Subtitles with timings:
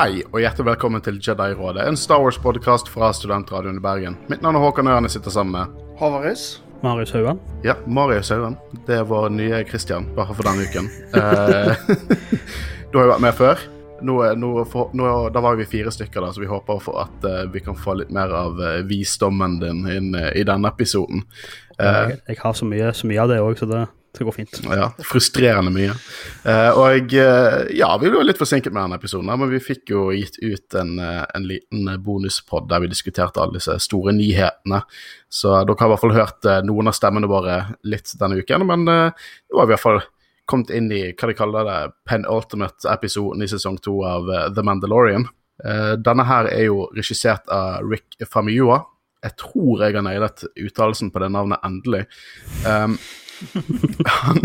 [0.00, 4.14] Hei og hjertelig velkommen til Jedi-rådet, en Star Wars-podkast fra Studentradioen i Bergen.
[4.32, 6.44] Mitt navn er Håkon Ørne jeg sitter sammen med Havaris.
[6.80, 7.42] Marius Haugan.
[7.66, 8.56] Ja, Marius Haugen.
[8.86, 10.88] Det er vår nye Christian, bare for denne uken.
[11.20, 11.84] Eh,
[12.88, 13.66] du har jo vært med før.
[14.00, 17.28] Nå, nå, for, nå, da var vi fire stykker, da, så vi håper for at
[17.28, 21.26] uh, vi kan få litt mer av uh, visdommen din inn uh, i denne episoden.
[21.76, 23.84] Eh, Jeg, jeg har så mye, så mye av det òg, så det,
[24.18, 24.60] det går fint.
[24.64, 25.92] Ja, frustrerende mye.
[26.44, 30.08] Eh, og eh, ja, vi ble litt forsinket med denne episoden, men vi fikk jo
[30.14, 34.82] gitt ut en, eh, en liten bonuspod der vi diskuterte alle disse store nyhetene.
[35.30, 38.88] Så dere har i hvert fall hørt noen av stemmene våre litt denne uken, men
[38.90, 40.00] har vi i hvert fall
[40.50, 41.80] kommet inn i hva de kaller det,
[42.10, 45.28] penultimate-episoden i sesong to av The Mandalorian.
[46.02, 48.80] Denne her er jo regissert av Rick Famiua.
[49.20, 52.06] Jeg tror jeg har nailet uttalelsen på det navnet endelig.
[52.64, 52.96] Um,
[54.06, 54.40] han,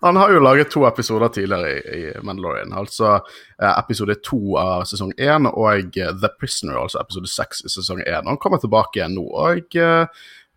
[0.00, 2.72] han har jo laget to episoder tidligere i, i Mandalorian.
[2.76, 7.72] Altså eh, episode to av sesong én og eh, The Prisoner, altså episode seks i
[7.72, 8.28] sesong én.
[8.28, 9.26] Han kommer tilbake igjen nå.
[9.28, 10.06] Og eh,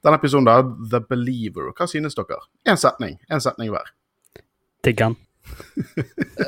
[0.02, 0.62] denne episoden, da,
[0.92, 2.42] The Believer, hva synes dere?
[2.68, 3.20] Én setning.
[3.30, 3.94] En setning hver.
[4.86, 5.20] Digger han.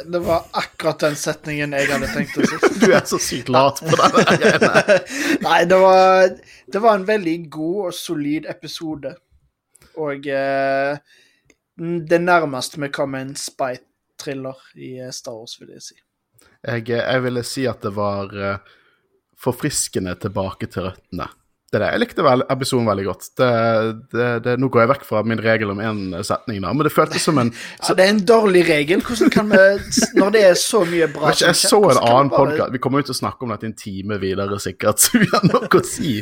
[0.05, 2.57] Det var akkurat den setningen jeg hadde tenkt å si.
[2.83, 4.97] Du er så sykt lat på denne greiene.
[5.45, 6.33] Nei, det var,
[6.73, 9.13] det var en veldig god og solid episode.
[10.01, 10.97] Og eh,
[12.09, 15.99] det nærmeste vi kom en spy-thriller i eh, Star Wars, vil jeg si.
[16.63, 18.75] Jeg, jeg ville si at det var eh,
[19.39, 21.27] forfriskende tilbake til røttene.
[21.73, 21.91] Det er det.
[21.95, 23.27] Jeg likte vel, episoden veldig godt.
[23.39, 23.47] Det,
[24.13, 26.91] det, det, nå går jeg vekk fra min regel om én setning, da, men det
[26.93, 27.49] føltes som en
[27.87, 29.01] Ja, det er en dårlig regel.
[29.01, 29.61] Hvordan kan vi
[30.19, 33.01] Når det er så mye bra ikke, Jeg så en annen bare- podcast, Vi kommer
[33.01, 35.83] jo til å snakke om dette en time videre, sikkert, så vi har nok å
[35.89, 36.13] si.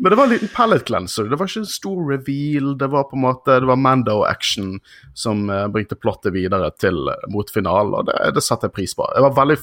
[0.00, 1.28] Men det var en liten pallet cleanser.
[1.28, 2.72] Det var ikke en stor reveal.
[2.80, 4.78] Det var på en måte, det var Mando-action
[5.12, 8.96] som eh, bringte plottet videre til eh, mot finalen, og det, det satte jeg pris
[8.96, 9.04] på.
[9.12, 9.60] Det var veldig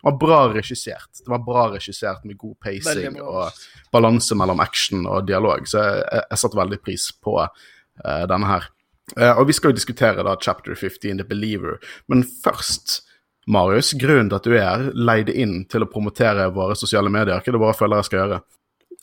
[0.00, 1.10] det var bra regissert.
[1.20, 3.58] Det var bra regissert med god pacing og
[3.92, 8.48] balanse mellom action og dialog, så jeg, jeg, jeg satte veldig pris på uh, denne
[8.48, 8.70] her.
[9.18, 11.76] Uh, og vi skal jo diskutere da chapter 15, The Believer,
[12.08, 13.02] men først
[13.50, 17.40] Marius, grunnen til at du er her, leide inn til å promotere våre sosiale medier.
[17.40, 18.40] Hva er det våre følgere skal gjøre?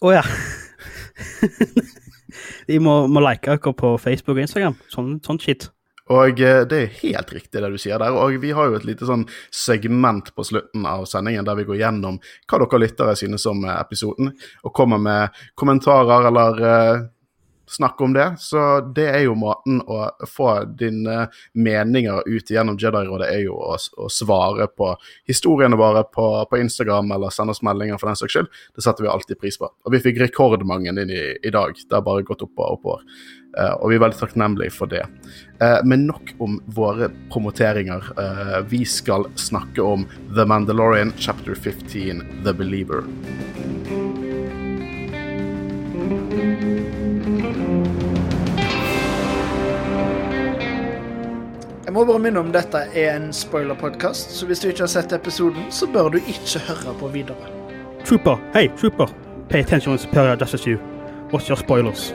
[0.01, 0.23] Å ja.
[2.67, 4.77] De må, må like oss på Facebook og Instagram.
[4.93, 5.69] Sånn, sånn shit.
[6.13, 8.15] Og eh, det er helt riktig det du sier der.
[8.15, 11.81] Og vi har jo et lite sånn segment på slutten av sendingen der vi går
[11.81, 14.31] gjennom hva dere lyttere synes om eh, episoden,
[14.63, 16.63] og kommer med kommentarer eller
[17.67, 18.27] eh, snakk om det.
[18.39, 18.63] Så
[18.95, 24.09] det er jo måten å få dine meninger ut gjennom Jedi-rådet, er jo å, å
[24.11, 24.93] svare på
[25.27, 28.53] historiene våre på, på Instagram eller sende oss meldinger for den saks skyld.
[28.75, 29.69] Det setter vi alltid pris på.
[29.69, 31.75] Og vi fikk rekordmange inn i, i dag.
[31.77, 33.05] Det har bare gått opp og oppover.
[33.57, 35.01] Uh, og vi er veldig takknemlige for det.
[35.57, 38.05] Uh, men nok om våre promoteringer.
[38.19, 40.05] Uh, vi skal snakke om
[40.35, 43.07] The Mandalorian chapter 15, The Believer.
[46.37, 46.86] Jeg
[51.97, 55.71] må bare minne om dette er en spoiler-podkast, så hvis du ikke har sett episoden,
[55.73, 57.49] så bør du ikke høre på videre.
[58.05, 59.09] Trooper, hey, trooper.
[59.49, 60.77] Pay attention when Superior Justice you.
[61.31, 62.13] What's your spoilers?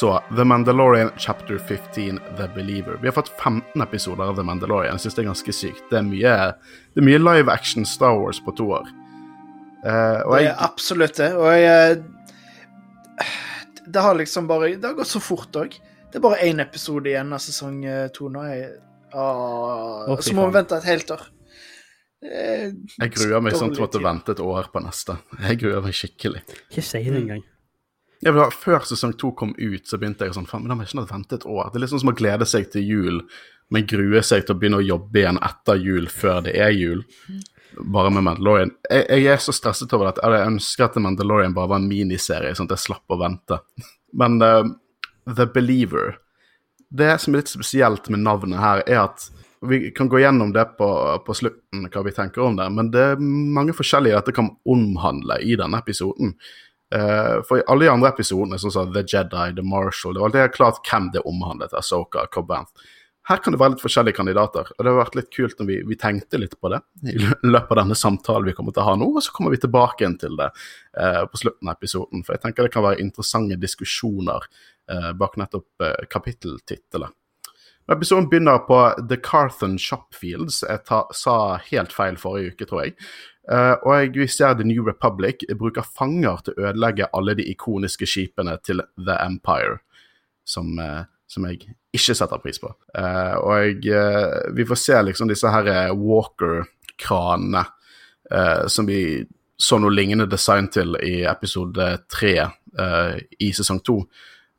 [0.00, 2.98] Så The Mandalorian chapter 15, The Believer.
[3.02, 4.94] Vi har fått 15 episoder av The Mandalorian.
[4.94, 5.80] Jeg synes det er ganske sykt.
[5.90, 6.34] Det er mye,
[6.94, 8.92] det er mye live action Star Wars på to år.
[9.82, 11.28] Uh, og Det jeg, er absolutt det.
[11.34, 11.98] Og jeg
[13.88, 15.74] Det har liksom bare Det har gått så fort òg.
[16.12, 18.46] Det er bare én episode igjen av sesong eh, to nå.
[18.46, 18.70] Jeg,
[19.18, 21.26] ah, Å, så må vi vente et helt år.
[22.22, 25.18] Eh, jeg gruer meg sånn til å måtte vente et år på neste.
[25.42, 26.46] Jeg gruer meg skikkelig.
[26.70, 27.42] Ikke si det engang.
[28.24, 30.84] Jeg vil ha, før sesong to kom ut, så begynte jeg sånn men da må
[30.84, 31.70] jeg ikke vente et år.
[31.70, 33.20] Det er litt sånn som å glede seg til jul,
[33.70, 37.04] men grue seg til å begynne å jobbe igjen etter jul, før det er jul.
[37.78, 38.72] Bare med Mandalorian.
[38.90, 40.24] Jeg, jeg er så stresset over dette.
[40.24, 43.60] Jeg ønsker at Mandalorian bare var en miniserie, sånn at jeg slapp å vente.
[44.18, 44.64] Men uh,
[45.28, 46.16] The Believer
[46.88, 49.28] Det som er litt spesielt med navnet her, er at
[49.68, 50.88] vi kan gå gjennom det på,
[51.26, 55.40] på slutten, hva vi tenker om det, men det er mange forskjellige dette kan omhandle
[55.42, 56.36] i denne episoden.
[56.94, 60.54] Eh, for i alle de andre episodene, som The Jedi, The Marshal, det var alltid
[60.54, 61.74] klart hvem det omhandlet.
[61.76, 62.72] Ahsoka, Cobanth.
[63.28, 65.74] Her kan det være litt forskjellige kandidater, og det har vært litt kult når vi,
[65.90, 66.78] vi tenkte litt på det
[67.12, 69.60] i løpet av denne samtalen vi kommer til å ha nå, og så kommer vi
[69.60, 72.22] tilbake igjen til det uh, på slutten av episoden.
[72.24, 77.12] For jeg tenker det kan være interessante diskusjoner uh, bak nettopp kapitteltittelet.
[77.92, 80.62] Episoden begynner på The Carthon Shopfields.
[80.64, 82.96] Jeg ta, sa helt feil forrige uke, tror jeg.
[83.52, 88.08] Eh, og vi ser The New Republic bruker fanger til å ødelegge alle de ikoniske
[88.08, 89.78] skipene til The Empire,
[90.44, 92.74] som, uh, som jeg ikke setter pris på.
[92.92, 97.66] Uh, og eh, vi får se liksom disse her Walker-kranene
[98.68, 99.22] som vi
[99.56, 102.34] så noe lignende design til i episode tre
[103.40, 103.94] i sesong to.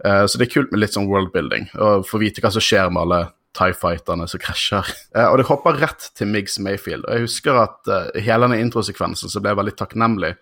[0.01, 3.03] Så det er kult med litt sånn worldbuilding, og få vite hva som skjer med
[3.03, 3.19] alle
[3.57, 4.87] TIE Fighterne som krasjer.
[5.15, 7.05] Eh, og det hopper rett til Miggs Mayfield.
[7.07, 10.35] Og jeg husker at uh, hele denne introsekvensen så ble jeg veldig takknemlig.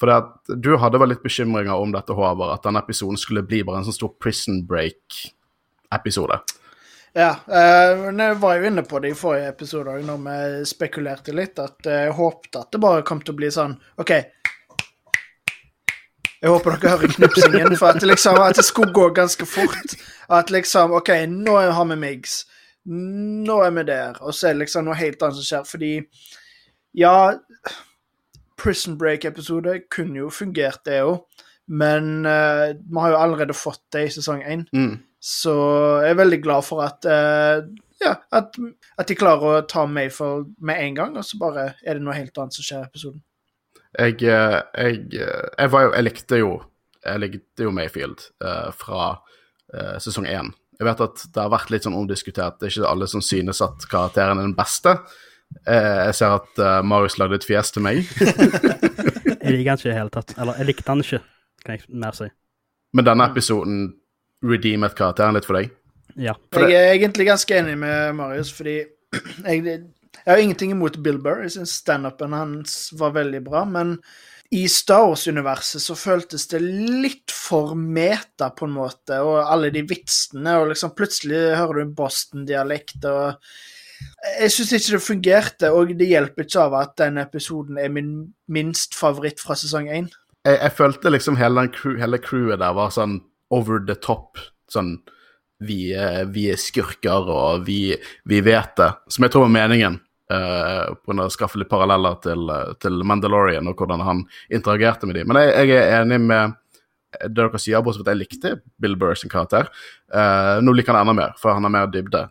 [0.00, 3.62] For at du hadde vel litt bekymringer om dette, Håvard, at denne episoden skulle bli
[3.64, 6.40] bare en sånn stor prison break-episode.
[7.16, 11.34] Ja, uh, jeg var jo inne på det i forrige episode òg, når vi spekulerte
[11.36, 14.14] litt, at jeg håpte at det bare kom til å bli sånn OK.
[16.42, 19.94] Jeg håper dere hører knipsingen, for at liksom, at det skulle gå ganske fort.
[20.30, 22.40] At liksom OK, nå har vi Migs.
[22.84, 24.18] Nå er vi der.
[24.20, 25.92] Og så er det liksom noe helt annet som skjer, fordi
[26.98, 27.38] Ja,
[28.58, 31.22] Prison Break-episode kunne jo fungert, det òg,
[31.68, 34.66] men uh, vi har jo allerede fått det i sesong én.
[34.76, 34.98] Mm.
[35.22, 35.54] Så
[36.02, 37.64] jeg er veldig glad for at uh,
[38.02, 38.58] ja, at,
[38.98, 42.18] at de klarer å ta Mayfold med en gang, og så bare er det noe
[42.18, 43.22] helt annet som skjer i episoden.
[43.98, 46.52] Jeg, eh, jeg, eh, jeg, var jo, jeg likte jo
[47.04, 49.16] Jeg likte jo Mayfield uh, fra
[49.74, 50.52] uh, sesong én.
[50.78, 52.60] Jeg vet at det har vært litt sånn omdiskutert.
[52.60, 54.94] Det er ikke alle som synes at karakteren er den beste.
[55.66, 58.06] Uh, jeg ser at Marius lagde et fjes til meg.
[58.22, 60.36] jeg liker han ikke i det hele tatt.
[60.38, 61.20] Eller, jeg likte han ikke,
[61.64, 62.30] kan jeg mer si.
[62.94, 63.82] Men denne episoden
[64.46, 65.74] redeemet karakteren litt for deg?
[66.22, 66.36] Ja.
[66.54, 68.78] For jeg er egentlig ganske enig med Marius, fordi
[69.48, 69.82] jeg,
[70.24, 71.42] jeg har ingenting imot Bill Burr.
[71.46, 73.96] Jeg syns standupen hans var veldig bra, men
[74.52, 79.80] i Star Wars-universet så føltes det litt for meta, på en måte, og alle de
[79.88, 83.40] vitsene, og liksom plutselig hører du en Boston-dialekt, og
[84.40, 88.12] jeg syns ikke det fungerte, og det hjelper ikke av at den episoden er min
[88.52, 90.10] minst favoritt fra sesong én.
[90.44, 93.20] Jeg, jeg, følte liksom hele, crew, hele crewet der var sånn
[93.54, 94.40] over the top.
[94.72, 94.96] Sånn
[95.62, 95.92] vi,
[96.34, 97.94] vi er skurker, og vi,
[98.28, 98.90] vi, vet det.
[99.12, 100.00] Som jeg tror var meningen.
[100.32, 102.50] Uh, på å skaffe litt paralleller til,
[102.80, 104.22] til, Mandalorian og hvordan han
[104.54, 105.28] interagerte med dem.
[105.28, 106.54] Men jeg, jeg er enig med
[107.20, 109.68] det dere sier, bortsett fra at jeg likte Bill Burr sin karakter.
[110.08, 112.24] Uh, nå liker han enda mer, for han har mer dybde.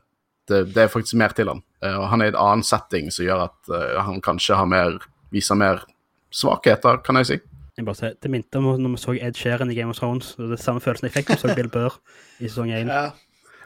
[0.50, 1.62] Det, det er faktisk mer til han.
[1.84, 3.74] Uh, og han er i et annen setting som gjør at
[4.08, 4.98] han kanskje har mer,
[5.36, 5.86] viser mer
[6.34, 7.40] svakheter, kan jeg si.
[7.78, 10.34] Jeg bare sier, Det minte om når vi så Ed Sheeran i Game of Thrones.
[10.38, 12.00] Det er samme følelsen jeg fikk da jeg så Bill Burr
[12.40, 12.90] i sesong 1.
[12.96, 13.12] Ja.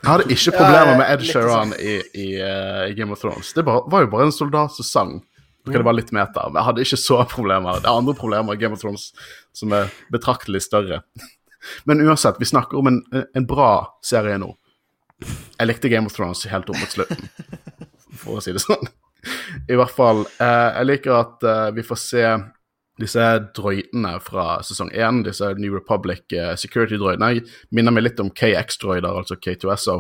[0.05, 3.55] Jeg hadde ikke problemer med Ed Sheeran i, i, uh, i, Game of Thrones.
[3.57, 5.15] Det var jo bare en soldat som sang.
[5.65, 7.79] Det var litt meta, men jeg hadde ikke så problemer.
[7.81, 9.07] Det er andre problemer i Game of Thrones
[9.57, 11.01] som er betraktelig større.
[11.89, 14.51] Men uansett, vi snakker om en, en bra serie nå.
[15.57, 17.31] Jeg likte Game of Thrones helt opp mot slutten,
[18.21, 18.85] for å si det sånn.
[19.65, 20.27] I hvert fall.
[20.37, 22.21] Uh, jeg liker at uh, vi får se
[23.01, 23.23] disse
[23.55, 27.43] droidene fra sesong 1, disse New Republic uh, security-droidene,
[27.75, 29.97] minner meg litt om KX-droider, altså K2SO.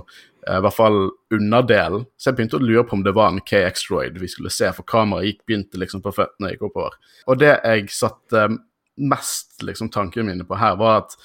[0.47, 0.99] Uh, I hvert fall
[1.35, 2.05] underdelen.
[2.15, 4.87] Så jeg begynte å lure på om det var en KX-droid vi skulle se, for
[4.87, 6.95] kameraet gikk, begynte liksom på føttene gikk oppover.
[7.27, 8.47] Og det jeg satte
[8.95, 11.17] mest liksom tankene mine på her, var at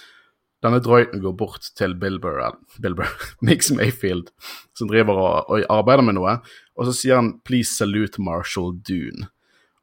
[0.64, 2.42] denne droiden går bort til Bilber,
[2.82, 3.08] Bilber
[3.46, 4.34] Mix Mayfield,
[4.76, 6.40] som driver og, og arbeider med noe,
[6.76, 9.30] og så sier han 'please salute Marshall Dune'.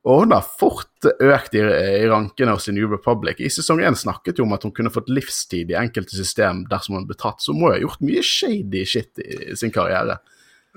[0.07, 3.41] Og hun har fort økt i, i rankene hos New Republic.
[3.43, 6.95] I sesong 1 snakket hun om at hun kunne fått livstid i enkelte system dersom
[6.95, 9.73] hun ble tatt, så hun må jo ha gjort mye shady shit i, i sin
[9.75, 10.21] karriere.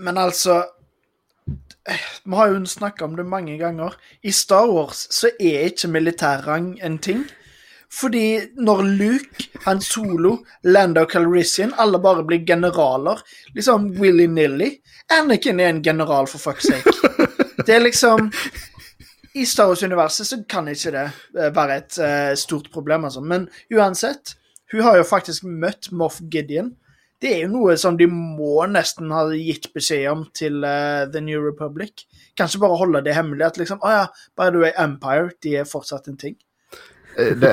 [0.00, 0.64] Men altså
[2.26, 3.94] Vi har jo snakka om det mange ganger.
[4.22, 7.24] I Star Wars så er ikke militærrang en ting.
[7.90, 13.18] Fordi når Luke, Han Solo, Lando Calrissian alle bare blir generaler,
[13.54, 14.76] liksom willy-nilly
[15.10, 16.92] Anakin er en general, for fuck's sake.
[17.66, 18.30] Det er liksom
[19.34, 21.06] i Star Wars-universet så kan ikke det
[21.38, 23.22] eh, være et uh, stort problem, altså.
[23.22, 24.34] Men uansett,
[24.72, 26.72] hun har jo faktisk møtt Moff Gideon.
[27.20, 31.22] Det er jo noe som de må nesten ha gitt beskjed om til uh, The
[31.22, 32.06] New Republic.
[32.38, 33.44] Kanskje bare holde det hemmelig.
[33.50, 34.06] At liksom, å ja,
[34.40, 36.38] by the way, Empire, de er fortsatt en ting.
[37.16, 37.52] Det,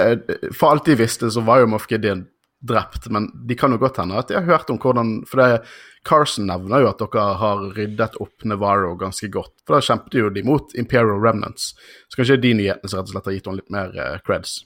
[0.55, 2.27] for alt de visste, så var jo Moff Gideon
[2.67, 5.61] drept, men de kan jo godt hende at de har hørt om hvordan For det,
[6.07, 9.53] Carson nevner jo at dere har ryddet opp Navarro ganske godt.
[9.65, 11.73] For da kjempet jo de mot Imperial Remnants.
[12.07, 14.61] Så kanskje de nyhetene som rett og slett har gitt henne litt mer uh, creds.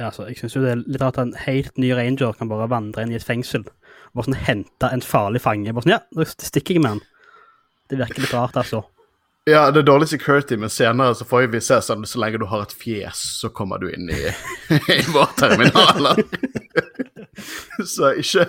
[0.00, 2.50] Ja, altså, jeg syns jo det er litt rart at en helt ny ranger kan
[2.50, 5.72] bare vandre inn i et fengsel og bare sånn hente en farlig fange.
[5.72, 7.04] Bare sånn, ja, nå stikker jeg med han.
[7.92, 8.82] Det virker litt rart, altså.
[9.48, 12.46] Ja, det er dårlig security, men senere så får vi se sånn så lenge du
[12.46, 14.20] har et fjes, så kommer du inn i,
[14.96, 16.22] i våre terminaler.
[17.94, 18.46] så ikke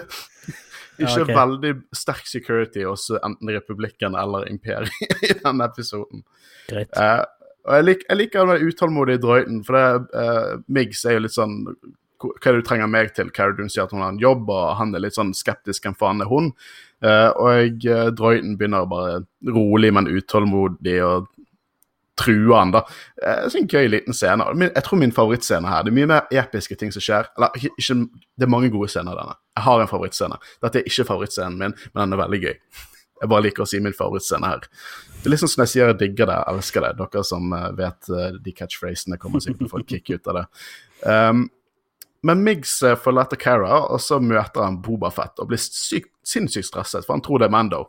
[1.02, 1.32] ikke ok.
[1.34, 4.94] veldig sterk security hos enten Republikken eller Imperiet
[5.30, 6.22] i denne episoden.
[6.70, 6.94] Greit.
[6.94, 7.24] Uh,
[7.64, 11.36] og jeg, lik, jeg liker den utålmodige drøyten, for det, uh, Migs er jo litt
[11.36, 11.62] sånn
[12.24, 13.32] Hva er det du trenger meg til?
[13.32, 15.84] Dune sier at hun har en jobb, og han er litt sånn skeptisk.
[15.84, 16.54] Hvem faen er hun?
[17.04, 21.28] Uh, og uh, drøyten begynner bare rolig, men utålmodig, og
[22.20, 22.84] truer han, da.
[23.25, 24.46] Eh, så en gøy liten scene.
[24.63, 27.29] Jeg tror min favorittscene her Det er mye mer episke ting som skjer.
[27.38, 27.96] Eller ikke,
[28.38, 29.38] Det er mange gode scener, denne.
[29.58, 30.38] Jeg har en favorittscene.
[30.62, 32.55] Dette er ikke favorittscenen min, men den er veldig gøy.
[33.22, 34.70] Jeg bare liker å si min favorittscene her.
[35.24, 36.93] Det er liksom som jeg sier jeg digger det, jeg elsker det.
[37.00, 40.32] Dere som eh, vet eh, de catchphrasene, kommer sikkert til å få et kick ut
[40.32, 40.48] av det.
[41.03, 41.46] Um,
[42.24, 46.70] men Miggs forlater følger Cara, og så møter han Boba Fett og blir sykt, sinnssykt
[46.70, 47.82] stresset, for han tror det er Mando.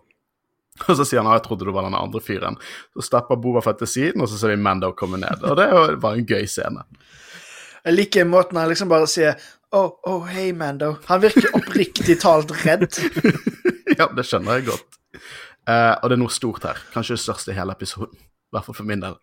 [0.88, 2.56] Og så sier han at jeg trodde du var den andre fyren.
[2.96, 5.44] Så stepper Boba Fett til siden, og så ser vi Mando komme ned.
[5.46, 5.68] Og det
[6.02, 6.82] var en gøy scene.
[7.84, 9.38] Jeg liker måten han liksom bare sier
[9.74, 10.92] Oh, oh, hei, Mando.
[11.08, 12.86] Han virker oppriktig talt redd.
[13.98, 15.00] ja, det skjønner jeg godt.
[15.66, 16.78] Uh, og det er noe stort her.
[16.94, 18.14] Kanskje det største i hele episoden.
[18.14, 19.16] I hvert fall for min del.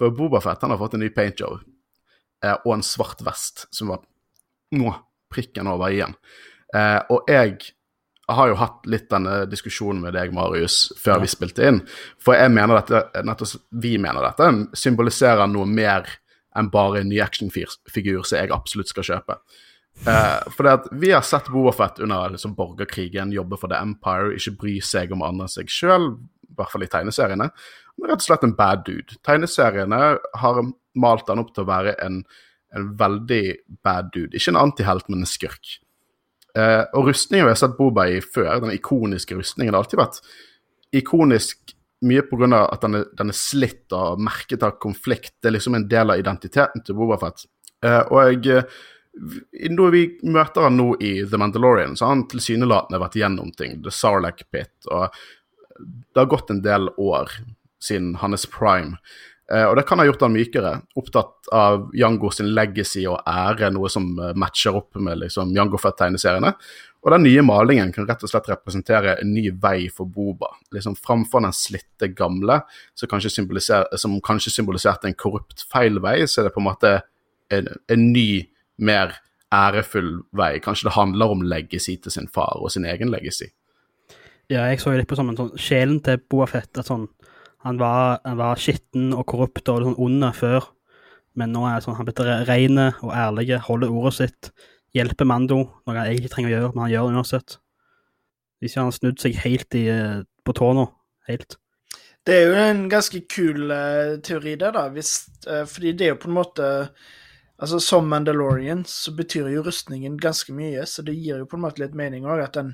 [0.00, 3.92] For Boba Fett han har fått en ny paintjob uh, og en svart vest, som
[3.92, 4.00] var
[4.72, 4.94] nå
[5.32, 6.16] prikken over i-en.
[6.72, 7.74] Uh, og jeg
[8.36, 11.80] har jo hatt litt denne diskusjonen med deg, Marius, før vi spilte inn.
[12.22, 16.08] For jeg mener dette, nettopp vi mener dette, symboliserer noe mer
[16.58, 19.38] enn bare en ny actionfigur som jeg absolutt skal kjøpe.
[20.06, 24.34] Eh, for det at vi har sett Boafett under liksom, borgerkrigen jobbe for The Empire,
[24.36, 26.12] ikke bry seg om andre enn seg sjøl,
[26.50, 27.50] i hvert fall i tegneseriene.
[27.50, 29.18] Han er rett og slett en bad dude.
[29.26, 30.00] Tegneseriene
[30.42, 30.62] har
[31.00, 32.22] malt han opp til å være en,
[32.74, 33.44] en veldig
[33.84, 34.34] bad dude.
[34.34, 35.76] Ikke en antihelt, men en skurk.
[36.58, 40.22] Eh, og rustningen vi har sett Boba i før, den ikoniske rustningen, har alltid vært
[41.00, 41.74] ikonisk
[42.06, 42.64] mye pga.
[42.72, 45.34] at den er, den er slitt og merket av konflikt.
[45.40, 47.44] Det er liksom en del av identiteten til Bobafett.
[47.84, 48.64] Eh, og jeg,
[49.70, 53.80] når vi møter han nå i The Mandalorian, så har han tilsynelatende vært gjennom ting.
[53.84, 54.72] The Sarlacc Pit.
[54.88, 55.08] Og
[55.80, 57.32] det har gått en del år
[57.80, 58.98] siden hans prime.
[59.50, 60.74] Eh, og det kan ha gjort han mykere.
[61.00, 65.80] Opptatt av Jango sin legacy og ære, noe som eh, matcher opp med liksom, Jango
[65.80, 66.52] Fett-tegneseriene.
[67.00, 70.52] Og den nye malingen kan rett og slett representere en ny vei for Boba.
[70.76, 72.60] Liksom Framfor den slitte gamle,
[72.94, 73.32] som kanskje,
[73.98, 76.98] som kanskje symboliserte en korrupt feil vei, så er det på en måte
[77.50, 78.44] en, en ny,
[78.80, 79.16] mer
[79.50, 80.58] ærefull vei.
[80.62, 83.48] Kanskje det handler om legacy til sin far og sin egen legacy.
[84.50, 86.80] Ja, jeg så jo litt på sånn, sånn sjelen til Boafett.
[86.86, 87.06] Sånn,
[87.64, 90.68] han var, var skitten og korrupt og sånn onde før,
[91.38, 94.50] men nå er det sånn, han blitt ren og ærlig, holder ordet sitt,
[94.96, 97.56] hjelper Mando, noe han egentlig trenger å gjøre, men han gjør det uansett.
[98.60, 100.86] Hvis han har snudd seg helt i, eh, på tå nå,
[101.28, 101.56] helt.
[102.26, 104.88] Det er jo en ganske kul uh, teori, det, da.
[104.92, 105.14] Hvis,
[105.46, 106.68] uh, fordi det er jo på en måte
[107.60, 111.64] Altså, Som Mandalorian så betyr jo rustningen ganske mye, så det gir jo på en
[111.66, 112.70] måte litt mening òg at den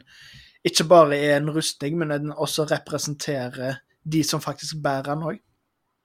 [0.62, 5.38] ikke bare er en rustning, men den også representerer de som faktisk bærer den òg.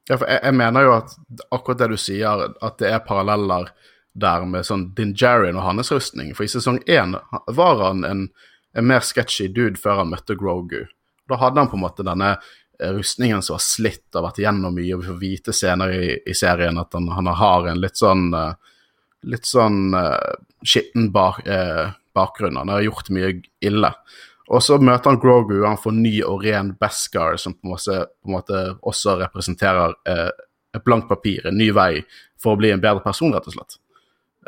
[0.10, 1.16] Ja, for jeg, jeg mener jo at
[1.54, 3.70] akkurat det du sier, at det er paralleller
[4.18, 6.34] der med sånn Din Djarin og hans rustning.
[6.36, 7.14] For i sesong én
[7.56, 8.26] var han en,
[8.76, 10.84] en mer sketchy dude før han møtte Grogu.
[11.30, 14.76] Da hadde han på en måte denne eh, rustningen som var slitt og vært gjennom
[14.76, 18.02] mye, og vi får vite senere i, i serien at han, han har en litt
[18.02, 18.52] sånn eh,
[19.30, 20.18] litt sånn uh,
[20.66, 22.58] skitten bak, uh, bakgrunn.
[22.58, 23.92] Han har gjort mye ille.
[24.52, 28.00] Og så møter han Grogu, han får ny og ren Beskar, som på en måte,
[28.20, 30.28] på en måte også representerer eh,
[30.76, 32.02] et blankt papir, en ny vei
[32.42, 33.78] for å bli en bedre person, rett og slett.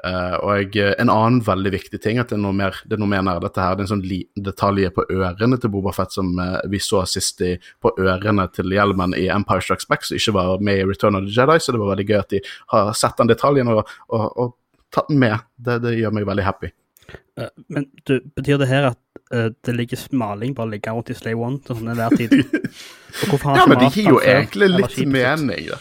[0.03, 3.03] Eh, og jeg, en annen veldig viktig ting, at det er noe mer, det er
[3.03, 5.93] noe mer nær dette her, det er en sånn liten detalj på ørene til Boba
[5.95, 10.07] Fett som eh, vi så sist i, på ørene til hjelmen i Empire Strikes Back,
[10.07, 12.33] som ikke var med i Return of the Jedi, så det var veldig gøy at
[12.33, 12.41] de
[12.73, 14.55] har sett den detaljen og, og, og
[14.93, 15.45] tatt den med.
[15.55, 16.73] Det, det gjør meg veldig happy.
[17.37, 18.99] Eh, Men du, betyr det her at
[19.33, 22.37] eh, det ligger maling bare ligger rundt i Slave One til sånn enhver tid?
[23.13, 25.75] Ja, men det gir jo egentlig litt mening, da.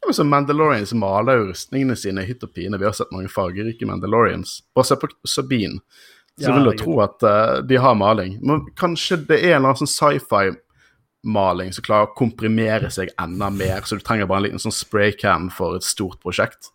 [0.00, 2.78] Ja, men så Mandalorians maler jo rustningene sine i hytt og pine.
[2.78, 4.60] Vi har sett mange fargerike Mandalorians.
[4.74, 5.82] Bare se på Sabine.
[6.38, 8.38] Så Ja, vil du tro at uh, de har maling.
[8.40, 13.50] Men kanskje det er en eller annen sånn sci-fi-maling som klarer å komprimere seg enda
[13.50, 16.70] mer, så du trenger bare en liten sånn spraycam for et stort prosjekt.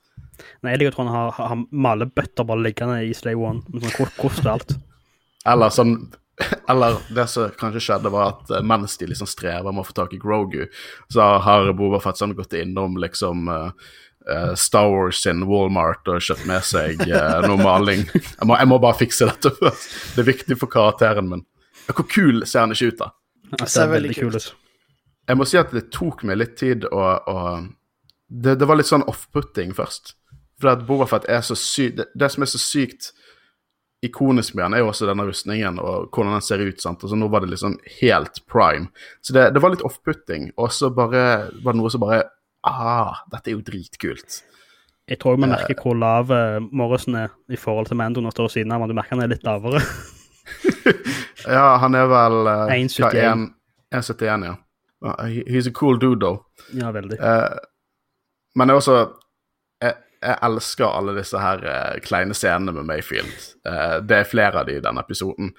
[0.62, 3.88] Nei, jeg liker å tro han har, har malebøtter bare liggende i Slave One, med
[3.88, 4.76] sånn kost og alt.
[5.48, 5.96] Eller sånn
[6.70, 9.96] Eller det som kanskje skjedde, var at eh, mens de liksom strever med å få
[9.98, 10.66] tak i Grogu,
[11.14, 13.92] så har Boba Fett sånn gått innom liksom eh,
[14.34, 18.08] eh, Star Wars sin Walmart og kjøpt med seg uh, noe maling.
[18.40, 19.94] Jeg må, jeg må bare fikse dette først.
[20.16, 21.46] Det er viktig for karakteren min.
[21.92, 23.12] Hvor kul ser han ikke ut, da?
[23.54, 24.52] Det ser veldig kul ut.
[25.30, 27.38] Jeg må si at det tok meg litt tid å, å
[28.28, 30.16] det, det var litt sånn off-putting først.
[30.62, 33.12] For at Boba Fett er så sykt det, det som er så sykt
[34.04, 36.82] ikonisk med den er jo også denne rustningen og hvordan den ser ut.
[36.82, 37.04] sant?
[37.04, 38.90] Og så Nå var det liksom helt prime.
[39.22, 41.26] Så det, det var litt off-putting, og så bare
[41.64, 42.24] var det noe som bare
[42.64, 44.38] Ah, dette er jo dritkult.
[45.12, 48.36] Jeg tror vi merker hvor lav eh, Morrison er i forhold til Mando når han
[48.38, 48.88] står ved siden av ham.
[48.88, 49.84] Du merker han er litt lavere.
[51.44, 53.50] Ja, han er vel uh, 1,71.
[53.92, 54.56] 1,71, ja.
[55.04, 56.46] Uh, He's a cool dude, though.
[56.72, 57.20] Ja, veldig.
[57.20, 57.60] Uh,
[58.56, 58.98] men jeg også
[60.24, 63.34] jeg, elsker alle disse her uh, kleine scenene med Mayfield.
[63.68, 65.54] Uh, det er flere av de i denne episoden.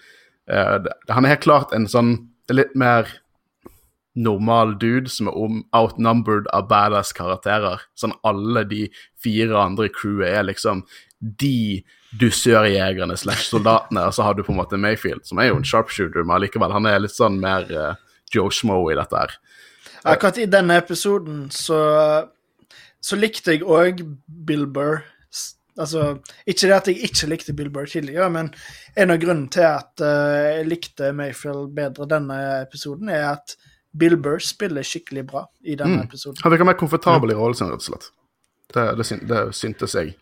[0.51, 0.81] Uh,
[1.11, 2.17] han er helt klart en sånn
[2.53, 3.09] litt mer
[4.15, 7.83] normal dude som er om, outnumbered av badass karakterer.
[7.99, 8.85] Sånn alle de
[9.21, 10.85] fire andre i crewet er liksom
[11.19, 11.83] de
[12.21, 15.67] dusørjegerne slash soldatene, og så har du på en måte Mayfield, som er jo en
[15.67, 17.67] sharpshooter, men allikevel, han er litt sånn mer
[18.31, 19.35] Joe Schmoe i dette her.
[20.05, 21.81] Akkurat i denne episoden så,
[23.05, 24.01] så likte jeg òg
[24.49, 25.03] Bill Burr.
[25.75, 28.53] Altså, ikke det at jeg ikke likte Bill Burr tidligere, men
[28.97, 33.57] en av grunnene til at uh, jeg likte Mayfield bedre denne episoden, er at
[33.99, 36.07] Bill Burr spiller skikkelig bra i denne Mm.
[36.07, 36.39] episoden.
[36.45, 38.07] Han virker mer komfortabel i rollen sin, rett og slett.
[38.75, 40.15] Det, det, det syntes jeg.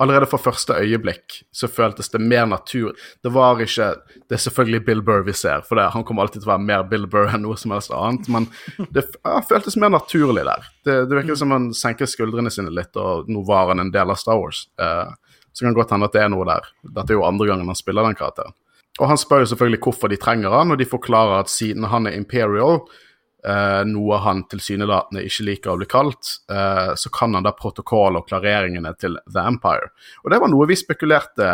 [0.00, 2.94] Allerede fra første øyeblikk så føltes det mer natur...
[3.22, 6.40] Det var ikke Det er selvfølgelig Bill Burr vi ser, for det, han kommer alltid
[6.40, 8.48] til å være mer Bill Burr enn noe som helst annet, men
[8.96, 10.70] det ja, føltes mer naturlig der.
[10.86, 14.14] Det, det virker som han senker skuldrene sine litt, og nå var han en del
[14.14, 14.64] av Star Wars.
[14.80, 15.12] Eh,
[15.52, 16.72] så kan det godt hende at det er noe der.
[16.86, 18.56] Dette er jo andre gangen han spiller den karakteren.
[19.00, 22.08] Og han spør jo selvfølgelig hvorfor de trenger han, og de forklarer at siden han
[22.08, 22.82] er Imperial,
[23.46, 28.18] eh, noe han tilsynelatende ikke liker å bli kalt, eh, så kan han da protokoll
[28.20, 29.90] og klareringene til The Empire.
[30.24, 31.50] Og det var noe vi spekulerte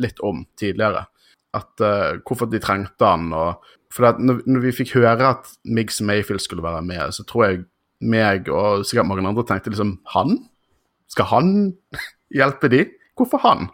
[0.00, 1.06] litt om tidligere.
[1.54, 3.30] At eh, Hvorfor de trengte han.
[3.32, 3.62] og
[3.94, 7.62] for når, når vi fikk høre at Miggs Mayfield skulle være med, så tror jeg
[8.04, 10.36] meg og sikkert mange andre tenkte liksom Han?
[11.08, 11.48] Skal han
[12.38, 12.84] hjelpe de?
[13.14, 13.68] Hvorfor han?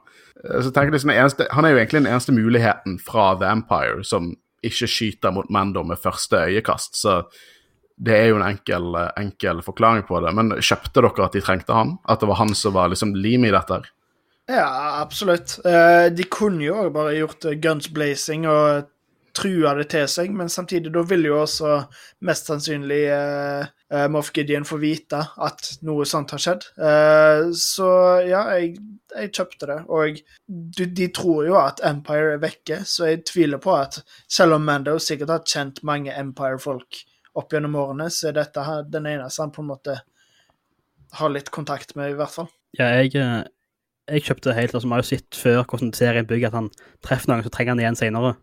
[0.45, 4.05] Eh, Så jeg liksom, eneste, Han er jo egentlig den eneste muligheten fra The Empire
[4.05, 4.35] som
[4.67, 6.99] ikke skyter mot Mando med første øyekast.
[7.01, 7.23] Så
[8.01, 10.33] det er jo en enkel, enkel forklaring på det.
[10.37, 11.97] Men kjøpte dere at de trengte han?
[12.09, 13.83] At det var han som var liksom limet i dette?
[14.51, 15.59] Ja, absolutt.
[15.65, 18.89] Eh, de kunne jo bare gjort eh, guns blazing og
[19.37, 21.77] trua det til seg, men samtidig da vil jo også
[22.27, 26.67] mest sannsynlig eh, Moff Gideon få vite at noe sånt har skjedd.
[26.79, 27.91] Eh, så
[28.27, 28.75] ja, jeg,
[29.15, 29.79] jeg kjøpte det.
[29.93, 34.59] Og de, de tror jo at Empire er vekke, så jeg tviler på at selv
[34.59, 37.05] om Mando sikkert har kjent mange Empire-folk
[37.39, 40.01] opp gjennom årene, så er dette her den eneste han på en måte
[41.19, 42.51] har litt kontakt med, i hvert fall.
[42.79, 43.43] Ja, jeg, eh,
[44.11, 46.71] jeg kjøpte helt, altså vi har jo sett før hvordan serien bygger at han
[47.07, 48.37] treffer noen, så trenger han igjen senere.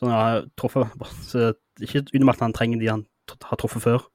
[0.00, 0.88] Så han har truffet,
[1.28, 1.50] så
[1.84, 3.04] ikke unormalt at han trenger de han
[3.44, 4.06] har truffet før.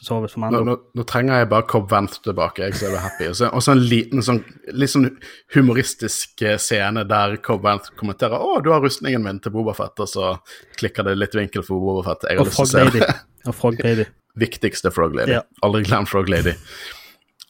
[0.00, 2.98] Så vi Nå, nå, nå trenger jeg bare Cobb Vanth tilbake, jeg, så er du
[3.00, 3.28] happy.
[3.32, 4.42] Og så, en liten sånn,
[4.76, 5.08] litt sånn
[5.54, 10.10] humoristisk eh, scene der Cobb Vanth kommenterer 'Å, du har rustningen min til Bobafett', og
[10.12, 10.34] så
[10.76, 12.28] klikker det litt vinkel for Bobafett.
[12.28, 13.08] Jeg har Og lyst til å se det.
[13.48, 14.06] Og Frog Lady.
[14.44, 15.32] Viktigste Frog Lady.
[15.38, 15.42] Ja.
[15.64, 16.52] Aldri glem Frog Lady.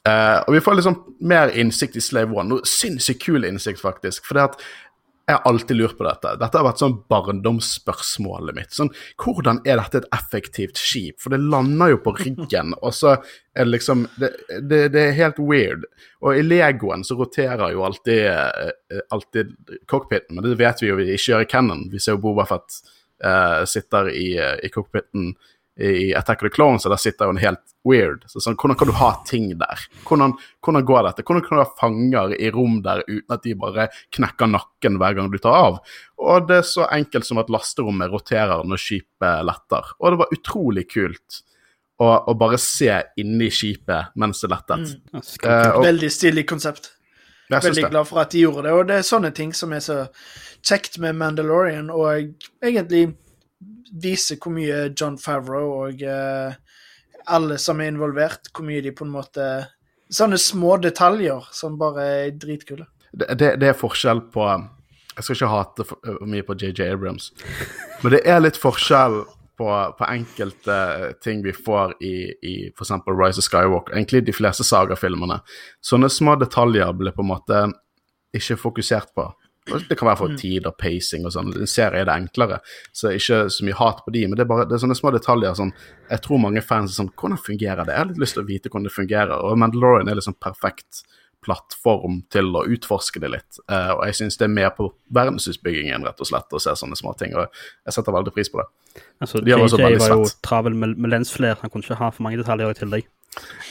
[0.07, 2.47] Uh, og vi får liksom mer innsikt i Slave One.
[2.53, 4.23] Noe sinnssykt kul innsikt, faktisk.
[4.29, 4.61] For det at
[5.27, 6.37] jeg har alltid lurt på dette.
[6.39, 8.75] Dette har vært sånn barndomsspørsmålet mitt.
[8.77, 11.19] Sånn, hvordan er dette et effektivt skip?
[11.23, 14.31] For det lander jo på ryggen, og så er det liksom Det,
[14.71, 15.89] det, det er helt weird.
[16.23, 19.51] Og i Legoen så roterer jo alltid, eh, alltid
[19.91, 21.89] cockpiten, men det vet vi jo vi ikke gjør i Cannon.
[21.91, 22.79] Vi ser jo Bobafett
[23.25, 25.35] uh, sitter i, eh, i cockpiten
[25.81, 28.25] i Attack of the Clones, og der sitter hun helt weird.
[28.31, 29.83] Så sånn, Hvordan kan du ha ting der?
[30.09, 30.33] Hvordan,
[30.65, 31.25] hvordan går dette?
[31.27, 35.19] Hvordan kan du ha fanger i rom der uten at de bare knekker nakken hver
[35.19, 35.81] gang du tar av?
[36.17, 39.93] Og det er så enkelt som at lasterommet roterer når skipet letter.
[40.01, 41.43] Og det var utrolig kult
[42.01, 44.97] å, å bare se inni skipet mens det lettet.
[45.13, 45.21] Mm.
[45.21, 46.95] Eh, og Veldig stilig konsept.
[47.51, 47.93] jeg Veldig det.
[47.93, 48.73] glad for at de gjorde det.
[48.73, 50.01] Og det er sånne ting som er så
[50.67, 52.33] kjekt med Mandalorian, og
[52.65, 53.11] egentlig
[53.93, 56.57] viser hvor mye John Favreau og eh,
[57.27, 59.49] alle som er involvert, hvor mye de på en måte
[60.07, 62.85] Sånne små detaljer som bare er dritkule.
[63.11, 66.93] det, det, det er forskjell på Jeg skal ikke hate for, for mye på JJ
[66.93, 67.33] Abrams,
[68.05, 69.25] men det er litt forskjell
[69.57, 69.69] på,
[69.99, 70.77] på enkelte
[71.25, 72.93] ting vi får i, i f.eks.
[73.09, 75.41] Rise of Skywalker, egentlig de fleste sagafilmene.
[75.81, 77.63] Sånne små detaljer blir på en måte
[78.37, 79.27] ikke fokusert på.
[79.67, 81.51] Det kan være for tid og pacing og sånn.
[81.59, 82.61] En serie er det enklere,
[82.95, 85.11] så ikke så mye hat på de, men det er bare det er sånne små
[85.15, 85.73] detaljer som
[86.07, 87.95] jeg tror mange fans er sånn Hvordan fungerer det?
[87.95, 89.37] Jeg har litt lyst til å vite hvordan det fungerer.
[89.43, 91.03] Og Mandalorian er liksom perfekt
[91.47, 93.59] plattform til å utforske det litt.
[93.71, 96.99] Uh, og jeg syns det er mer på verdensutbyggingen, rett og slett, å se sånne
[96.99, 97.37] små ting.
[97.39, 99.03] Og jeg setter veldig pris på det.
[99.23, 102.41] Altså, de JJ var jo travel med, med lensflare, han kunne ikke ha for mange
[102.41, 103.11] detaljer i tillegg.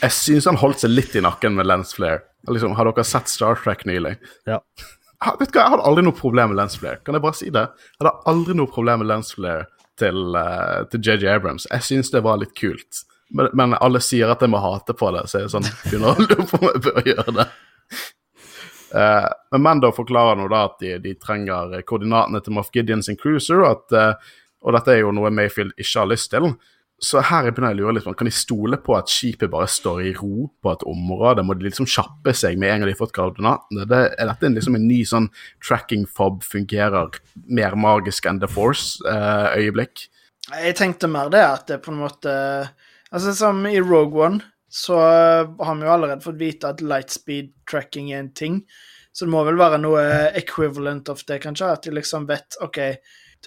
[0.03, 2.21] Jeg syns han holdt seg litt i nakken med lensflair.
[2.49, 4.15] Liksom, har dere sett Star Trek nylig?
[4.47, 4.61] Ja.
[5.39, 7.01] Vet du hva, jeg hadde aldri noe problem med lensflare.
[7.05, 7.65] Kan jeg bare si det?
[7.95, 9.65] Jeg hadde aldri noe problem med lensflare
[9.99, 11.67] til, uh, til JJ Abrams.
[11.71, 13.03] Jeg syns det var litt kult.
[13.35, 16.13] Men, men alle sier at jeg må hate på det, så jeg er sånn begynner
[16.13, 17.47] å lure på om jeg bør gjøre det.
[18.95, 23.17] Uh, men Mando forklarer nå da at de, de trenger koordinatene til Moff Gideon sin
[23.19, 24.35] cruiser, at, uh,
[24.65, 26.53] og dette er jo noe Mayfield ikke har lyst til.
[27.03, 29.67] Så her begynner jeg å lure litt på, kan de stole på at skipet bare
[29.67, 31.43] står i ro på et område?
[31.43, 33.83] Må de liksom kjappe seg med en gang de har fått koordinatene?
[33.91, 35.27] Det, er dette en, liksom en ny sånn
[35.63, 37.19] tracking fob fungerer
[37.51, 40.07] mer magisk enn The Force-øyeblikk?
[40.53, 42.33] Jeg tenkte mer det at det på en måte
[43.15, 48.09] Altså, som i Rogue One, så har vi jo allerede fått vite at lightspeed tracking
[48.11, 48.57] er en ting.
[49.15, 50.01] Så det må vel være noe
[50.35, 51.69] equivalent of det, kanskje?
[51.71, 52.81] At de liksom vet OK,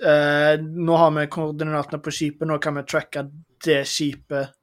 [0.01, 3.27] eh, nå har vi koordinatene på skipet, nå kan vi tracke
[3.65, 4.55] det skipet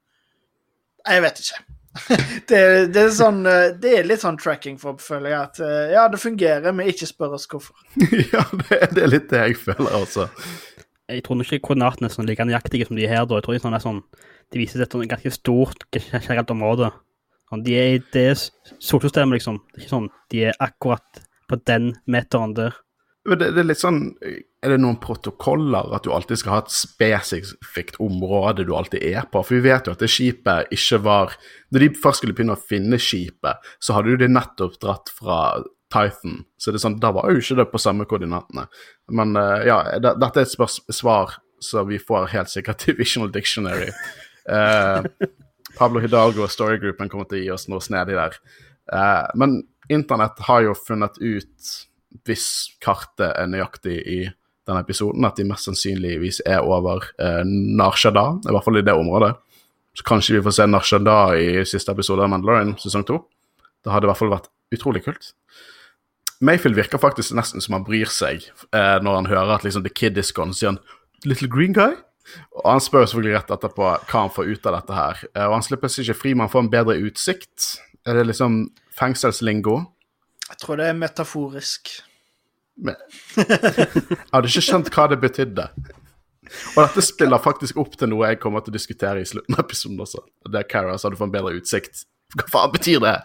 [1.05, 1.63] Jeg vet ikke.
[2.49, 2.59] Det,
[2.91, 5.41] det, er sånn, eh, det er litt sånn tracking for, føler jeg.
[5.47, 7.77] At uh, ja, det fungerer, men ikke spør oss hvorfor.
[8.33, 10.27] ja, det, det er litt det jeg føler, altså.
[11.11, 13.39] Jeg tror ikke koordinatene er sånn like nøyaktige som de er her, da.
[13.39, 14.01] Jeg tror sånn er sånn,
[14.51, 16.91] de viser et sånn ganske stort, generelt område.
[17.51, 19.61] Sånn, de er i det solsystemet, liksom.
[19.69, 22.75] Det er ikke sånn de er akkurat på den meteren der.
[23.25, 24.01] Men det, det er litt sånn
[24.65, 29.27] Er det noen protokoller at du alltid skal ha et spesifikt område du alltid er
[29.29, 29.43] på?
[29.45, 31.35] For vi vet jo at det skipet ikke var
[31.69, 35.39] Når de først skulle begynne å finne skipet, så hadde jo de nettopp dratt fra
[35.93, 36.41] Titan.
[36.57, 38.65] Så det er sånn, da var jo ikke det på samme koordinatene.
[39.13, 43.91] Men eh, ja, dette er et svar som vi får helt sikkert i Visional Dictionary.
[44.49, 45.05] Uh,
[45.79, 48.37] Pablo Hidalgo og Storygroupen kommer til å gi oss noe snedig der.
[48.91, 49.59] Uh, men
[49.91, 51.75] internett har jo funnet ut,
[52.25, 52.47] hvis
[52.83, 54.19] kartet er nøyaktig i
[54.65, 58.95] denne episoden, at de mest sannsynligvis er over eh, Narshada, i hvert fall i det
[58.97, 59.35] området.
[59.95, 63.21] Så kanskje vi får se Narshada i siste episode av Mandalorian sesong to.
[63.85, 65.31] Det hadde i hvert fall vært utrolig kult.
[66.43, 68.43] Mayfield virker faktisk nesten som han bryr seg
[68.75, 70.53] eh, når han hører at liksom, the kid is gone.
[70.53, 70.81] Sier han
[71.23, 71.95] 'little green guy'?
[72.57, 75.19] Og Han spør selvfølgelig rett etterpå hva han får ut av dette her.
[75.35, 77.67] Eh, og Han slipper seg ikke fri, men han får en bedre utsikt.
[78.05, 78.57] Er det liksom
[78.97, 79.77] fengselslingo?
[80.49, 81.93] Jeg tror det er metaforisk.
[82.77, 82.95] Men
[83.37, 83.85] jeg
[84.33, 85.67] hadde ikke skjønt hva det betydde.
[86.75, 89.63] Og dette spiller faktisk opp til noe jeg kommer til å diskutere i slutten av
[89.63, 90.21] episoden også.
[90.45, 92.03] Det er Cara sa du får en bedre utsikt.
[92.35, 93.15] Hva faen betyr det?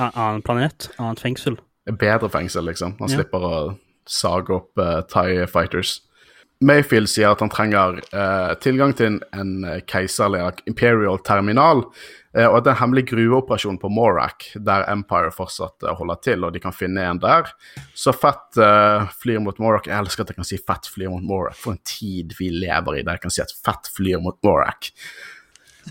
[0.00, 1.58] En Annen planet, annet fengsel.
[1.86, 2.96] En bedre fengsel, liksom.
[3.00, 3.18] Han Ja.
[3.20, 3.54] slipper å
[4.08, 6.00] sage opp uh, Thai Fighters.
[6.62, 11.82] Mayfield sier at han trenger eh, tilgang til en, eh, keiserlig imperial terminal,
[12.36, 16.22] eh, og at det er en hemmelig gruveoperasjon på Morak, der Empire fortsatt eh, holder
[16.22, 17.50] til, og de kan finne en der.
[17.98, 19.90] Så Fett eh, flyr mot Morak.
[19.90, 21.58] Jeg elsker at jeg kan si Fett flyr mot Morak.
[21.58, 24.92] For en tid vi lever i der jeg kan si at Fett flyr mot Morak.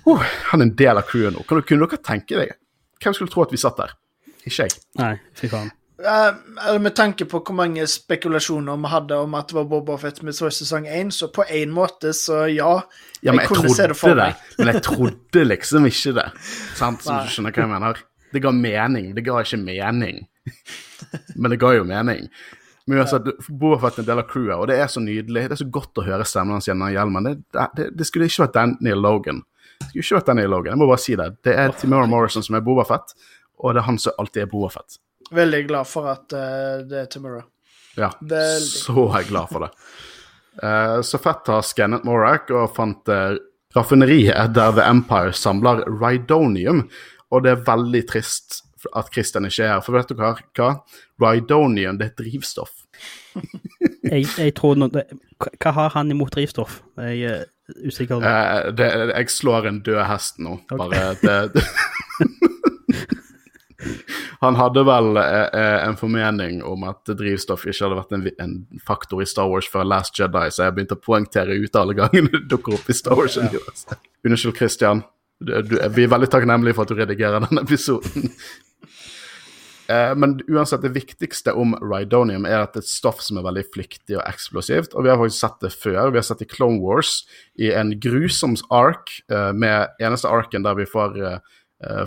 [0.08, 1.44] Oh, han er en del av crewet nå.
[1.48, 2.56] Kan du, kunne dere tenke deg?
[3.04, 3.98] Hvem skulle tro at vi satt der?
[4.46, 4.82] Ikke jeg.
[5.02, 5.74] Nei, fy faen.
[6.02, 10.22] Eller med tanke på hvor mange spekulasjoner vi hadde om at det var Boba Fett
[10.24, 12.74] vi så i sesong én, så på en måte, så ja.
[13.22, 14.56] Ja, men jeg, kunne se det for det, meg.
[14.58, 16.30] men jeg trodde liksom ikke det.
[16.80, 17.04] Sant?
[17.06, 18.02] som du skjønner hva jeg mener?
[18.32, 19.12] Det ga mening.
[19.16, 20.26] Det ga ikke mening.
[21.36, 22.28] Men det ga jo mening.
[22.88, 25.46] Men uansett, Boba Fett er en del av crewet, og det er så nydelig.
[25.52, 27.30] Det er så godt å høre stemmen hans gjennom hjelmen.
[27.30, 29.44] Det, det, det skulle ikke vært Daniel Logan.
[29.82, 31.30] Det skulle ikke vært Daniel Logan, jeg må bare si det.
[31.46, 33.14] Det er Timora Morrison som er Boba Fett,
[33.62, 34.98] og det er han som alltid er Boba Fett.
[35.32, 37.44] Veldig glad for at uh, det er Timura.
[38.00, 38.68] Ja, Veldig.
[38.68, 39.72] så er jeg glad for det.
[40.62, 43.38] Uh, så Fett har skannet Morak og fant uh,
[43.76, 46.86] raffineriet der The Empire samler Rhydonium.
[47.32, 48.62] Og det er veldig trist
[48.98, 50.34] at Christian ikke er her, for vet du hva?
[50.58, 50.72] hva?
[51.22, 52.74] Rhydonium, det er drivstoff.
[54.02, 55.06] Jeg, jeg tror no, det,
[55.40, 56.82] hva- har han imot drivstoff?
[57.00, 57.44] Jeg er
[57.88, 58.20] usikker.
[58.20, 61.38] Uh, det, jeg slår en død hest nå, bare det,
[64.42, 68.56] Han hadde vel eh, eh, en formening om at drivstoff ikke hadde vært en, en
[68.88, 72.32] faktor i Star Wars før Last Jedi, så jeg begynte å poengtere ut alle gangene
[72.34, 73.38] det dukker opp i Star Wars.
[73.38, 74.00] Ja.
[74.26, 75.04] Unnskyld, Christian.
[75.42, 78.30] Du, du, vi er veldig takknemlige for at du redigerer denne episoden.
[79.92, 83.44] Eh, Men uansett, det viktigste om Rydonium er at det er et stoff som er
[83.44, 84.94] veldig flyktig og eksplosivt.
[84.96, 86.14] Og vi har faktisk sett det før.
[86.14, 87.10] Vi har sett det i Clone Wars
[87.60, 91.18] i en grusom ark, eh, med eneste arken der vi får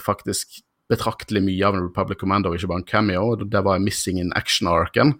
[0.01, 3.35] faktisk betraktelig mye av en Republic Commando, ikke bare en cameo.
[3.41, 5.15] Det var Missing in Action-arken.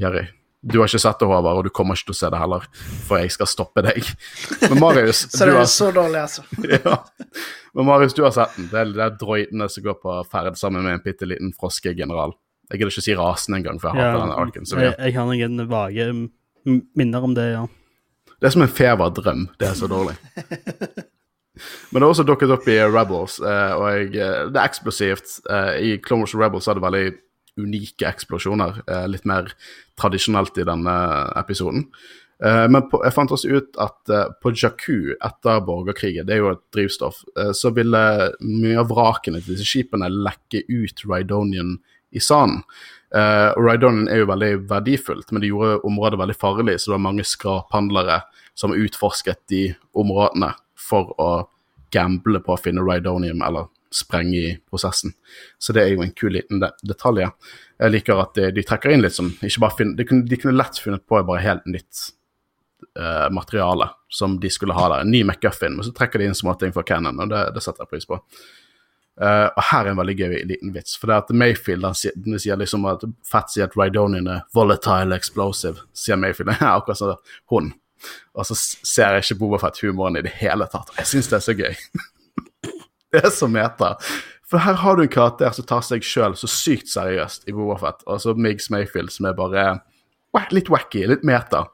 [0.00, 0.26] Jerry,
[0.62, 2.66] du har ikke sett det, Håvard, og du kommer ikke til å se det heller,
[3.08, 4.04] for jeg skal stoppe deg.
[4.66, 6.44] Men Marius, Så du det har er så dårlig, altså.
[6.76, 6.98] ja.
[7.76, 8.68] Men Marius, du har sett den.
[8.72, 12.36] Det er de droidene som går på ferd sammen med en bitte liten froskegeneral.
[12.70, 14.68] Jeg gidder ikke si rasen engang, for jeg hater denne arken.
[14.68, 16.10] Så jeg, jeg har noen vage
[16.94, 17.64] minner om det, ja.
[18.40, 19.48] Det er som en feverdrøm.
[19.60, 20.16] Det er så dårlig.
[21.90, 25.36] Men det har også dukket opp i Rebels, eh, og jeg, eh, det er eksplosivt.
[25.50, 27.04] Eh, I Clone Wars Rebels er det veldig
[27.60, 28.78] unike eksplosjoner.
[29.10, 29.50] litt mer
[29.98, 30.94] tradisjonelt i denne
[31.36, 31.90] episoden.
[32.40, 36.62] Men på, jeg fant også ut at på Jakku etter borgerkrigen, det er jo et
[36.72, 37.18] drivstoff,
[37.52, 38.00] så ville
[38.40, 41.74] mye av vrakene til disse skipene lekke ut Rydonian
[42.16, 42.62] i sanden.
[43.10, 47.06] Uh, Rydonian er jo veldig verdifullt, men det gjorde området veldig farlig, så det var
[47.08, 48.20] mange skraphandlere
[48.58, 49.62] som utforsket de
[49.98, 51.30] områdene for å
[51.92, 55.12] gamble på å finne Rydonium eller sprenge i prosessen.
[55.58, 57.26] Så det er jo en kul liten de detalj.
[57.80, 60.38] Jeg liker at de, de trekker inn litt som ikke bare finne, de, kunne, de
[60.38, 62.04] kunne lett funnet på bare helt nytt
[62.98, 65.04] uh, materiale som de skulle ha der.
[65.04, 67.86] En ny McGuffin, men så trekker de inn småting fra Cannon, og det, det setter
[67.86, 68.20] jeg pris på.
[69.20, 70.94] Uh, og her er en veldig gøy liten vits.
[70.96, 74.30] For det er at Mayfield han sier, den sier liksom at Fett sier at Rydonian
[74.30, 76.54] er volatile explosive, sier Mayfield.
[76.62, 77.16] Ja, akkurat som
[77.52, 77.74] hun.
[78.34, 80.92] Og så ser jeg ikke Bobafett humoren i det hele tatt.
[80.98, 81.80] Jeg syns det er så gøy.
[83.14, 83.94] det er så meta.
[84.50, 88.02] For her har du en karakter som tar seg sjøl så sykt seriøst i Bobafett,
[88.06, 89.66] og så Migs Mayfield som er bare
[90.54, 91.68] litt wacky, litt meta.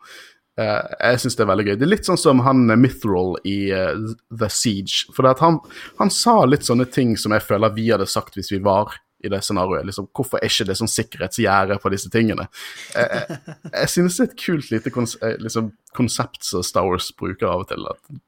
[0.57, 1.75] Uh, jeg syns det er veldig gøy.
[1.77, 3.97] Det er litt sånn som han Mithril i uh,
[4.33, 5.05] The Siege.
[5.13, 5.59] For han,
[6.01, 9.31] han, sa litt sånne ting som jeg føler vi hadde sagt hvis vi var i
[9.33, 9.87] det scenarioet.
[9.89, 12.49] Liksom, hvorfor er ikke det sånn sikkerhetsgjerde på disse tingene?
[12.95, 17.09] Jeg, jeg jeg synes det er et kult lite kons liksom, konsept som Star Wars
[17.17, 17.87] bruker av og til.
[17.91, 18.19] At,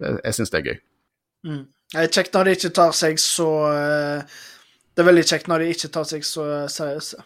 [0.00, 0.78] jeg jeg syns det er gøy.
[1.50, 1.66] Mm.
[1.90, 3.50] Det er kjekt når de ikke tar seg så
[4.94, 7.24] Det er veldig kjekt når de ikke tar seg så seriøse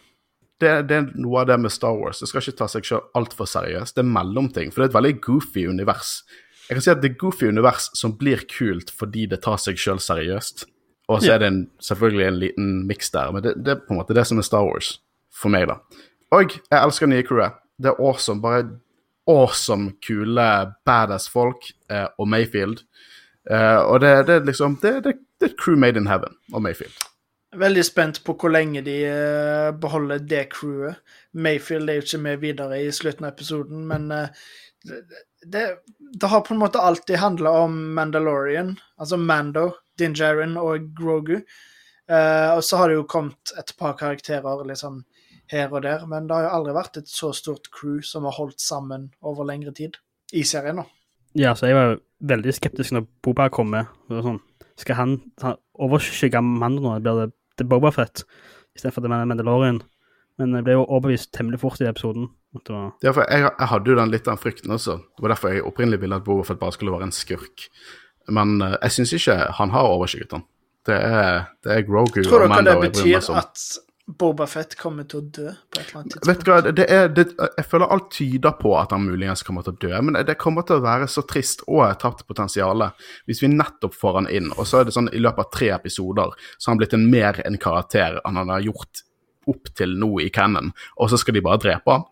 [0.61, 2.21] det, det, er noe av det med Star Wars.
[2.21, 3.97] Det skal ikke ta seg selv altfor seriøst.
[3.97, 6.17] Det er mellomting, for det er et veldig goofy univers.
[6.69, 9.79] Jeg kan si at det er goofy univers som blir kult fordi det tar seg
[9.81, 10.65] selv seriøst.
[11.07, 13.93] Og så er det en, selvfølgelig en liten miks der, men det, det, er på
[13.93, 14.95] en måte det som er Star Wars
[15.35, 15.77] for meg, da.
[16.33, 17.59] Og jeg elsker nye crewet.
[17.77, 18.41] Det er awesome.
[18.41, 18.63] Bare
[19.29, 20.47] awesome, kule,
[20.85, 22.81] badass folk eh, og Mayfield.
[23.49, 26.65] Eh, og det, det, er liksom det, det, det er crew made in heaven og
[26.65, 26.95] Mayfield.
[27.55, 30.97] Veldig spent på hvor lenge de uh, beholder det crewet.
[31.31, 34.27] Mayfield er jo ikke med videre i slutten av episoden, men uh,
[34.83, 35.63] det,
[36.19, 41.39] det, har på en måte alltid handla om Mandalorian, altså Mando, Dinjarin og Grogu.
[42.05, 45.03] Uh, og så har det jo kommet et par karakterer liksom
[45.51, 48.33] her og der, men det har jo aldri vært et så stort crew som har
[48.37, 49.97] holdt sammen over lengre tid
[50.33, 50.81] i serien.
[50.81, 50.85] nå.
[51.35, 53.89] Ja, så jeg var veldig skeptisk når Boba kom med.
[54.09, 54.39] Sånn,
[54.79, 56.95] skal han, han overskygge Mando nå?
[57.03, 58.23] Blir det til Bobafett
[58.75, 59.81] istedenfor til Mandalorian.
[60.39, 62.27] Men jeg ble jo overbevist temmelig fort i episoden.
[62.55, 62.89] Var...
[63.03, 64.97] Ja, for jeg, jeg, hadde jo den litt av frykten også.
[65.15, 67.67] Det var derfor jeg opprinnelig ville at Bobafett bare skulle være en skurk.
[68.33, 70.45] Men uh, jeg syns ikke han har overskygget han.
[70.85, 73.61] Det er, det er Grogu Tror du hva det betyr at
[74.05, 76.27] Boba Fett kommer til å dø på et eller annet tidspunkt.
[76.29, 79.65] Vet du hva, det er, det, Jeg føler alt tyder på at han muligens kommer
[79.65, 82.85] til å dø, men det kommer til å være så trist og et tapt potensial
[83.25, 85.71] hvis vi nettopp får han inn, og så er det sånn i løpet av tre
[85.73, 89.01] episoder så har han blitt en mer en karakter enn han har gjort
[89.49, 90.69] opp til nå i Cannon,
[91.01, 92.05] og så skal de bare drepe han.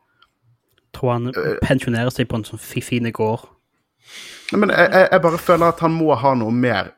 [0.97, 3.45] Tror han uh, pensjonerer seg på en sånn fin gård.
[4.53, 6.91] Nei, men jeg, jeg, bare føler at han må ha noe mer.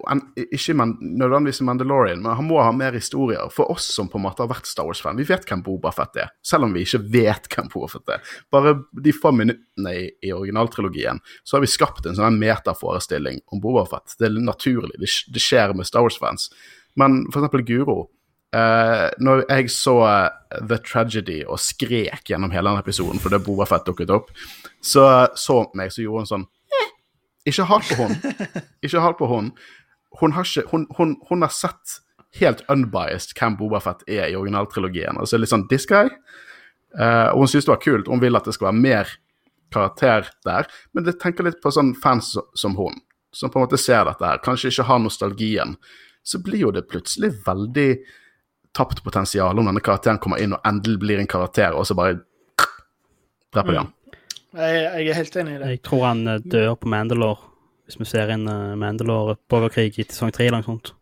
[0.43, 3.45] Ikke men, nødvendigvis Mandalorian, men han må ha mer historier.
[3.53, 6.19] For oss som på en måte har vært Star Wars-fan, vi vet hvem Boba Fett
[6.19, 6.33] er.
[6.43, 8.33] Selv om vi ikke vet hvem Boba Fett er.
[8.51, 8.73] Bare
[9.05, 13.85] de få minuttene i, i originaltrilogien så har vi skapt en sånn metaforestilling om Boba
[13.93, 14.17] Fett.
[14.19, 14.97] Det er naturlig.
[14.99, 16.49] Det, det skjer med Star Wars-fans.
[16.99, 18.01] Men for eksempel Guro.
[18.55, 23.65] Uh, når jeg så uh, The Tragedy og skrek gjennom hele den episoden fordi Boba
[23.67, 24.29] Fett dukket opp,
[24.79, 26.45] så så meg, så gjorde hun sånn
[27.45, 28.15] ikke halt på hun.
[28.85, 29.51] Ikke halt på hun.
[30.19, 31.99] Hun har, ikke, hun, hun, hun har sett
[32.39, 35.19] helt unbiased hvem Bobafett er i originaltrilogien.
[35.19, 36.09] Altså litt sånn this guy.
[36.95, 38.09] Uh, og hun syns det var kult.
[38.11, 39.15] Hun vil at det skal være mer
[39.73, 40.69] karakter der.
[40.95, 42.97] Men jeg tenker litt på sånn fans som hun,
[43.35, 44.43] som på en måte ser dette her.
[44.43, 45.75] Kanskje ikke har nostalgien.
[46.25, 47.89] Så blir jo det plutselig veldig
[48.75, 52.17] tapt potensial om denne karakteren kommer inn og endelig blir en karakter, og så bare
[53.55, 53.93] dreper de han.
[54.55, 55.69] Jeg, jeg, er helt enig i det.
[55.73, 57.49] Jeg tror han eh, dør på Mandalore,
[57.85, 60.93] hvis vi ser inn uh, Mandalore borgerkrig i sesong tre eller noe sånt.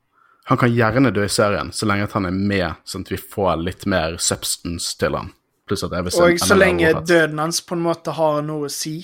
[0.49, 3.61] Han kan gjerne dø i serien, så lenge han er med, sånn at vi får
[3.61, 5.31] litt mer substance til han.
[5.69, 8.67] Pluss at jeg vil se Og så lenge døden hans på en måte har noe
[8.67, 8.97] å si,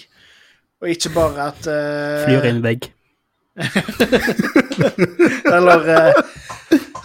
[0.81, 2.25] og ikke bare at uh...
[2.25, 2.89] Flyr inn vegg.
[5.55, 6.19] eller uh,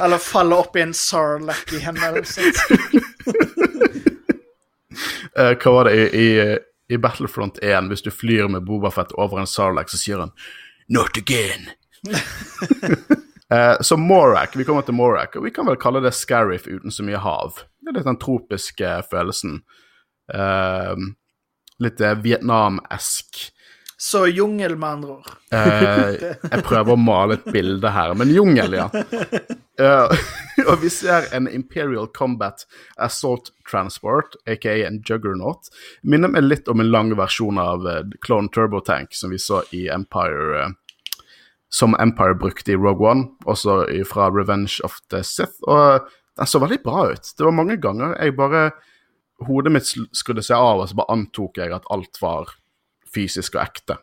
[0.04, 2.22] Eller faller opp i en Sarlac i hendene.
[5.38, 6.28] uh, hva var det i, i
[6.88, 10.32] i Battlefront 1, hvis du flyr med Bobafett over en Sarlac, så sier han
[10.88, 11.70] 'Not again'.
[13.50, 16.92] eh, så Morak, vi kommer til Morak, og vi kan vel kalle det Scariff uten
[16.92, 17.62] så mye hav.
[17.80, 19.62] Det er litt den tropiske følelsen.
[20.34, 20.96] Eh,
[21.80, 23.53] litt uh, Vietnam-esk.
[23.96, 25.34] Så jungel, med andre ord.
[25.54, 28.88] jeg prøver å male et bilde her, men jungel, ja.
[30.68, 32.66] og vi ser en Imperial Combat
[32.98, 35.70] Assault Transport, aka en Juggernaut.
[36.02, 39.62] Minner meg litt om en lang versjon av eh, Clone Turbo Tank som vi så
[39.74, 40.64] i Empire.
[40.64, 40.72] uh,
[41.74, 45.58] som Empire brukte i Rogue One, også fra Revenge of the Sith.
[45.66, 46.06] Og
[46.38, 47.30] den så veldig bra ut.
[47.36, 48.70] Det var mange ganger jeg bare
[49.44, 52.52] Hodet mitt skrudde seg av, og så bare antok jeg at alt var
[53.14, 53.98] fysisk og ekte.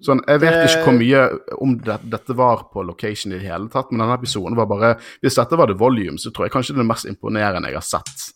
[0.00, 1.22] Sånn, Jeg vet ikke hvor mye
[1.60, 4.94] om det, dette var på location i det hele tatt, men denne episoden var bare
[5.20, 7.76] Hvis dette var det Volume, så tror jeg kanskje det er det mest imponerende jeg
[7.76, 8.30] har sett.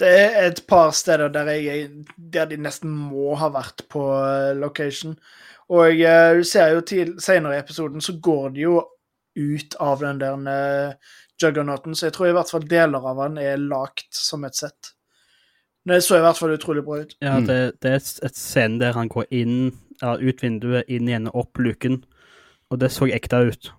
[0.00, 4.56] Det er et par steder der, jeg, der de nesten må ha vært på eh,
[4.56, 5.14] location.
[5.70, 8.80] Og eh, du ser jo til senere i episoden så går de jo
[9.38, 13.38] ut av den der uh, juggernauten, så jeg tror i hvert fall deler av den
[13.38, 14.94] er lagt som et sett.
[15.88, 17.14] Det så i hvert fall utrolig bra ut.
[17.24, 17.46] Ja, Mm.
[17.48, 21.28] det, det er et, et scene der han går inn, ja, ut vinduet, inn igjen
[21.32, 22.02] og opp luken.
[22.70, 23.70] Og det så ekte ut.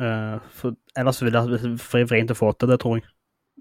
[0.00, 3.04] Uh, for ellers ville jeg vært vrient å få til det, tror jeg.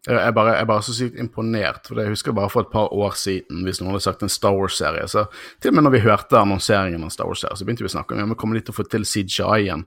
[0.07, 2.71] Jeg er bare, jeg er bare så sykt imponert, for jeg husker bare for et
[2.71, 5.25] par år siden, hvis noen hadde sagt en Star Wars-serie, så
[5.59, 8.15] til og med når vi hørte annonseringen av Star Wars-serien, så begynte vi å snakke
[8.15, 9.83] om ja, men kommer de til å få til CGI igjen.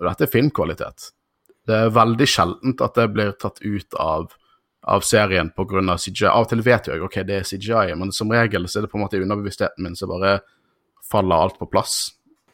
[0.00, 1.12] Og dette er filmkvalitet.
[1.70, 4.34] Det er veldig sjeldent at det blir tatt ut av,
[4.82, 5.96] av serien pga.
[5.98, 6.26] CGI.
[6.30, 8.92] Av og til vet jeg ok, det er CGI, men som regel så er det
[8.92, 10.40] på en måte underbevisstheten min så bare
[11.12, 12.10] faller alt på plass.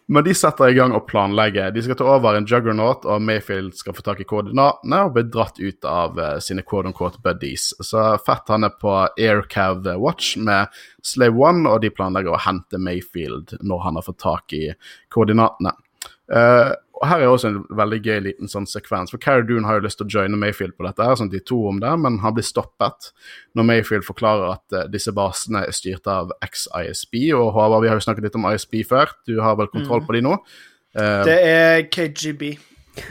[0.08, 1.68] Men de setter i gang og planlegger.
[1.72, 5.24] De skal ta over en juggernaut, og Mayfield skal få tak i koordinatene og bli
[5.28, 7.74] dratt ut av uh, sine quote-unquote buddies.
[7.84, 10.72] Så Fett han er på Aircav Watch med
[11.04, 14.64] Slave One, og de planlegger å hente Mayfield når han har fått tak i
[15.12, 15.76] koordinatene.
[16.32, 19.78] Eh, og Her er også en veldig gøy liten sånn sekvens, for Carrie Dune har
[19.78, 22.18] jo lyst til å joine Mayfield på dette, her, sånn de to om det, men
[22.24, 23.12] han blir stoppet
[23.54, 27.14] når Mayfield forklarer at uh, disse basene er styrt av ex-ISB.
[27.38, 30.18] Og Håvard, vi har jo snakket litt om ISB før, du har vel kontroll på
[30.18, 30.34] de nå?
[30.98, 32.50] Uh, Det er KGB.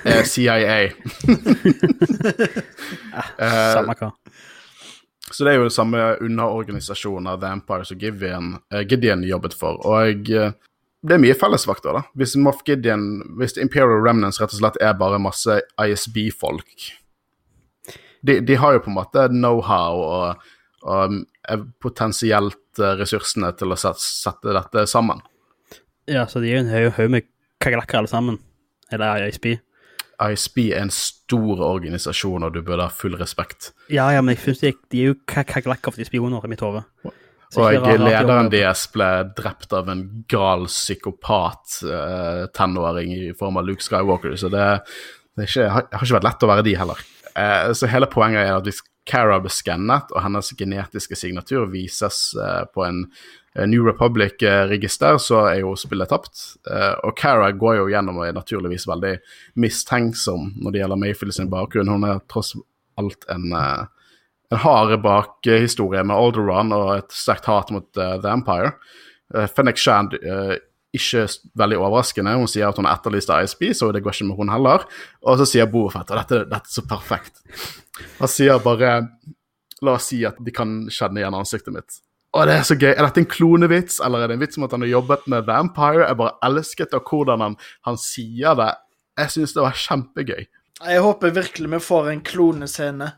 [0.03, 0.91] eh, CIA.
[3.39, 4.11] Eh, Samme hva.
[5.31, 9.79] Så det er jo samme underorganisasjon av The Empire som Gideon, eh, Gideon jobbet for.
[9.87, 10.53] Og eh,
[11.05, 12.01] det er mye fellesvakter, da.
[12.17, 13.03] Hvis Moff Gideon,
[13.37, 16.87] hvis Imperial Remnants rett og slett er bare masse ISB-folk
[18.25, 20.47] de, de har jo på en måte know-how og,
[20.89, 21.13] og
[21.47, 25.21] eh, potensielt eh, ressursene til å sette, sette dette sammen.
[26.09, 27.27] Ja, så de er jo en haug- haug med
[27.63, 28.39] kakerlakker alle sammen.
[28.91, 29.57] Eller ISB.
[30.17, 33.69] ISB er en stor organisasjon, og du burde ha full respekt.
[33.93, 36.63] Ja, ja, men jeg synes de, de er jo kakerlakker for de spioner i mitt
[36.65, 36.81] hode.
[37.55, 39.07] Og lederen deres ble
[39.37, 44.65] drept av en gal psykopat eh, tenåring i form av Luke Skywalker, så det,
[45.39, 47.05] det ikke, har, har ikke vært lett å være de heller.
[47.39, 52.33] Eh, så hele poenget er at hvis Cara ble skannet, og hennes genetiske signatur vises
[52.35, 53.05] eh, på en
[53.55, 56.41] eh, New Republic-register, så er jo spillet tapt.
[56.67, 59.13] Eh, og Cara går jo gjennom og er naturligvis veldig
[59.63, 61.93] mistenksom når det gjelder Mayfield sin bakgrunn.
[61.95, 62.57] Hun er tross
[62.99, 63.53] alt en
[64.53, 68.73] eh, en bak bakhistorie med Alderon og et sterkt hat mot eh, The Empire.
[69.35, 70.55] Uh, Fennec Shand, eh,
[70.95, 71.25] ikke
[71.59, 74.53] veldig overraskende, hun sier at hun har etterlyst ISB, så det går ikke med hun
[74.53, 74.85] heller.
[75.27, 77.43] Og så sier Boafett, og dette, dette er så perfekt,
[78.21, 79.01] han sier bare
[79.85, 81.99] La oss si at de kan kjenne igjen ansiktet mitt.
[82.33, 82.89] Og det er så gøy.
[82.91, 85.45] Er dette en klonevits, eller er det en vits om at han har jobbet med
[85.45, 86.07] Vampire?
[86.07, 88.71] Jeg bare elsket av hvordan han, han sier det.
[89.21, 90.47] Jeg syns det var kjempegøy.
[90.77, 93.11] Jeg håper virkelig vi får en klonescene.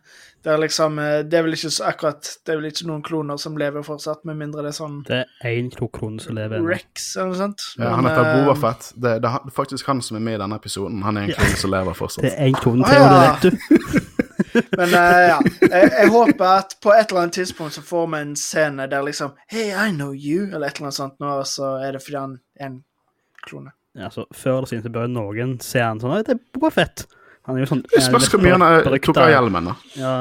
[0.43, 3.39] Der liksom, eh, det er vel ikke så akkurat Det er vel ikke noen kloner
[3.41, 6.63] som lever fortsatt, med mindre det er sånn Det er én klone som lever.
[6.63, 7.65] Rex eller noe sånt.
[7.79, 10.59] Ja, han heter eh, Boba Det, det er faktisk han som er med i denne
[10.59, 11.01] episoden.
[11.03, 12.23] Han er en klone som lever fortsatt.
[12.23, 14.05] Det er én klone til, og det vet du.
[14.79, 18.21] Men uh, ja, jeg, jeg håper at på et eller annet tidspunkt så får vi
[18.23, 21.47] en scene der liksom Hey, I know you, eller et eller annet sånt, nå, og
[21.47, 22.79] så er det fordi han er en
[23.45, 23.75] klone.
[23.99, 26.71] Ja, så Før eller siden så bør noen se han sånn «Oi, Det er Boba
[26.73, 27.05] Fett.
[27.49, 29.69] Han er jo sånn Det spørs hvor mye han tok av hjelmen.
[29.71, 29.75] da.
[29.97, 30.13] Ja,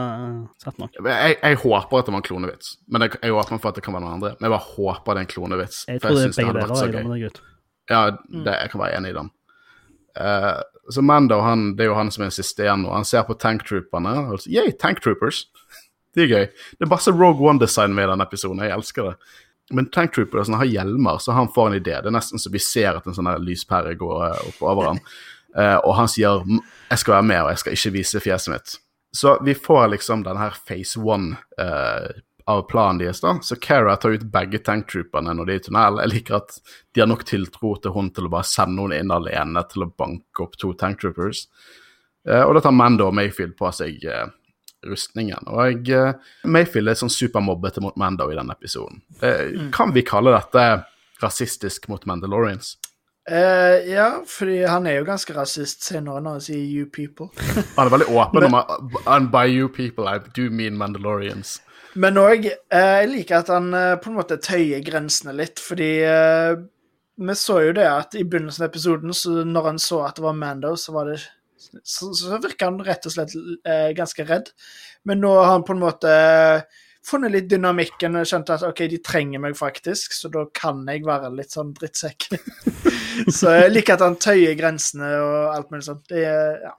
[0.64, 0.97] satt nok.
[0.97, 3.85] Jeg, jeg håper at det var en klonevits, men jeg, jeg håper for at det
[3.85, 4.31] kan være noen andre.
[4.38, 5.81] Men jeg bare håper det er en klonevits.
[5.91, 6.55] Jeg tror det er begge
[6.97, 7.18] deler.
[7.20, 7.35] Jeg.
[7.89, 9.31] Ja, det, jeg kan være enig i den.
[10.18, 10.57] Uh,
[10.91, 12.93] så Mando, han, det er jo han som er siste igjen nå.
[12.97, 14.14] Han ser på tanktrooperne.
[14.33, 15.45] og Yay, tanktroopers!
[16.16, 16.47] Det er gøy.
[16.74, 18.62] Det er masse Rogue One-design med i den episoden.
[18.64, 19.12] Jeg elsker det.
[19.76, 21.99] Men tanktrooper har hjelmer, så han får en idé.
[22.01, 25.03] Det er nesten så vi ser at en sånn lyspære går oppover opp over ham.
[25.57, 26.44] Eh, og han sier
[26.90, 28.78] 'jeg skal være med, og jeg skal ikke vise fjeset mitt'.
[29.12, 33.20] Så vi får liksom denne her phase one eh, av planen deres.
[33.20, 33.38] da.
[33.42, 36.01] Så Cara tar ut begge tanktrooperne når de er i tunnel.
[36.01, 36.55] Jeg liker at
[36.94, 39.90] de har nok tiltro til hun til å bare sende henne inn alene til å
[39.92, 41.46] banke opp to tanktroopers.
[42.28, 44.26] Eh, og da tar Mando og Mayfield på seg eh,
[44.88, 45.49] rustningen.
[45.53, 49.03] Og eh, Mayfield er sånn supermobbete mot Mando i denne episoden.
[49.20, 49.68] Mm.
[49.76, 50.64] Kan vi kalle dette
[51.20, 52.76] rasistisk mot Mandalorians?
[53.29, 57.29] Eh, ja, fordi han er jo ganske rasist senere når han sier 'you people'.
[57.76, 58.55] Han er veldig åpen om
[59.07, 61.61] And by you people, I do mean Mandalorians.
[61.95, 65.93] Men òg eh, Jeg liker at han uh, på en måte tøyer grensene litt, fordi
[67.18, 70.22] vi så jo det at i begynnelsen av episoden, så når han så at det
[70.22, 71.20] var Mando, så var det
[71.83, 73.35] så, så virka han rett og slett
[73.97, 74.53] ganske redd.
[75.05, 76.12] Men nå har han på en måte
[77.09, 81.05] funnet litt dynamikken og skjønt at OK, de trenger meg faktisk, så da kan jeg
[81.09, 82.31] være litt sånn drittsekk.
[83.27, 86.05] så jeg liker at han tøyer grensene og alt mulig sånt.
[86.11, 86.75] Det ja.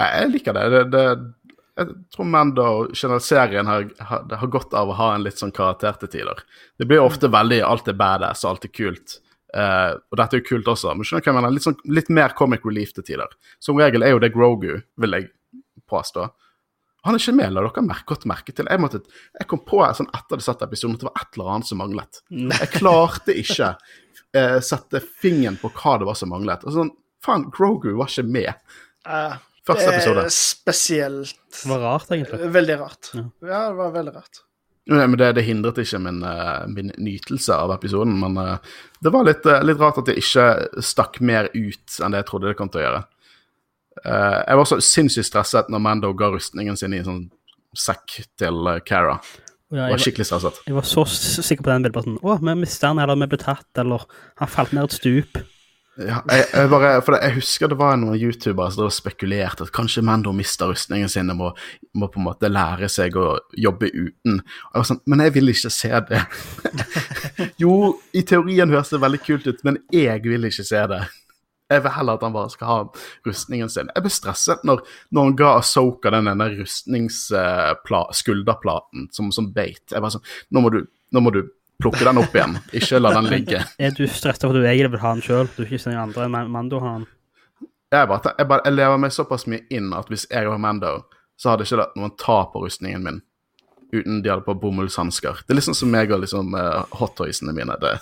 [0.00, 0.68] Jeg liker det.
[0.72, 1.04] det, det
[1.80, 5.54] jeg tror Mando generelt serien har, har, har godt av å ha en litt sånn
[5.54, 6.42] karakter til tider.
[6.78, 9.16] Det blir ofte veldig alt er badass og alt er kult.
[9.50, 11.54] Uh, og dette er jo kult også, men skjønner hva jeg mener?
[11.56, 13.32] Litt, sånn, litt mer comic relief til tider.
[13.62, 15.30] Som regel er jo det Grogu, vil jeg
[15.90, 16.28] påstå.
[17.08, 18.68] Han er ikke med, la dere merke, godt merke til.
[18.68, 19.00] Jeg, måtte,
[19.38, 21.80] jeg kom på sånn etter det satt episoden at det var et eller annet som
[21.80, 22.20] manglet.
[22.60, 23.70] Jeg klarte ikke
[24.36, 26.66] eh, sette fingeren på hva det var som manglet.
[26.66, 26.92] Og sånn,
[27.24, 28.76] faen, Grogu var ikke med.
[29.06, 30.26] Uh, Første det episode.
[30.26, 31.34] er spesielt.
[31.62, 32.52] Det var rart, egentlig.
[32.54, 33.10] Veldig rart.
[33.14, 33.26] Ja.
[33.44, 34.42] Ja, det var veldig rart.
[34.90, 38.70] Nei, men det, det hindret ikke min, eh, min nytelse av episoden, men eh,
[39.04, 42.28] det var litt, eh, litt rart at jeg ikke stakk mer ut enn det jeg
[42.30, 43.02] trodde det kom til å gjøre.
[44.00, 47.22] Eh, jeg var så sinnssykt stresset når Mando ga rustningen sin i en sånn
[47.76, 49.20] sekk til uh, Cara.
[49.70, 50.60] Ja, Jeg var skikkelig stresset.
[50.66, 52.04] jeg var så sikker på den bildet.
[52.06, 54.06] Sånn, Å, vi mista han, eller vi ble tatt, eller
[54.40, 55.42] han falt ned et stup.
[56.00, 60.32] Ja, jeg, jeg, bare, jeg husker det var noen youtubere som spekulerte at kanskje Mando
[60.32, 61.48] mister rustningen sin og må,
[61.98, 64.38] må på en måte lære seg å jobbe uten.
[64.40, 66.22] Og jeg var sånn, Men jeg vil ikke se det.
[67.62, 67.74] jo,
[68.16, 71.02] i teorien høres det veldig kult ut, men jeg vil ikke se det.
[71.70, 72.78] Jeg vil heller at han bare skal ha
[73.26, 73.90] rustningen sin.
[73.94, 74.78] Jeg ble stresset når,
[75.14, 79.86] når han ga Asoka den denne rustningsskulderplaten som, som beit.
[79.92, 80.80] Jeg bare sånn nå må, du,
[81.14, 81.40] nå må du
[81.80, 83.58] plukke den opp igjen, ikke la den ligge.
[83.84, 85.46] Er du stresset for at du egentlig vil ha den sjøl?
[85.54, 87.06] Du er ikke den andre enn Mando har den?
[87.90, 90.92] Jeg, bare, jeg, bare, jeg lever meg såpass mye inn at hvis jeg var Mando,
[91.40, 93.18] så hadde ikke noen ta på rustningen min
[93.92, 95.42] uten de hadde på bomullshansker.
[95.46, 97.74] Det er liksom som meg og liksom uh, hottoysene mine.
[97.82, 97.96] Det.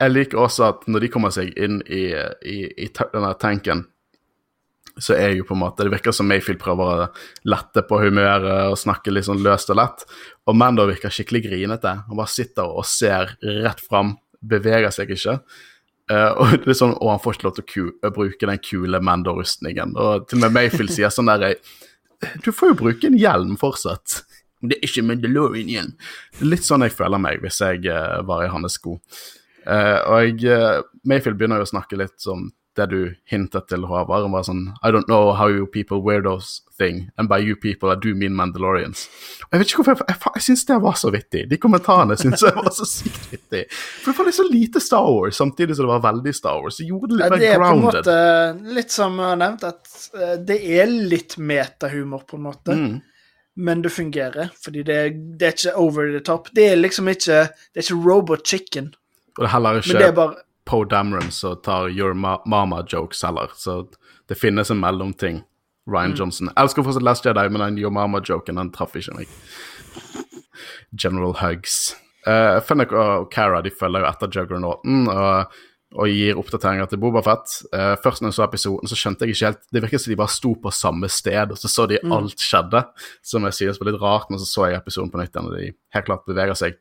[0.00, 2.06] Jeg liker også at når de kommer seg inn i,
[2.48, 3.84] i, i denne tanken,
[5.00, 7.08] så er jo på en måte Det virker som Mayfield prøver å
[7.48, 10.04] lette på humøret og snakke litt sånn løst og lett.
[10.48, 11.94] Og Mando virker skikkelig grinete.
[12.08, 15.38] Han bare sitter og ser rett fram, beveger seg ikke.
[16.10, 19.94] Uh, og sånn, og han får ikke lov til å bruke den kule Mando-rustningen.
[19.94, 21.54] Og til og med Mayfield sier sånn der
[22.42, 24.22] Du får jo bruke en hjelm fortsatt.
[24.60, 25.94] Det er ikke Mandalorian-hjelm.
[26.44, 28.98] Litt sånn jeg føler meg hvis jeg uh, var i hans sko.
[29.70, 32.48] Eh, og uh, Mayfield begynner jo å snakke litt som
[32.78, 34.24] det du hintet til, Håvard.
[34.24, 37.56] Han var sånn I don't know how you people wear those thing, and by you
[37.58, 39.08] people I do mean Mandalorians.
[39.48, 41.42] Og jeg vet ikke hvorfor, jeg, jeg, jeg syns det var så vittig.
[41.50, 43.64] De kommentarene syns jeg var så sykt vittig.
[43.74, 46.78] For det var litt så lite Star Wars, samtidig som det var veldig Star Wars.
[46.80, 49.42] Det gjorde det Ja, litt det mer er på en måte litt som jeg har
[49.44, 52.78] nevnt, at eh, det er litt metahumor, på en måte.
[52.78, 52.98] Mm.
[53.60, 54.98] Men det fungerer, fordi det,
[55.36, 56.48] det er ikke over the top.
[56.54, 58.92] Det er liksom ikke Det er ikke Robot Chicken,
[59.36, 63.50] Og det er heller ikke er bare Poe Dameron som tar Your Mama-jokes heller.
[63.58, 63.82] Så
[64.28, 65.42] det finnes en mellomting.
[65.90, 66.50] Ryan Johnson.
[66.52, 69.32] Jeg elsker fortsatt Last Jedi, men den Your Mama-joken den traff ikke meg.
[70.94, 71.96] General Hugs.
[72.28, 75.54] Uh, Fennec og Cara de følger jo etter Juggernauten og,
[75.96, 77.54] og gir oppdateringer til Bobafett.
[77.72, 80.18] Uh, først når jeg så episoden, så skjønte jeg ikke helt Det virket som de
[80.20, 82.84] bare sto på samme sted, og så så de alt skjedde.
[83.26, 85.56] Som jeg synes var litt rart, men så så jeg episoden på nytt igjen, og
[85.56, 86.78] de helt klart beveger seg.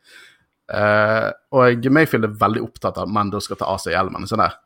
[0.69, 4.27] Eh, og Mayfield er veldig opptatt av at Mando skal ta av seg hjelmen.
[4.29, 4.57] Sånn der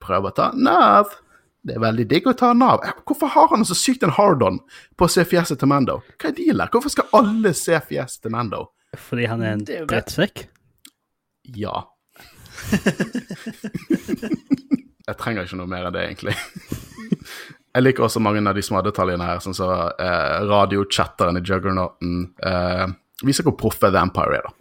[0.00, 1.12] Prøv å ta Nav.
[1.60, 2.80] Det er veldig digg å ta Nav.
[2.86, 4.62] Eh, Hvorfor har han så sykt en hard-on
[4.96, 6.00] på å se fjeset til Mando?
[6.16, 6.70] Hva er dealen?
[6.72, 8.70] Hvorfor skal alle se fjeset til Mando?
[8.96, 10.46] Fordi han er en drittsekk.
[11.56, 11.84] Ja.
[15.10, 16.36] jeg trenger ikke noe mer enn det, egentlig.
[17.70, 22.16] Jeg liker også mange av de små detaljene her, sånn som eh, radiochatteren i Juggernauten
[22.42, 22.86] eh,
[23.22, 24.59] viser hvor proffe Vampire er, da.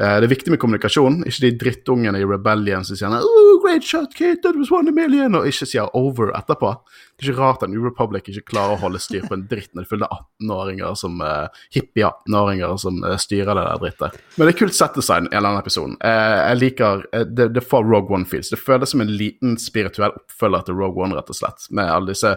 [0.00, 3.84] Eh, det er viktig med kommunikasjon, ikke de drittungene i Rebellion som sier oh, 'Great
[3.84, 6.72] shot, Kate, that was one million', og ikke sier 'over' etterpå.
[7.16, 9.70] Det er ikke rart at New Republic ikke klarer å holde styr på en dritt
[9.74, 14.18] når de fyller 18-åringer som uh, hippie 18-åringer som uh, styrer det der drittet.
[14.36, 15.94] Men det er kult settdesign i denne episoden.
[16.02, 18.50] Jeg liker det, det får Rogue One feels.
[18.50, 21.68] Det føles som en liten spirituell oppfølger til Rogue One, rett og slett.
[21.70, 22.34] Med alle disse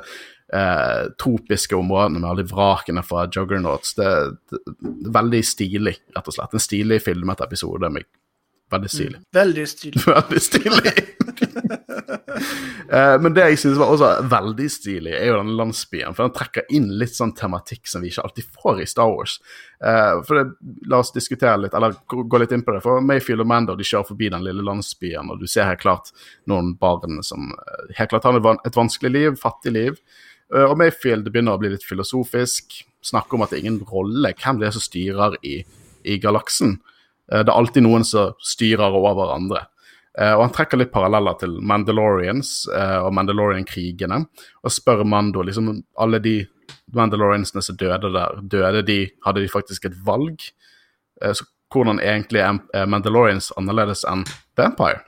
[0.54, 3.96] eh, tropiske områdene med alle vrakene fra Juggernauts.
[3.98, 4.12] Det,
[4.52, 4.62] det,
[5.06, 6.54] det veldig stilig, rett og slett.
[6.54, 8.06] En stilig filmet episode med
[8.72, 9.20] Veldig stilig.
[9.34, 10.02] Veldig stilig.
[10.16, 10.94] Veldig stilig.
[12.92, 16.16] Eh, Men det jeg synes var også veldig stilig, er jo den landsbyen.
[16.18, 19.38] For den trekker inn litt sånn tematikk som vi ikke alltid får i Star Wars.
[19.82, 20.46] Eh, For det,
[20.90, 22.84] La oss diskutere litt, eller gå gå litt inn på det.
[22.86, 26.14] For Mayfield og Mando de kjører forbi den lille landsbyen, og du ser helt klart
[26.50, 30.02] noen barn som eh, helt klart har et vanskelig liv, fattig liv.
[30.54, 32.82] Eh, Og Mayfield begynner å bli litt filosofisk.
[33.06, 35.60] Snakker om at det er ingen rolle hvem det er som styrer i,
[36.06, 36.78] i galaksen.
[37.32, 39.66] Eh, Det er alltid noen som styrer over andre.
[40.18, 44.22] Eh, og han trekker litt paralleller til Mandalorians og Mandalorian-krigene,
[44.64, 46.38] og spør Mando liksom alle de
[46.96, 50.40] Mandaloriansene som døde der, døde de, hadde de faktisk et valg?
[51.20, 51.44] Så
[51.74, 54.24] hvordan egentlig er Mandalorians annerledes enn
[54.56, 55.02] The Empire?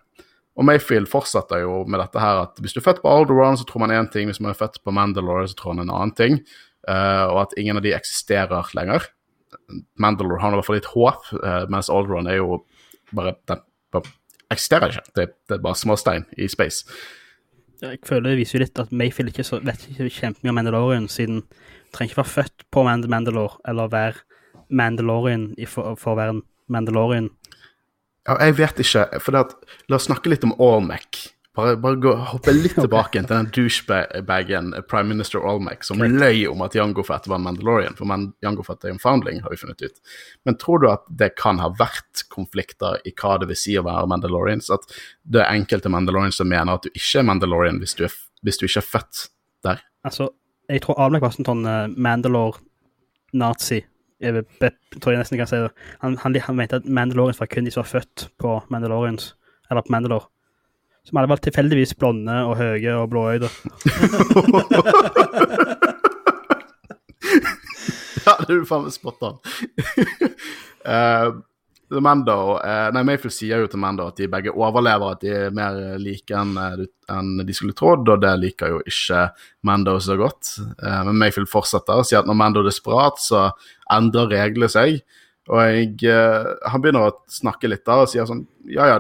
[0.58, 3.66] Og Mayfield fortsetter jo med dette her at hvis du er født på Alderon, så
[3.68, 6.16] tror man én ting, hvis man er født på Mandalore, så tror man en annen
[6.18, 6.42] ting,
[6.88, 9.10] Uh, og at ingen av de eksisterer lenger.
[10.00, 12.62] Mandalore har i hvert fall litt håp, uh, mens Alderon er jo
[13.12, 14.14] bare den bare
[14.54, 15.04] eksisterer ikke.
[15.16, 16.88] Det, det er bare småstein i space.
[17.84, 21.10] Jeg føler det viser jo litt at Mayfield ikke så, vet ikke kjempemye om Mandalorian,
[21.12, 24.24] siden du trenger ikke være født på Mandalore eller være
[24.72, 26.42] Mandalorian for, for å være en
[26.72, 27.30] Mandalorian.
[28.28, 29.58] Jeg vet ikke, for at,
[29.88, 31.28] la oss snakke litt om Olmec.
[31.58, 36.44] Bare, bare gå, hoppe litt tilbake til den douchebagen eh, Prime Minister Olmec som løy
[36.52, 39.58] om at Jango Fett var Mandalorian, for man, Jango Fett er en foundling, har vi
[39.58, 39.98] funnet ut.
[40.46, 43.86] Men tror du at det kan ha vært konflikter i hva det vil si å
[43.88, 44.70] være Mandalorians?
[44.76, 44.86] At
[45.26, 48.62] det er enkelte Mandalorians som mener at du ikke er Mandalorian hvis du, er, hvis
[48.62, 49.26] du ikke er født
[49.66, 49.82] der?
[50.06, 50.30] Altså,
[50.70, 53.82] jeg tror Almec var sånn uh, Mandalore-nazi.
[54.22, 54.44] Jeg
[55.02, 55.70] tror jeg nesten kan si det.
[56.02, 59.36] Han, han, han mente at Mandalorians var kun de som var født på Mandalorians,
[59.70, 60.30] eller på Mandalore.
[61.06, 63.50] Som alle var tilfeldigvis blonde og høye og blåøyde.
[68.28, 69.38] Ja, det er du faen meg spot on.
[70.88, 71.30] Eh,
[71.90, 75.54] Mando, eh, nei, Mayfield sier jo til Mando at de begge overlever, at de er
[75.56, 79.22] mer like enn eh, de skulle trodd, og det liker jo ikke
[79.68, 80.58] Mando så godt.
[80.84, 83.46] Eh, men Mayfield fortsetter og sier at når Mando er desperat, så
[83.94, 85.00] endrer reglene seg.
[85.48, 88.98] Og jeg, eh, han begynner å snakke litt da og sier sånn Ja, ja,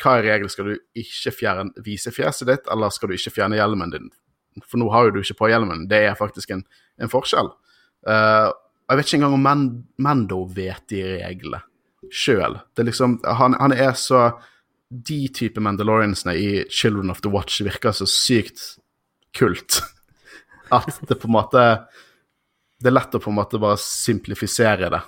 [0.00, 0.48] hva er regelen?
[0.48, 4.08] Skal du ikke fjerne, vise fjeset ditt, eller skal du ikke fjerne hjelmen din?
[4.64, 5.84] For nå har jo du ikke på hjelmen.
[5.90, 6.64] Det er faktisk en,
[6.96, 7.52] en forskjell.
[8.08, 8.48] Eh,
[8.88, 9.66] jeg vet ikke engang om Man
[10.00, 11.60] Mando vet de reglene
[12.12, 12.58] sjøl.
[12.78, 14.30] Liksom, han, han er så
[14.92, 18.60] De type Mandaloriansene i Children of the Watch virker så sykt
[19.32, 19.80] kult
[20.76, 21.62] at det på en måte
[22.76, 25.00] Det er lett å på en måte bare simplifisere det.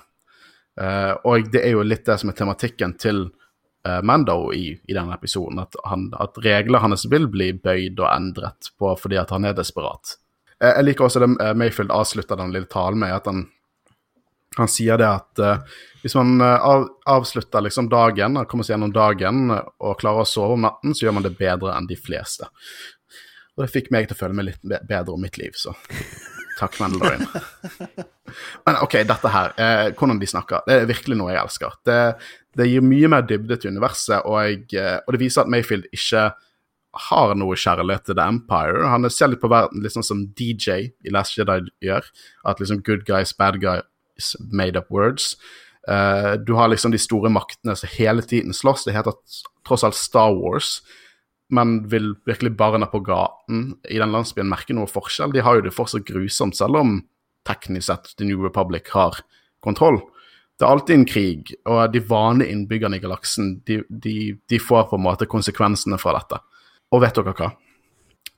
[0.79, 3.25] Uh, og det er jo litt det som er tematikken til
[3.87, 5.59] uh, Mando i, i denne episoden.
[5.59, 9.57] At, han, at reglene hans vil bli bøyd og endret på fordi at han er
[9.57, 10.15] desperat.
[10.63, 11.29] Eh, jeg liker også det
[11.59, 13.45] Mayfield avslutter den lille talen med, at han,
[14.63, 15.75] han sier det at uh,
[16.05, 20.29] hvis man eh, av, avslutter liksom dagen, kommer seg gjennom dagen eh, og klarer å
[20.29, 22.45] sove om natten, så gjør man det bedre enn de fleste.
[23.55, 25.73] Og det fikk meg til å føle meg litt bedre om mitt liv, så
[26.59, 27.25] takk, Mandalorian.
[28.67, 31.73] Men OK, dette her, eh, hvordan de snakker, det er virkelig noe jeg elsker.
[31.89, 31.97] Det,
[32.61, 36.27] det gir mye mer dybde til universet, og, jeg, og det viser at Mayfield ikke
[37.09, 38.85] har noe kjærlighet til The Empire.
[38.93, 42.13] Han ser litt på verden litt sånn som DJ i Last Jedi gjør.
[42.45, 43.89] At liksom good guys, bad guys,
[44.39, 45.35] made up words.
[45.89, 48.85] Uh, du har liksom de store maktene som hele tiden slåss.
[48.87, 49.13] Det heter
[49.67, 50.81] tross alt Star Wars.
[51.49, 55.33] Men vil virkelig barna på gaten i den landsbyen merke noe forskjell?
[55.33, 56.97] De har jo det fortsatt grusomt, selv om
[57.45, 59.19] teknisk sett The New Republic har
[59.61, 59.99] kontroll.
[60.57, 64.15] Det er alltid en krig, og de vanlige innbyggerne i galaksen de, de,
[64.49, 66.39] de får på en måte konsekvensene fra dette.
[66.95, 67.51] Og vet dere hva?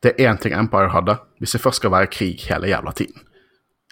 [0.04, 3.27] Det er én ting Empire hadde, hvis det først skal være krig hele jævla tiden.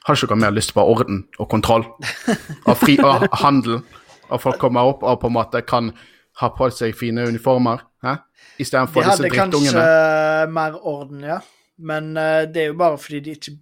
[0.06, 1.86] Har ikke dere mer lyst på orden og kontroll?
[2.70, 3.80] Og fri og handel?
[4.30, 5.91] Og folk kommer opp og på en måte kan
[6.41, 7.84] ha på seg fine uniformer?
[8.06, 8.16] Hæ?
[8.56, 9.51] De Istedenfor disse drittungene.
[9.51, 11.39] De hadde kanskje mer orden, ja.
[11.78, 13.56] Men uh, det er jo bare fordi de ikke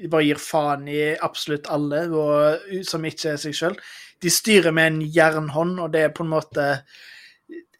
[0.00, 3.76] de bare gir faen i absolutt alle og, som ikke er seg sjøl.
[4.22, 6.66] De styrer med en jernhånd, og det er på en måte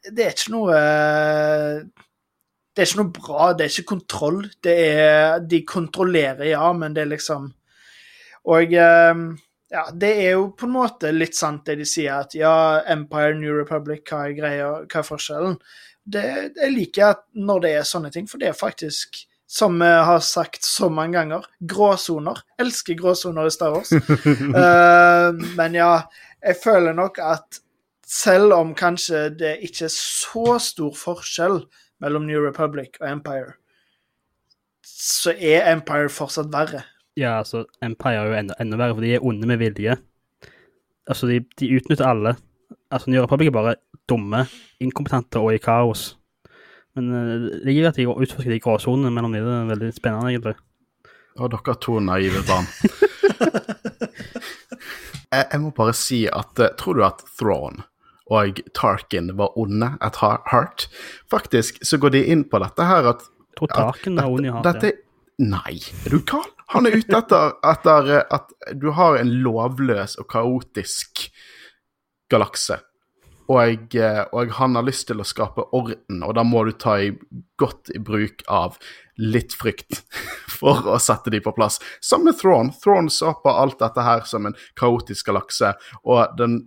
[0.03, 0.77] Det er ikke noe
[2.75, 3.53] Det er ikke noe bra.
[3.55, 4.43] Det er ikke kontroll.
[4.63, 7.51] Det er De kontrollerer, ja, men det er liksom
[8.49, 9.25] Og eh,
[9.71, 13.37] ja, det er jo på en måte litt sant det de sier, at ja, Empire,
[13.39, 15.59] New Republic, hva er greia, hva er forskjellen?
[16.11, 16.25] Det,
[16.57, 20.23] jeg liker at når det er sånne ting, for det er faktisk, som vi har
[20.27, 22.43] sagt så mange ganger, gråsoner.
[22.59, 23.93] Elsker gråsoner i Star Wars.
[23.95, 25.93] uh, men ja,
[26.43, 27.63] jeg føler nok at
[28.11, 31.61] selv om kanskje det ikke er så stor forskjell
[32.03, 33.55] mellom New Republic og Empire,
[34.83, 36.83] så er Empire fortsatt verre.
[37.21, 39.99] Ja, altså, Empire er jo enda, enda verre, for de er onde med vilje.
[41.11, 42.35] Altså, de, de utnytter alle.
[42.91, 43.77] Altså, New Republic er bare
[44.09, 44.47] dumme,
[44.81, 46.15] inkompetente og i kaos.
[46.97, 49.45] Men uh, det gir at de utforsker de gråsonene mellom de.
[49.45, 50.57] Det er veldig spennende, egentlig.
[51.39, 52.67] Og dere to naive barn.
[55.35, 57.85] jeg, jeg må bare si at eh, Tror du at Thrawn
[58.31, 60.87] og Tarkin var onde at heart?
[61.31, 64.53] Faktisk så går de inn på dette her at Jeg tror Tarkin er ond i
[64.53, 64.67] heart.
[64.69, 64.93] dette,
[65.41, 66.47] Nei, er du gal?
[66.71, 71.27] Han er ute etter, etter eh, at du har en lovløs og kaotisk
[72.31, 72.79] galakse.
[73.51, 77.01] Og, eh, og han har lyst til å skape orden, og da må du ta
[77.03, 77.11] i,
[77.59, 78.79] godt i bruk av
[79.19, 80.05] litt frykt
[80.61, 81.81] for å sette de på plass.
[81.99, 82.71] Sammen med Thrawn.
[82.79, 85.75] Thrawn så på alt dette her som en kaotisk galakse,
[86.07, 86.61] og den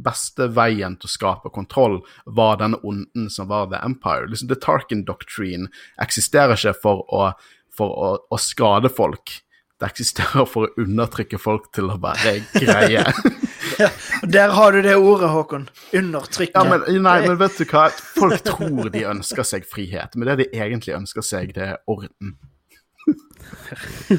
[0.00, 4.28] beste veien til å skape kontroll var denne onden som var The Empire.
[4.30, 5.68] Liksom, The Tarkin Doctrine
[6.00, 7.32] eksisterer ikke for å,
[7.80, 9.40] for å, å skade folk.
[9.80, 13.04] Det eksisterer for å undertrykke folk til å være greie.
[14.34, 15.68] Der har du det ordet, Håkon.
[15.96, 16.52] Undertrykke.
[16.52, 17.86] Ja, men, nei, men vet du hva?
[18.18, 22.36] Folk tror de ønsker seg frihet, men det de egentlig ønsker seg, det er orden.
[24.10, 24.18] Jeg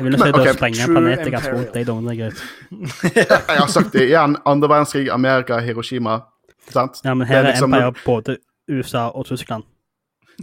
[0.00, 1.42] vil si okay, sprenge en planet jeg har imperial.
[1.44, 1.66] trodd.
[1.74, 2.38] Det er dumt, det er greit.
[3.52, 4.38] Jeg har sagt det igjen.
[4.48, 6.16] Andre verdenskrig, Amerika, Hiroshima.
[6.72, 7.02] Sant?
[7.04, 8.38] Ja, men Det her er liksom- Empire både
[8.70, 9.68] USA og Tyskland.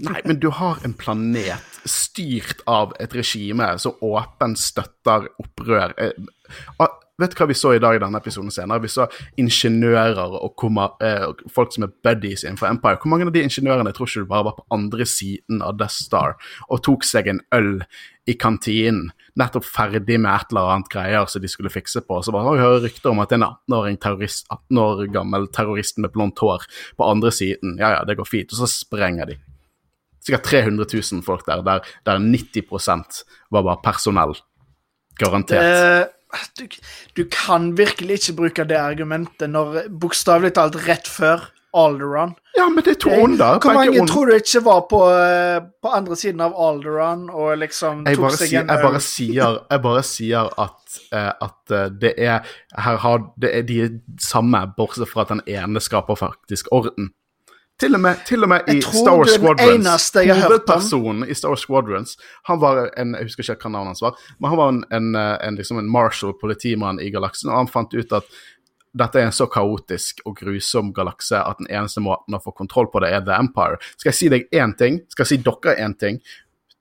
[0.05, 5.95] Nei, men du har en planet styrt av et regime som åpent støtter opprør.
[5.99, 6.87] Eh,
[7.19, 8.79] Vet du hva vi så i dag i denne episoden senere?
[8.79, 9.09] Vi så
[9.41, 10.63] ingeniører og
[11.03, 12.99] eh, folk som er buddies innenfor Empire.
[13.01, 15.97] Hvor mange av de ingeniørene tror ikke du bare var på andre siden av Death
[16.05, 16.37] Star
[16.69, 17.81] og tok seg en øl
[18.29, 22.21] i kantinen, nettopp ferdig med et eller annet greier som de skulle fikse på.
[22.23, 25.99] Så bare, «Oi, jeg hører rykter om at en 18-åring terrorist, 18 år gammel terrorist
[25.99, 27.75] med blondt hår på andre siden.
[27.81, 28.53] Ja, ja, det går fint.
[28.53, 29.39] Og så sprenger de
[30.29, 33.21] sikkert 300 000 folk der, der, der 90%
[33.51, 34.37] var bare personell.
[35.19, 35.65] Garantert.
[35.65, 36.67] Eh, du,
[37.17, 42.83] du kan virkelig ikke bruke det argumentet når bokstavelig talt rett før Alderon ja, men
[42.83, 43.59] det er to onder.
[43.61, 48.01] Hvor mange tror du ikke var på, eh, på andre siden av Alderon og liksom
[48.07, 52.13] jeg tok seg en jeg bare sier, jeg bare sier at, eh, at eh, det
[52.17, 53.79] er Her har det er de
[54.21, 57.13] samme, bortsett fra at den ene skaper faktisk orden.
[57.79, 60.09] Til og med, til og med i Star Wars Squadrons.
[60.13, 62.17] Hovedpersonen i Star Wars Squadrons
[62.49, 65.09] Han var en Jeg husker ikke hva navnet hans var, men han var en, en,
[65.15, 68.39] en, liksom en marshal, politimann i galaksen, og han fant ut at
[68.99, 72.89] dette er en så kaotisk og grusom galakse at den eneste måten å få kontroll
[72.91, 73.77] på det, er The Empire.
[73.95, 75.03] Skal jeg si deg én ting?
[75.13, 76.17] Skal jeg si dere én ting?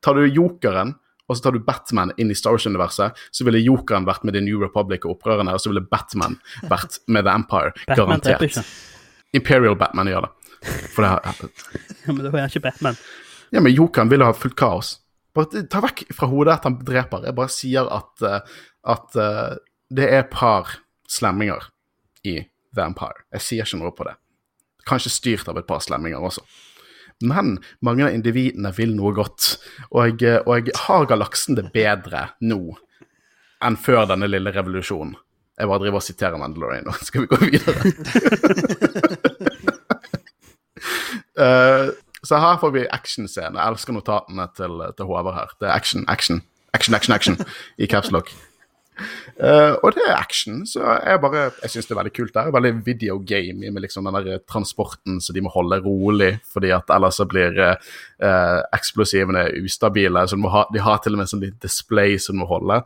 [0.03, 0.97] Tar du jokeren
[1.29, 4.41] og så tar du Batman inn i Star Wars-universet, så ville jokeren vært med The
[4.41, 6.39] New Republic og opprørerne, og så ville Batman
[6.71, 7.75] vært med The Empire.
[7.93, 8.63] Garantert.
[9.37, 10.31] Imperial Batman gjør det.
[10.95, 11.23] For det har,
[12.07, 12.99] Ja, men da er han ikke Batman.
[13.55, 14.97] ja, men jokeren ville ha fullt kaos.
[15.37, 17.27] Bare ta vekk fra hodet at han dreper.
[17.29, 18.41] Jeg bare sier at, eh,
[18.95, 19.59] at eh,
[19.95, 20.79] det er et par
[21.09, 21.69] slemminger
[22.27, 22.41] i
[22.77, 23.23] Vampire.
[23.37, 24.17] Jeg sier ikke noe på det.
[24.89, 26.43] Kanskje styrt av et par slemminger også.
[27.29, 29.57] Men mange av individene vil noe godt,
[29.91, 32.61] og, jeg og har galaksen det bedre nå
[33.67, 35.17] enn før denne lille revolusjonen.
[35.59, 36.93] Jeg bare driver og siterer Mandalorian nå.
[37.03, 37.81] Skal vi gå videre?
[41.39, 41.95] Eh,
[42.27, 43.59] så her får vi actionscene.
[43.59, 45.57] Jeg elsker notatene til, til Håvard her.
[45.61, 46.43] Det er action, action,
[46.75, 47.39] action, action, action
[47.79, 48.33] i capslock.
[49.39, 52.41] Uh, og det er action, så jeg bare Jeg syns det er veldig kult Det
[52.41, 56.91] er Veldig videogame med liksom den der transporten så de må holde rolig, fordi at
[56.91, 60.27] ellers så blir uh, eksplosivene ustabile.
[60.29, 62.81] Så de, ha, de har til og med sånn litt display som de må holde.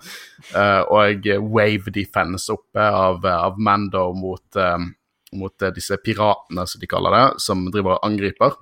[0.52, 4.90] Uh, og wave defense oppe av, av Mando mot, um,
[5.38, 8.58] mot uh, disse piratene, som de kaller det, som driver og angriper.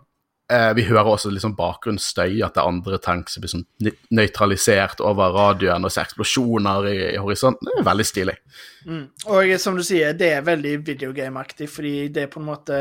[0.51, 5.03] Eh, vi hører også liksom bakgrunnsstøy, at det er andre tanks som blir sånn nøytralisert
[5.07, 7.71] over radioen, og så eksplosjoner i, i horisonten.
[7.71, 8.35] Det er veldig stilig.
[8.83, 9.05] Mm.
[9.31, 12.81] Og som du sier, det er veldig videogame-aktig, fordi det er på en måte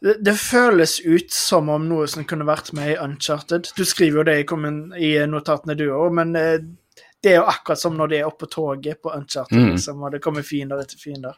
[0.00, 3.68] det, det føles ut som om noe som kunne vært med i Uncharted.
[3.76, 6.56] Du skriver jo det i, i notatene du òg, men eh,
[7.22, 9.70] det er jo akkurat som når de er oppe på toget på Uncharted, Mm.
[9.74, 11.34] liksom, og det kommer fiender etter fiender.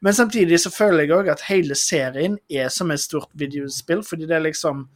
[0.00, 4.26] Men samtidig så føler jeg òg at hele serien er som et stort videospill, fordi
[4.26, 4.88] det er liksom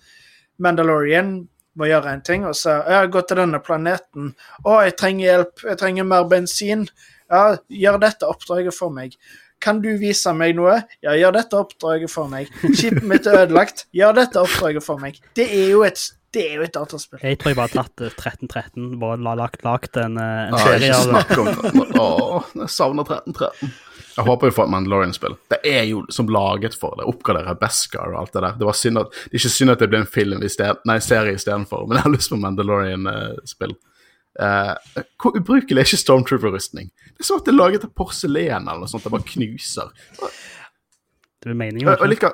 [0.58, 4.30] Mandalorian må gjøre en ting, og så Jeg har gått til denne planeten.
[4.64, 5.64] Å, jeg trenger hjelp.
[5.68, 6.86] Jeg trenger mer bensin.
[7.30, 9.16] Ja, gjør dette oppdraget for meg.
[9.60, 10.78] Kan du vise meg noe?
[11.02, 12.48] Ja, gjør dette oppdraget for meg.
[12.76, 13.86] Skipet mitt er ødelagt.
[13.92, 15.20] Gjør dette oppdraget for meg.
[15.36, 16.00] Det er jo et,
[16.36, 17.20] det er jo et dataspill.
[17.24, 20.54] Jeg tror jeg bare har tatt eh, 1313, bare la- lagt, lagt en, eh, en
[20.54, 21.10] Ah, serie av det.
[21.10, 22.00] snakk om det.
[22.00, 23.72] Åh, jeg savner 1313.
[24.16, 25.34] Jeg håper vi får et Mandalorian-spill.
[25.52, 27.04] Det er jo som laget for det.
[27.10, 28.54] Oppgradere Beskar og alt det der.
[28.60, 30.78] Det, var synd at, det er ikke synd at det ble en film i sted,
[30.88, 33.74] nei, serie istedenfor, men jeg har lyst på Mandalorian-spill.
[34.40, 34.72] Eh,
[35.20, 36.88] hvor ubrukelig er ikke Stormtrooper-rustning?
[37.12, 39.92] Det er som at det er laget av porselen eller noe sånt, det bare knuser.
[41.44, 41.88] Det er meningen.
[41.92, 42.32] Og og ikke?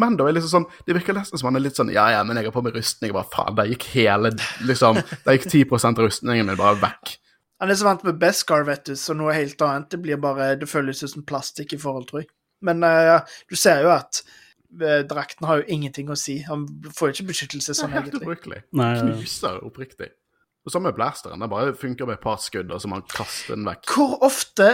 [0.00, 2.22] Liker da er liksom sånn Det virker nesten som han er litt sånn Ja, ja,
[2.24, 3.10] men jeg har på meg rustning.
[3.10, 4.30] Jeg bare, faen, der gikk hele
[4.64, 7.16] liksom Der gikk 10 av rustningen min bare vekk.
[7.62, 9.90] Han er så vant med Beskar, vet du, så noe helt annet.
[9.92, 12.30] Det blir bare Det føles ut som plastikk i forhold, tror jeg.
[12.62, 13.20] Men uh,
[13.50, 14.22] du ser jo at
[14.80, 16.40] uh, drakten har jo ingenting å si.
[16.48, 16.64] Han
[16.94, 18.26] får jo ikke beskyttelse Det sånn, er helt egentlig.
[18.26, 18.60] ubrukelig.
[18.72, 20.10] Knuser oppriktig.
[20.70, 21.40] Samme blasteren.
[21.42, 23.88] Den bare funker med et par skudd, og så man kaster den vekk.
[23.90, 24.68] Hvor ofte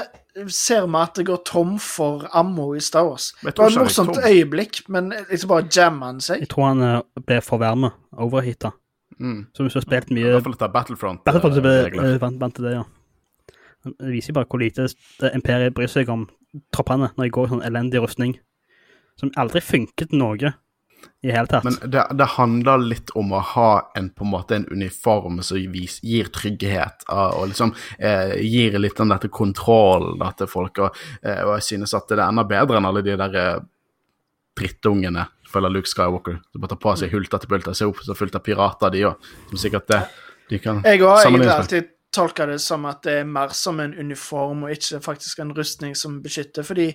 [0.53, 3.31] ser vi at det går tom for ammo i Star Wars?
[3.41, 6.45] Det var et morsomt øyeblikk, men liksom bare jammer han seg.
[6.45, 7.95] Jeg tror han eh, ble for varme.
[8.13, 8.75] Overheata.
[9.19, 9.47] Mm.
[9.57, 11.25] Så hvis du har spilt mye I hvert fall dette Battlefront.
[11.25, 12.13] Battlefront, så eh, ble regler.
[12.13, 12.85] eh, vant, vant til det, ja.
[13.89, 14.91] Det viser bare hvor lite
[15.23, 16.29] det imperiet bryr seg om
[16.75, 18.37] troppene når de går i sånn elendig rustning.
[19.19, 20.53] Som aldri funket til noe
[21.23, 21.65] i hele tatt.
[21.65, 25.59] Men det, det handler litt om å ha en på en måte en uniform som
[25.73, 30.79] vis, gir trygghet, og liksom eh, gir litt den dette kontrollen da, til folk.
[30.85, 33.59] Og, eh, og jeg synes at det er enda bedre enn alle de der eh,
[34.59, 38.17] drittungene, føler Luke Skywalker, som bare tar på seg hulter til bulter, ser opp så
[38.19, 39.31] fullt av pirater, de òg.
[39.53, 40.03] Som sikkert det
[40.49, 41.63] de kan Jeg også, sammenlignes med.
[41.63, 45.53] alltid tolka det som at det er mer som en uniform og ikke faktisk en
[45.57, 46.91] rustning som beskytter, fordi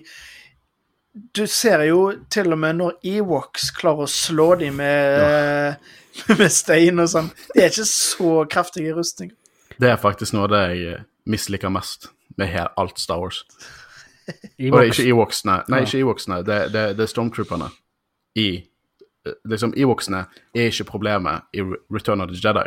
[1.14, 2.00] du ser jo
[2.30, 5.76] til og med når Ewoks klarer å slå dem med,
[6.40, 7.30] med stein og sånn.
[7.54, 9.30] De er ikke så kraftige rustning.
[9.78, 12.08] Det er faktisk noe av det jeg eh, misliker mest
[12.38, 13.44] med her, alt Star Wars.
[14.26, 14.70] Ewoks.
[14.70, 15.86] Og det er ikke Ewoksene, nei, Ja.
[15.86, 17.70] ikke Ewoksene, det, det, det er Stormtrooperne
[18.40, 21.62] i eh, Liksom, Ewoksene er ikke problemet i
[21.94, 22.66] Return of the Jedi.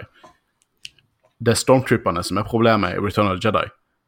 [1.39, 3.66] Det er Stormtrooperne som er problemet i Return of the Jedi.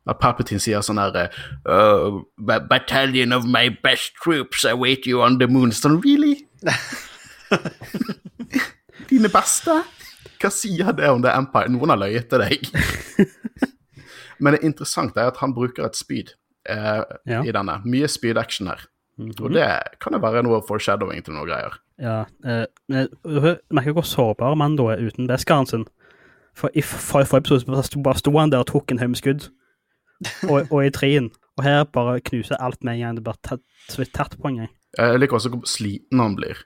[0.09, 1.29] At Palpatine sier sånn her
[1.69, 5.71] uh, Battalion of my best troops await you on the moon.
[5.75, 6.47] Sånn, really?
[9.09, 9.79] Dine beste?
[10.39, 11.69] Hva sier det om det Empire?
[11.73, 12.69] Noen har løyet til deg.
[14.39, 16.33] Men det interessante er at han bruker et spyd
[16.69, 17.41] eh, Ja.
[17.43, 17.79] i denne.
[17.85, 18.85] Mye spyd-action her.
[19.19, 19.33] Mhm.
[19.43, 19.67] Og det
[19.99, 21.75] kan jo være noe foreshadowing til noe greier.
[21.99, 25.83] Ja, eh, merker hvor sårbar Mando er uten beskaren sin.
[26.55, 27.67] For i forrige for episode
[28.03, 29.49] bare sto han der og tok en haug med skudd.
[30.49, 31.29] Og, og i treen.
[31.59, 33.19] Og her bare knuser alt med en gang.
[33.19, 33.63] Det blir tatt,
[34.15, 34.73] tatt på en gang.
[34.97, 36.63] Jeg liker også hvor sliten han blir.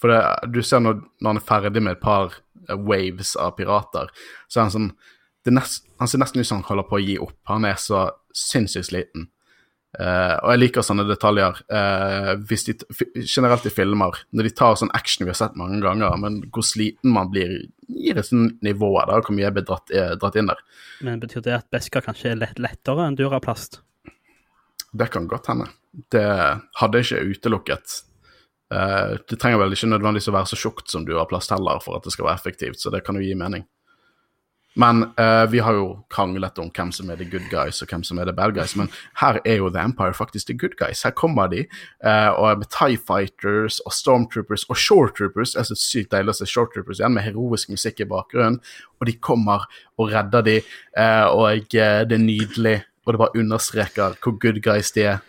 [0.00, 0.20] For det,
[0.52, 2.34] du ser når, når han er ferdig med et par
[2.68, 4.10] eh, waves av pirater,
[4.48, 4.90] så er han sånn
[5.56, 7.38] nest, Han ser nesten ut som han holder på å gi opp.
[7.48, 9.30] Han er så sinnssykt sliten.
[9.96, 12.74] Eh, og jeg liker sånne detaljer uh, hvis de,
[13.22, 14.18] generelt i filmer.
[14.36, 17.54] Når de tar sånn action vi har sett mange ganger, men hvor sliten man blir,
[17.88, 20.60] gir et sånt nivå der, hvor mye jeg blir dratt, er, dratt inn der.
[21.06, 23.80] Men betyr det at Beska kanskje er lett, lettere enn Duraplast?
[24.96, 25.70] Det kan godt hende.
[26.12, 26.26] Det
[26.82, 28.00] hadde jeg ikke utelukket.
[28.68, 32.04] Uh, det trenger vel ikke nødvendigvis å være så tjukt som Duraplast heller, for at
[32.04, 33.64] det skal være effektivt, så det kan jo gi mening.
[34.76, 38.02] Men uh, vi har jo kranglet om hvem som er the good guys og hvem
[38.04, 38.90] som er the bad guys, men
[39.22, 41.02] her er jo The Empire faktisk the good guys.
[41.02, 41.64] Her kommer de,
[42.04, 45.54] uh, og med Tie Fighters og Stormtroopers og Shoretroopers.
[45.54, 48.60] Det er så sykt deilig å se Shoretroopers igjen, med heroisk musikk i bakgrunnen.
[49.00, 49.64] Og de kommer
[49.96, 50.58] og redder de,
[50.98, 52.82] uh, og det er nydelig.
[53.06, 55.24] Og det bare understreker hvor good guys de er.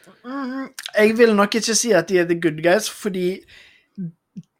[0.97, 3.37] Jeg vil nok ikke si at de er the good guys, fordi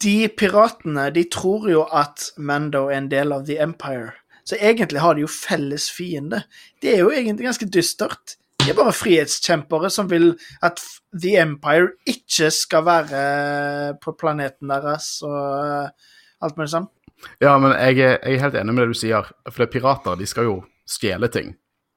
[0.03, 4.13] de piratene de tror jo at Mando er en del av The Empire.
[4.47, 6.43] Så egentlig har de jo felles fiende.
[6.81, 8.37] Det er jo egentlig ganske dystert.
[8.61, 10.29] De er bare frihetskjempere som vil
[10.63, 10.79] at
[11.15, 13.23] The Empire ikke skal være
[14.03, 16.87] på planeten deres og eh, alt mulig sånn.
[17.41, 19.29] Ja, men jeg er, jeg er helt enig med det du sier.
[19.49, 21.51] For det er pirater, de skal jo stjele ting.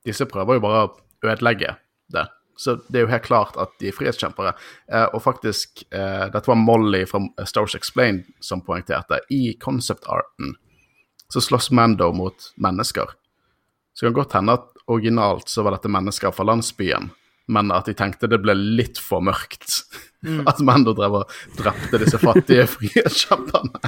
[0.06, 0.92] Disse prøver jo bare å
[1.28, 1.76] ødelegge
[2.10, 2.26] det.
[2.60, 4.52] Så det er jo helt klart at de er frihetskjempere.
[4.92, 9.20] Eh, og faktisk, eh, dette var Molly fra Stars Explained som poengterte.
[9.30, 10.56] I concept-arten
[11.30, 13.16] så slåss Mando mot mennesker.
[13.94, 17.10] Så det kan godt hende at originalt så var dette mennesker fra landsbyen,
[17.50, 19.82] men at de tenkte det ble litt for mørkt.
[20.50, 23.80] At Mando drev og drepte disse fattige frihetskjemperne.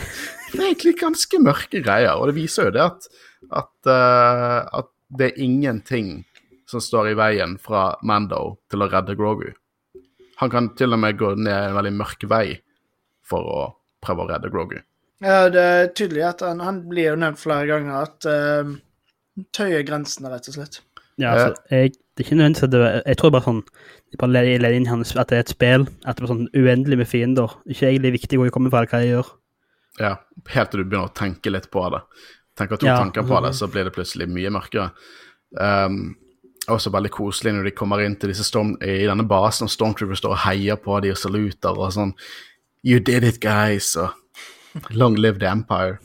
[0.48, 3.08] Det er egentlig ganske mørke greier, og det viser jo det at,
[3.52, 6.22] at, uh, at det er ingenting
[6.68, 9.50] som står i veien fra Mando til å redde Grogu.
[10.40, 12.46] Han kan til og med gå ned en veldig mørk vei
[13.28, 13.60] for å
[14.02, 14.80] prøve å redde Grogu.
[15.22, 18.72] Ja, det er tydelig at han, han blir jo nevnt flere ganger at uh,
[19.54, 20.80] tøyer grensene, rett og slett.
[21.20, 23.60] Ja, altså, jeg, det er ikke nødvendigvis at det Jeg tror bare sånn
[24.12, 25.86] de bare leder leder inn hans at det er et spill.
[26.04, 27.54] At det er sånn uendelig med fiender.
[27.64, 29.30] Ikke egentlig viktig hvor jeg kommer fra, eller hva jeg gjør.
[30.00, 30.12] Ja,
[30.52, 32.02] helt til du begynner å tenke litt på det.
[32.60, 34.90] Tenker to Ja, tanker på det, så blir det plutselig mye mørkere.
[35.56, 36.14] Um,
[36.72, 40.20] også veldig koselig når de kommer inn til disse storm, i denne basen, og Stormtroopers
[40.20, 42.12] står og heier på de og saluter og sånn
[42.84, 43.94] You did it, guys!
[43.96, 44.12] og
[44.90, 45.98] Long live the empire.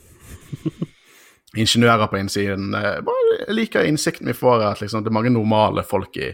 [1.57, 2.73] Ingeniører på innsiden.
[2.75, 6.31] eh, Bare jeg liker innsikten vi får, at liksom, det er mange normale folk i,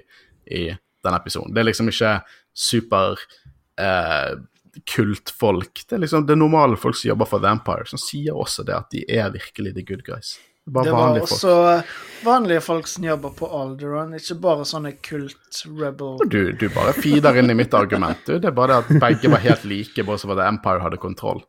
[0.51, 0.63] i
[1.03, 1.53] denne episoden.
[1.53, 2.13] Det er liksom ikke
[2.57, 3.19] super
[3.79, 4.34] eh,
[4.89, 5.84] kultfolk.
[5.88, 8.75] Det er liksom det normale folk som jobber for The Empire, som sier også det
[8.75, 10.36] at de er virkelig the good guys.
[10.65, 11.31] Bare Det var vanlige folk.
[11.38, 16.93] også vanlige folk som jobber på Alderon, ikke bare sånne kult rebel Du, du bare
[16.95, 18.21] feeder inn i mitt argument.
[18.25, 18.38] Du.
[18.39, 20.97] Det er bare det at begge var helt like, bare så var det Empire hadde
[21.03, 21.43] kontroll.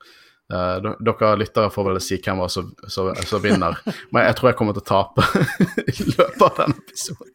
[0.52, 3.78] Eh, dere lyttere får vel si hvem som vinner,
[4.12, 5.24] men jeg tror jeg kommer til å tape
[5.88, 7.32] i løpet av denne episoden.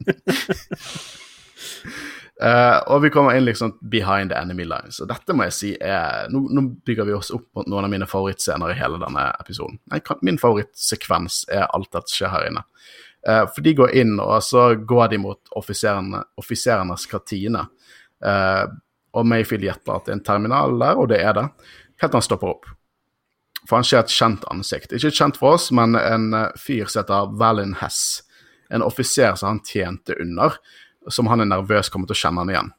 [2.40, 5.72] Uh, og vi kommer inn liksom behind the enemy lines, og dette må jeg si
[5.74, 9.26] er Nå, nå bygger vi oss opp mot noen av mine favorittscener i hele denne
[9.42, 9.82] episoden.
[9.90, 12.66] Nei, min favorittsekvens er alt det som skjer her inne.
[13.26, 17.66] Uh, for de går inn, og så går de mot offiserene, offiserenes kartine.
[18.22, 18.70] Uh,
[19.18, 21.50] og Mayfield gjetter at det er en terminal der, og det er det.
[22.00, 22.76] Helt til han stopper opp.
[23.70, 24.96] For han ser et kjent ansikt.
[24.98, 28.24] Ikke kjent for oss, men en eh, fyr som heter Valin Hess.
[28.74, 30.58] En offiser som han tjente under,
[31.10, 32.72] som han er nervøs kommer til å kjenne han igjen.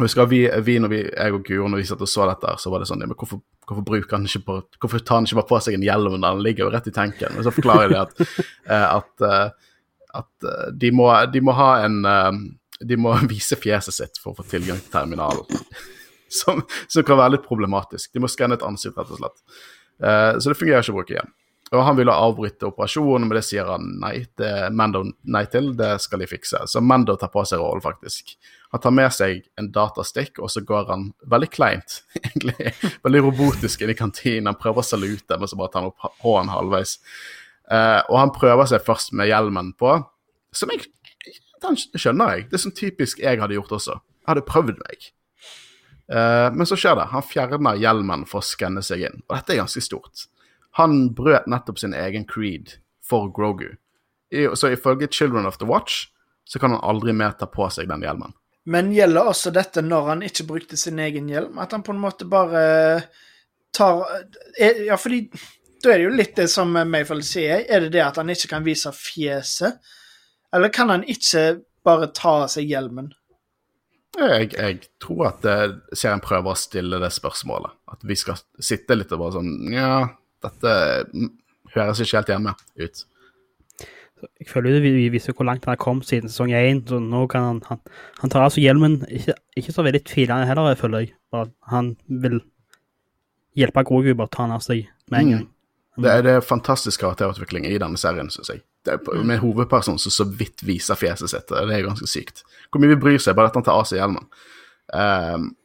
[0.00, 2.70] Husker vi, vi, når vi, jeg og Guro, når vi satt og så dette, så
[2.72, 5.50] var det sånn men hvorfor, hvorfor, bruker han ikke på, hvorfor tar han ikke bare
[5.52, 7.36] på seg en hjelm når han ligger jo rett i tanken?
[7.36, 8.24] Men så forklarer de at,
[8.74, 9.76] eh, at, eh,
[10.18, 10.48] at
[10.82, 12.00] de, må, de må ha en
[12.82, 15.46] De må vise fjeset sitt for å få tilgang til terminalen.
[16.34, 18.08] Som, som kan være litt problematisk.
[18.10, 19.36] De må skanne et ansikt, rett og slett.
[20.02, 21.32] Eh, så det fungerer ikke å bruke igjen.
[21.74, 25.72] Og han ville avbryte operasjonen, men det sier han nei, det Mando nei til.
[25.78, 26.60] Det skal de fikse.
[26.70, 28.34] Så Mando tar på seg rollen, faktisk.
[28.74, 32.74] Han tar med seg en datastikk, og så går han veldig kleint, egentlig,
[33.06, 34.52] veldig robotisk inn i kantinen.
[34.52, 36.96] Han prøver å salute, men så bare tar han opp hånden halvveis.
[37.72, 39.96] Eh, og han prøver seg først med hjelmen på,
[40.54, 40.90] som jeg
[41.64, 42.42] Den skjønner jeg.
[42.50, 43.94] Det er sånn typisk jeg hadde gjort også.
[43.96, 45.06] Jeg hadde prøvd meg.
[46.12, 47.08] Eh, men så skjer det.
[47.12, 49.22] Han fjerner hjelmen for å skanne seg inn.
[49.28, 50.26] Og dette er ganske stort.
[50.80, 53.76] Han brøt nettopp sin egen creed for Grogu.
[54.58, 56.08] Så ifølge Children of the Watch
[56.44, 58.32] så kan han aldri mer ta på seg den hjelmen.
[58.66, 61.58] Men gjelder også dette når han ikke brukte sin egen hjelm?
[61.60, 63.04] At han på en måte bare
[63.72, 64.02] tar
[64.58, 65.28] er- Ja, fordi
[65.82, 67.64] da er det jo litt det som Mayfield sier.
[67.68, 69.78] Er det det at han ikke kan vise fjeset?
[70.52, 73.12] Eller kan han ikke bare ta av seg hjelmen?
[74.14, 77.74] Jeg, jeg tror at eh, serien prøver å stille det spørsmålet.
[77.90, 79.90] At vi skal sitte litt og bare sånn Ja,
[80.44, 80.74] dette
[81.10, 81.32] mm,
[81.74, 83.04] høres ikke helt hjemme ut.
[84.40, 87.24] Jeg føler det vi viser hvor langt han har kommet siden sesong 1, så nå
[87.28, 87.80] kan han Han,
[88.22, 91.14] han tar altså hjelmen ikke, ikke så veldig tvilende heller, jeg føler jeg.
[91.34, 92.40] Bare han vil
[93.58, 95.50] hjelpe Grogu bare ta han av seg med en gang.
[96.04, 98.64] Det er, det er fantastisk karakterutvikling i denne serien, syns jeg.
[98.86, 101.48] Er på- med hovedpersonen hovedperson som så vidt viser fjeset sitt.
[101.48, 102.42] Det er ganske sykt.
[102.70, 104.26] Hvor mye vi bryr seg bare at han tar av seg hjelmen.
[104.92, 105.56] Um,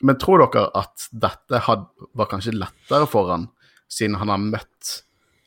[0.00, 3.48] men tror dere at dette had, var kanskje lettere for han,
[3.90, 4.92] siden han har møtt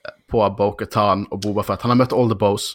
[0.05, 2.73] eh, på Bo-Katan og Boba Fett Han har møtt all the bows,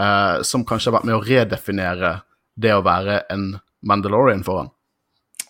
[0.00, 2.14] uh, som kanskje har vært med å redefinere
[2.56, 4.70] det å være en Mandalorian for han.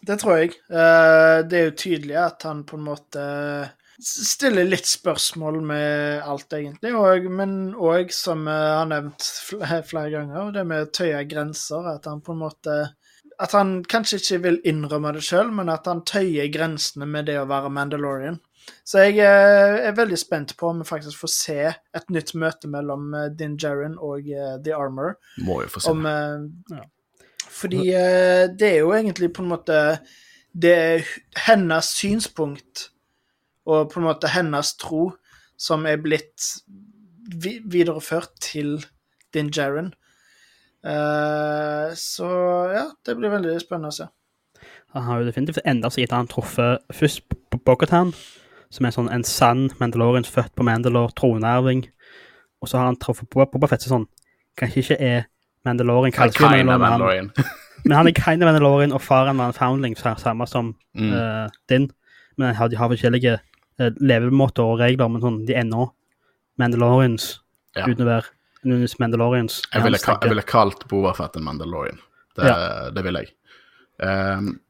[0.02, 0.56] Det tror jeg.
[0.70, 3.22] Uh, Det er jo tydelig at han på en måte
[4.02, 6.94] stiller litt spørsmål med alt, egentlig.
[6.94, 9.28] Og, men òg, som jeg har nevnt
[9.88, 11.88] flere ganger, det med å tøye grenser.
[11.96, 12.78] At han på en måte
[13.38, 17.36] At han kanskje ikke vil innrømme det sjøl, men at han tøyer grensene med det
[17.38, 18.40] å være Mandalorian.
[18.84, 22.70] Så jeg eh, er veldig spent på om vi faktisk får se et nytt møte
[22.72, 25.16] mellom eh, Din Djarin og eh, The Armor.
[25.44, 25.94] Må jo få se.
[25.94, 26.08] Om,
[26.74, 26.84] ja.
[27.58, 27.84] Fordi
[28.60, 29.76] det er jo egentlig på en måte
[30.52, 31.06] Det er
[31.46, 32.84] hennes synspunkt
[33.68, 35.10] og på en måte hennes tro
[35.60, 36.46] som er blitt
[37.28, 38.78] vi videreført til
[39.36, 39.90] Din Jaren.
[40.86, 42.28] Uh, så
[42.72, 44.06] ja, det blir veldig spennende å se.
[44.94, 48.14] Han har jo definitivt enda seg gitt han truffet først på Bogotan,
[48.72, 51.84] som er sånn en sann Mandalorian født på Mandalore, tronarving.
[52.62, 54.08] Og så har han truffet på Boba Fett, sånn
[54.58, 55.26] Kanskje ikke er
[55.68, 57.28] Mandalorian kanskje of Mandalorian, Mandalorian.
[57.84, 61.12] men han er kind of Mandalorian, og faren var en foundling, sa- samme som Mm.
[61.14, 61.84] uh, din.
[62.36, 63.44] Men de har, forskjellige eh,
[63.78, 65.90] levemåter og regler, men sånn, de er ennå
[66.58, 67.38] Mandalorians,
[67.76, 67.84] Ja.
[67.86, 68.24] uten å være
[68.64, 69.62] Nunes Mandalorians.
[69.72, 71.98] Jeg ville, ka- jeg ville kalt Bovafett en Mandalorian.
[72.36, 73.28] Det, det vil jeg.
[74.02, 74.60] Um,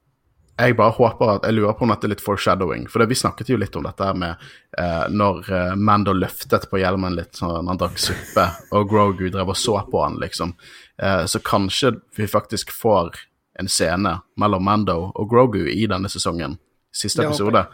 [0.59, 2.87] jeg bare håper at Jeg lurer på om dette er litt foreshadowing.
[2.91, 4.37] For det, vi snakket jo litt om dette med
[4.77, 9.49] eh, når eh, Mando løftet på hjelmen litt sånn han drakk suppe, og Grogu drev
[9.53, 10.55] og så på han, liksom.
[10.99, 13.15] Eh, så kanskje vi faktisk får
[13.61, 16.59] en scene mellom Mando og Grogu i denne sesongen,
[16.91, 17.67] siste episode,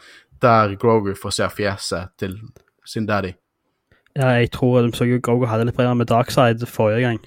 [0.44, 2.36] der Grogu får se fjeset til
[2.88, 3.32] sin daddy.
[4.14, 7.22] Ja, jeg tror de så jo Grogu hadde litt problemer med Darkside forrige gang.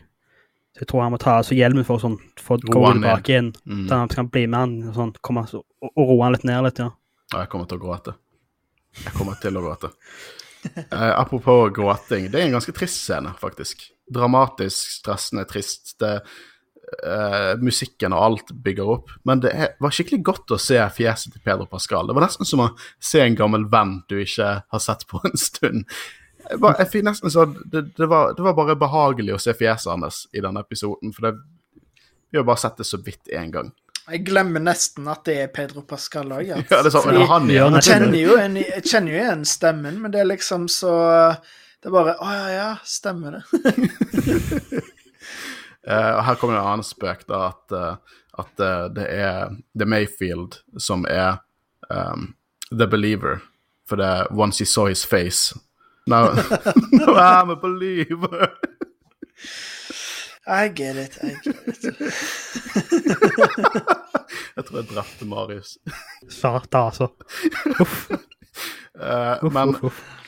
[0.78, 3.51] Så jeg tror han må ta seg hjelmen for å sånn, få Grogu tilbake igjen.
[3.65, 3.84] Mm.
[3.89, 6.63] Så han kan bli med han og sånn, komme, og, og roe han litt ned
[6.68, 6.91] litt, ja.
[7.34, 8.13] Ja, jeg kommer til å gråte.
[9.01, 9.91] Jeg kommer til å gråte.
[10.68, 13.84] Eh, apropos gråting, det er en ganske trist scene, faktisk.
[14.13, 15.93] Dramatisk, stressende, trist.
[16.01, 16.22] Det,
[17.03, 19.09] eh, musikken og alt bygger opp.
[19.27, 22.07] Men det er, var skikkelig godt å se fjeset til Pedro Pascal.
[22.07, 22.69] Det var nesten som å
[22.99, 25.85] se en gammel venn du ikke har sett på en stund.
[26.47, 29.51] Jeg, bare, jeg fikk nesten så, det, det, var, det var bare behagelig å se
[29.57, 31.33] fjeset hans i denne episoden, for det,
[32.31, 33.73] vi har bare sett det så vidt én gang.
[34.07, 36.45] Jeg glemmer nesten at det er Pedro Pascal òg.
[36.47, 36.61] Ja.
[36.71, 37.75] Ja, det er sånn, Fordi ja, han Ja, igjen.
[37.81, 40.93] jeg kjenner jo en- jeg kjenner jo igjen stemmen, men det er liksom så
[41.83, 43.43] Det er bare Å ja, ja, stemmer det.
[45.88, 49.53] Eh, og her kommer det en annen spøk, da, at, uh, at uh, det er
[49.77, 51.39] The Mayfield som er
[51.89, 52.33] um,
[52.71, 53.39] The Believer.
[53.88, 55.55] For det er Once he saw his face
[56.07, 56.31] Now,
[56.91, 58.53] now I'm a believer.
[60.47, 61.17] I get it.
[61.21, 61.83] I get it.
[64.57, 65.77] Jeg tror jeg drepte Marius.
[66.29, 67.07] Svarte, altså.
[67.79, 68.07] Uff,
[68.98, 69.76] Uff, men.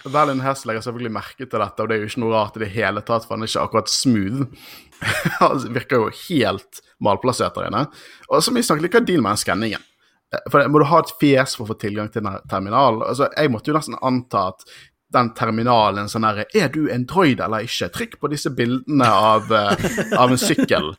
[0.10, 2.64] Valin Hess legger selvfølgelig merke til dette, og det er jo ikke noe rart i
[2.64, 4.46] det hele tatt, for han er ikke akkurat smooth.
[5.42, 7.86] han virker jo helt malplassert der inne.
[8.30, 9.86] Og så vi snakket litt om deal med den skanningen.
[10.34, 13.04] Eh, For Må du ha et fjes for å få tilgang til terminalen?
[13.08, 14.66] Altså, jeg måtte jo nesten anta at
[15.12, 17.88] den terminalen sånn herre Er du en droid eller ikke?
[17.96, 19.86] Trykk på disse bildene av, eh,
[20.20, 20.92] av en sykkel.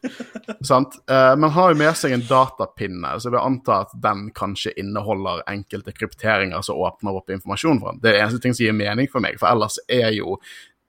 [0.67, 0.97] Sant?
[1.09, 4.73] Eh, Men har jo med seg en datapinne, så jeg vil anta at den kanskje
[4.77, 8.01] inneholder enkelte krypteringer som åpner opp informasjon for den.
[8.03, 10.39] Det er det eneste ting som gir mening for meg, for ellers er jo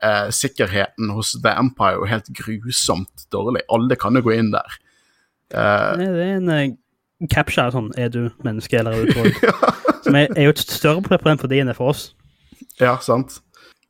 [0.01, 3.61] eh, sikkerheten hos The Empire jo helt grusomt dårlig.
[3.69, 4.79] Alle kan jo gå inn der.
[5.53, 6.71] Eh, Det er en eh,
[7.29, 9.35] capture sånn Er du menneske eller er du droid?
[10.01, 12.07] Som er, er jo et større problem for de enn det er for oss.
[12.81, 13.39] Ja, sant.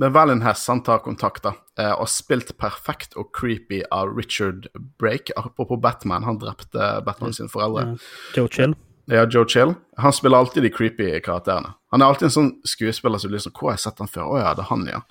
[0.01, 4.67] Men Valenhess han tar kontakt da, eh, og spilt perfekt og creepy av Richard
[4.99, 5.33] Brake.
[5.37, 7.99] Apropos Batman, han drepte Batman sine foreldre.
[8.35, 8.73] Joe Chill.
[9.11, 9.73] Ja, Joe Chill.
[9.97, 11.73] Han spiller alltid de creepy karakterene.
[11.91, 14.29] Han er alltid en sånn skuespiller som sånn Hvor har jeg sett han før?
[14.31, 15.01] Å ja, det er han, ja.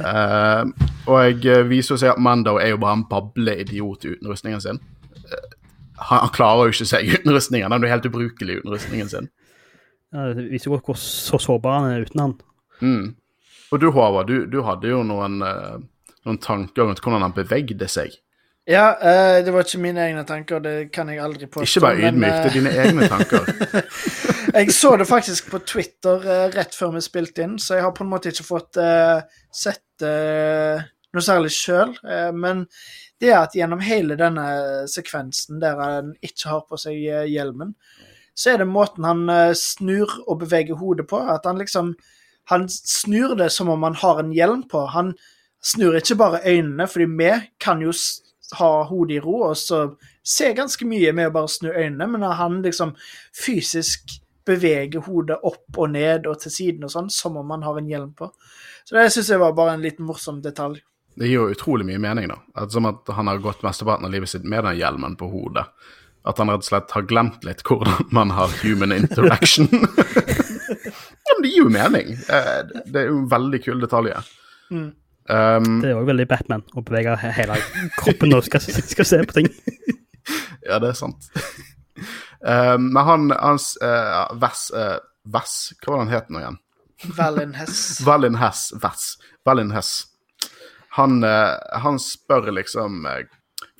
[0.00, 4.30] uh, og jeg eh, viser jo seg at Mando er jo bare en bableidiot uten
[4.30, 4.80] rustningen sin.
[5.28, 5.52] Uh,
[6.08, 7.70] han, han klarer jo ikke seg uten rustningen.
[7.70, 9.30] Han er jo helt ubrukelig uten rustningen sin.
[10.14, 12.34] Ja, det viser jo hvor så sårbar han er uten han.
[12.84, 13.14] Mm.
[13.72, 15.80] Og du, Håvard, du, du hadde jo noen, eh,
[16.28, 18.14] noen tanker rundt hvordan han bevegde seg.
[18.68, 21.66] Ja, eh, det var ikke mine egne tanker, det kan jeg aldri påstå.
[21.66, 23.48] Ikke vær ydmyk, eh, det er dine egne tanker.
[24.54, 27.90] Jeg så det faktisk på Twitter eh, rett før vi spilte inn, så jeg har
[27.96, 31.96] på en måte ikke fått eh, sett eh, noe særlig sjøl.
[32.38, 32.62] men
[33.24, 34.46] det er at gjennom hele denne
[34.90, 37.74] sekvensen der han ikke har på seg eh, hjelmen,
[38.34, 41.20] så er det måten han eh, snur og beveger hodet på.
[41.22, 41.94] At han liksom
[42.52, 44.86] Han snur det som om han har en hjelm på.
[44.92, 45.14] Han
[45.64, 47.30] snur ikke bare øynene, fordi vi
[47.60, 47.92] kan jo
[48.58, 49.86] ha hodet i ro og så
[50.24, 52.94] se ganske mye med å bare snu øynene, men når han liksom
[53.36, 57.80] fysisk beveger hodet opp og ned og til siden og sånn, som om han har
[57.80, 58.28] en hjelm på.
[58.84, 60.82] Så det syns jeg var bare en liten morsom detalj.
[61.14, 62.40] Det gir jo utrolig mye mening, da.
[62.58, 65.64] At, som at han har gått mesteparten av livet sitt med den hjelmen på hodet.
[66.28, 69.68] At han rett og slett har glemt litt hvordan man har human interaction.
[71.44, 72.14] det gir jo mening.
[72.28, 74.14] Eh, Det er jo en veldig kul detalj.
[74.72, 74.90] Mm.
[75.24, 77.56] Um, Det er jo veldig Batman å bevege hele
[77.96, 79.48] kroppen når du skal, skal se på ting.
[80.68, 81.30] ja, det er sant.
[82.44, 86.58] um, men han hans uh, Vess uh, Vess, hva var det han het nå igjen?
[87.16, 87.78] Valin Hess.
[88.08, 88.66] Valin Hess.
[88.82, 89.06] Vess.
[89.48, 89.94] Valin Hess.
[90.98, 93.06] Han, uh, han spør liksom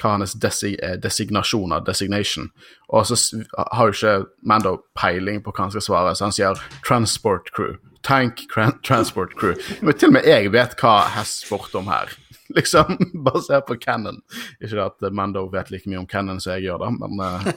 [0.01, 2.51] hva hans desi eh, designasjon er, designation,
[2.89, 3.19] og så
[3.57, 7.79] har jo ikke Mando peiling på hva han skal svare, så han sier 'transport crew'.
[8.05, 8.45] Tank
[8.85, 9.55] transport crew.
[9.83, 12.13] Men til og med jeg vet hva Hess spurte om her.
[12.57, 14.21] Liksom, bare se på Cannon.
[14.61, 17.49] Ikke at Mando vet like mye om Cannon som jeg gjør, da, men uh...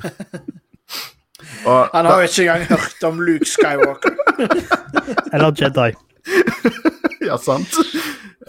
[1.70, 4.16] og, Han har jo ikke engang hørt om Luke Skywalker.
[5.34, 6.07] Eller Jedi.
[7.28, 7.74] Ja, sant.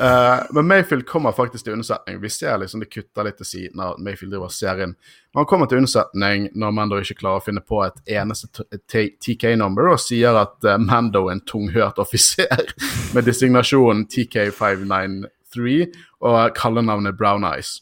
[0.01, 2.21] Uh, men Mayfield kommer faktisk til unnsetning.
[2.23, 4.93] Vi ser liksom det kutter litt til siden av Mayfield driver serien.
[5.33, 8.79] Men han kommer til unnsetning når Mando ikke klarer å finne på et eneste t-
[8.87, 12.71] t- TK-number og sier at uh, Mando er en tunghørt offiser
[13.17, 15.77] med designasjonen TK593
[16.23, 17.81] og kallenavnet Brown Eyes.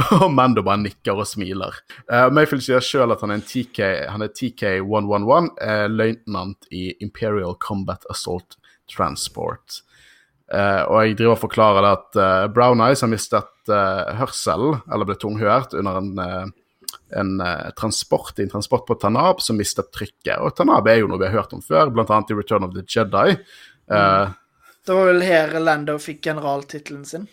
[0.22, 1.76] Og Mando bare nikker og smiler.
[2.08, 3.78] Uh, Mayfield sier sjøl at han er en TK,
[4.08, 8.56] han TK111, uh, løytnant i Imperial Combat Assault
[8.90, 9.82] Transport.
[10.52, 14.82] Uh, og jeg driver og forklarer det at uh, Brown Eyes har mistet uh, hørselen,
[14.92, 16.52] eller ble tunghørt, under en,
[17.16, 17.32] en
[17.78, 20.36] transport i en transport på Tanab som mistet trykket.
[20.42, 22.20] Og Tanab er jo noe vi har hørt om før, bl.a.
[22.20, 23.38] i Return of the Jedi.
[23.92, 24.34] Mm.
[24.82, 27.26] Det var vel her Lando fikk generaltittelen sin.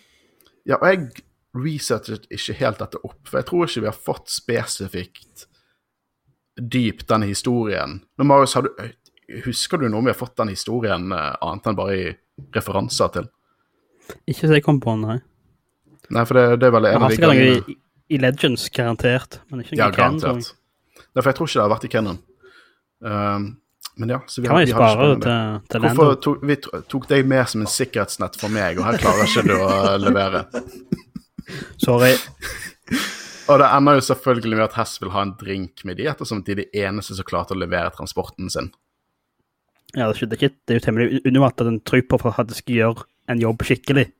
[0.68, 1.26] Ja, og jeg
[1.56, 5.46] researchet ikke helt dette opp, for jeg tror ikke vi har fått spesifikt
[6.60, 7.98] dypt denne historien.
[8.18, 8.70] Nå, Marius, har du,
[9.44, 12.08] husker du noe om vi har fått den historien eh, annet enn bare i
[12.56, 13.28] referanser til?
[14.26, 15.20] Ikke så jeg kom på, nei.
[16.10, 17.76] Nei, for det, det er vel en av de gangene i,
[18.10, 19.38] i Legends, garantert.
[19.52, 20.26] Men ikke Ja, garantert.
[20.26, 21.34] Canon, tror jeg.
[21.38, 22.18] tror ikke det har vært i Kennan.
[23.00, 23.44] Um,
[24.00, 27.06] men ja, så vi Kan vi spare det til, til Hvorfor tok, vi to- tok
[27.10, 30.42] deg med som en sikkerhetsnett for meg, og her klarer ikke du å levere?
[31.82, 32.12] Sorry.
[33.50, 36.42] Og det ender jo selvfølgelig med at Hess vil ha en drink med de, ettersom
[36.46, 38.70] de er de eneste som klarte å levere transporten sin.
[39.96, 43.40] Ja, det skjedde ikke- det er jo temmelig unormalt at en trooper faktisk gjøre en
[43.40, 44.10] jobb skikkelig.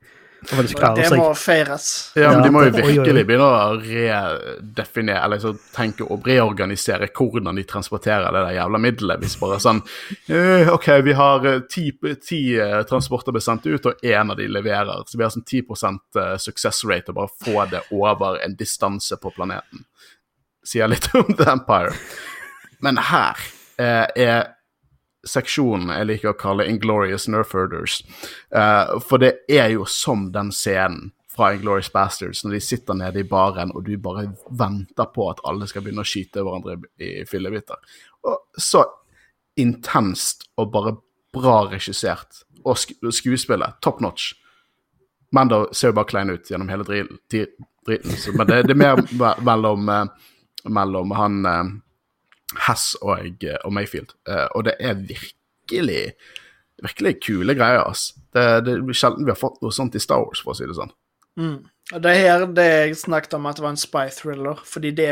[0.41, 2.11] Og Det må feires.
[2.15, 7.55] Ja, men de må jo virkelig begynne å redefinere, eller så tenke og reorganisere hvordan
[7.59, 9.21] de transporterer det der jævla middelet.
[9.21, 9.83] Hvis bare sånn
[10.33, 11.91] eh, OK, vi har eh, ti,
[12.25, 15.03] ti eh, transporter blitt sendt ut, og én av de leverer.
[15.05, 15.61] Så vi har sånn 10
[16.17, 19.85] eh, success rate og bare få det over en distanse på planeten.
[20.65, 21.93] Sier litt om The Empire.
[22.81, 23.37] Men her
[23.77, 24.55] eh, er
[25.27, 28.01] seksjonen jeg liker å kalle Inglorious Nerfherders.
[28.55, 33.21] Uh, for det er jo som den scenen fra Inglorious Bastards, når de sitter nede
[33.21, 37.21] i baren, og du bare venter på at alle skal begynne å skyte hverandre i
[37.29, 37.79] fillebiter.
[38.27, 38.83] Og så
[39.59, 40.97] intenst og bare
[41.33, 42.43] bra regissert.
[42.65, 44.33] Og sk skuespillet, top notch.
[45.31, 48.99] Men da ser jo bare klein ut gjennom hele driten, men det, det er mer
[49.41, 50.27] mellom, eh,
[50.69, 51.39] mellom han
[52.51, 54.15] eh, Hess og, og Mayfield.
[54.27, 56.13] Eh, og det er virkelig
[56.81, 57.83] virkelig kule greier.
[57.85, 58.11] ass.
[58.33, 60.65] Det, det er sjelden vi har fått noe sånt i Star Wars, for å si
[60.65, 60.93] det sånn.
[61.41, 64.95] Og det er her det jeg snakket om at det var en spy thriller, fordi
[64.95, 65.11] det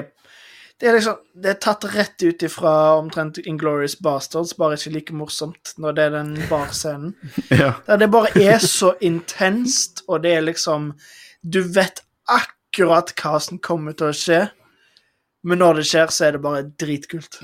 [0.79, 5.15] det er liksom Det er tatt rett ut ifra omtrent Inglorious Bastards, bare ikke like
[5.15, 7.15] morsomt når det er den barscenen.
[7.61, 7.73] Ja.
[7.87, 10.93] Der det bare er så intenst, og det er liksom
[11.43, 14.39] Du vet akkurat hva som kommer til å skje,
[15.43, 17.39] men når det skjer, så er det bare dritkult.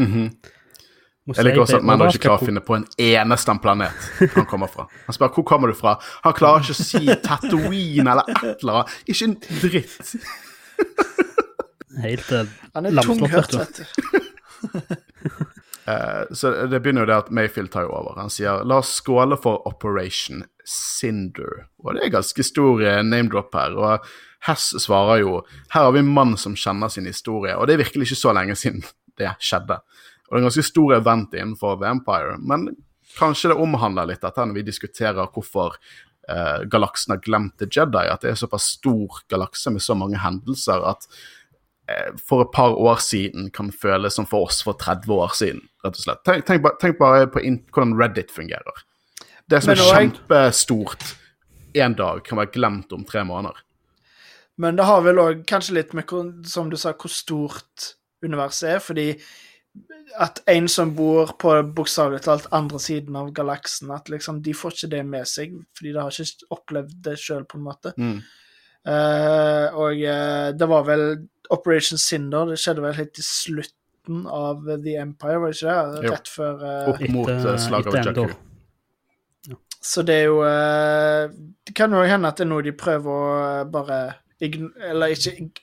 [1.25, 4.45] Må Jeg liker også at Mando ikke klarer å finne på en eneste planet han
[4.49, 4.85] kommer fra.
[5.07, 5.95] Han spør hvor kommer du fra.
[6.21, 8.93] Han klarer ikke å si Tatooine eller et eller annet.
[9.09, 9.33] Ikke en
[9.63, 10.13] dritt.
[12.03, 13.85] Helt uh, Han er tunghørt, vet du.
[15.85, 18.17] Eh, så det begynner jo det at Mayfield tar jo over.
[18.17, 21.67] Han sier la oss skåle for Operation Cinder.
[21.83, 23.77] Og det er ganske stor eh, name-drop her.
[23.77, 24.07] Og
[24.45, 25.37] Hess svarer jo
[25.73, 27.55] her har vi en mann som kjenner sin historie.
[27.57, 28.83] Og det er virkelig ikke så lenge siden
[29.19, 29.79] det skjedde.
[30.25, 32.69] Og det er en ganske stor event innenfor Vampire, Men
[33.15, 35.77] kanskje det omhandler litt dette når vi diskuterer hvorfor
[36.29, 38.07] eh, galaksen har glemt The Jedi.
[38.09, 41.05] At det er såpass stor galakse med så mange hendelser at
[42.17, 45.99] for et par år siden kan føles som for oss for 30 år siden, rett
[45.99, 46.23] og slett.
[46.25, 48.81] Tenk, tenk, bare, tenk bare på hvordan Reddit fungerer.
[49.45, 51.05] Det som er kjempestort
[51.77, 53.59] en dag, kan være glemt om tre måneder.
[54.57, 56.09] Men det har vel òg kanskje litt med,
[56.47, 57.91] som du sa, hvor stort
[58.23, 58.79] universet er.
[58.83, 59.09] Fordi
[60.21, 64.77] at en som bor på bokstavelig talt andre siden av galaksen, at liksom de får
[64.77, 67.93] ikke det med seg, fordi de har ikke opplevd det sjøl, på en måte.
[67.99, 68.17] Mm.
[68.85, 71.05] Uh, og uh, det var vel
[71.53, 76.03] Operation Cinder, det skjedde vel helt i slutten av The Empire, var det ikke det?
[76.05, 76.11] Jo.
[76.13, 78.35] Rett før uh, Opp mot uh, slaget av Jakku.
[79.85, 81.29] Så det er jo uh,
[81.65, 83.99] Det kan jo hende at det er noe de prøver å bare
[84.41, 85.59] ign Eller ikke ig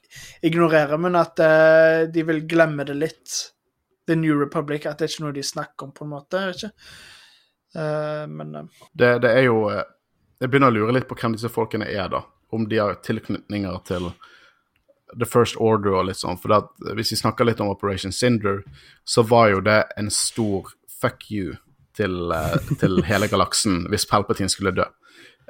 [0.46, 3.40] ignorere, men at uh, de vil glemme det litt.
[4.06, 4.86] The New Republic.
[4.86, 6.44] At det er ikke noe de snakker om, på en måte.
[6.54, 6.70] ikke.
[7.74, 11.86] Eh, men Det, det er jo Jeg begynner å lure litt på hvem disse folkene
[11.88, 12.24] er, da.
[12.52, 14.10] Om de har tilknytninger til
[15.18, 16.38] The First Order og litt sånn.
[16.40, 18.62] For at, hvis vi snakker litt om Operation Cinder,
[19.04, 21.56] så var jo det en stor fuck you
[21.96, 24.86] til, eh, til hele galaksen hvis Palpatine skulle dø.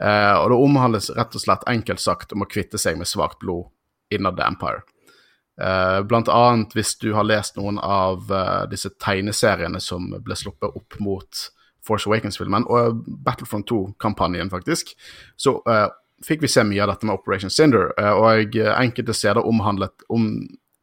[0.03, 3.41] Eh, og det omhandles rett og slett enkelt sagt om å kvitte seg med svakt
[3.43, 3.71] blod
[4.13, 4.83] innad The Empire.
[5.61, 10.79] Eh, blant annet hvis du har lest noen av eh, disse tegneseriene som ble sluppet
[10.81, 11.49] opp mot
[11.83, 14.95] Force Awakens-filmen, og Battlefront 2-kampanjen, faktisk,
[15.37, 15.89] så eh,
[16.27, 20.07] fikk vi se mye av dette med Operation Cinder, eh, og eh, enkelte steder omhandlet
[20.13, 20.29] om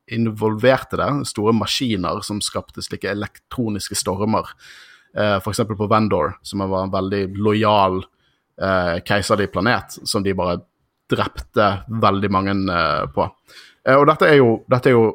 [0.09, 4.47] involverte det store maskiner som skapte slike elektroniske stormer.
[5.17, 8.01] Eh, eksempel på Vendor, som var en veldig lojal
[8.61, 10.61] eh, keiserlig planet, som de bare
[11.09, 11.69] drepte
[12.01, 12.53] veldig mange
[13.15, 13.23] på.
[13.89, 15.07] Og dette er jo, dette er jo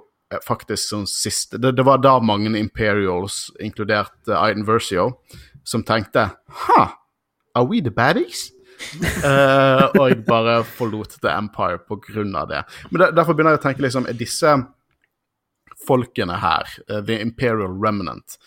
[0.43, 5.05] faktisk sånn siste det, det var da mange Imperials, inkludert Aiden Iden Versio,
[5.63, 6.33] som tenkte
[6.65, 6.81] Ha,
[7.55, 8.54] are we the baddies?
[9.25, 12.61] Eh, og bare forlot The Empire på grunn av det.
[12.91, 14.53] Men der, derfor begynner jeg å tenke liksom, er disse
[15.87, 18.39] folkene her, uh, The Imperial Remnant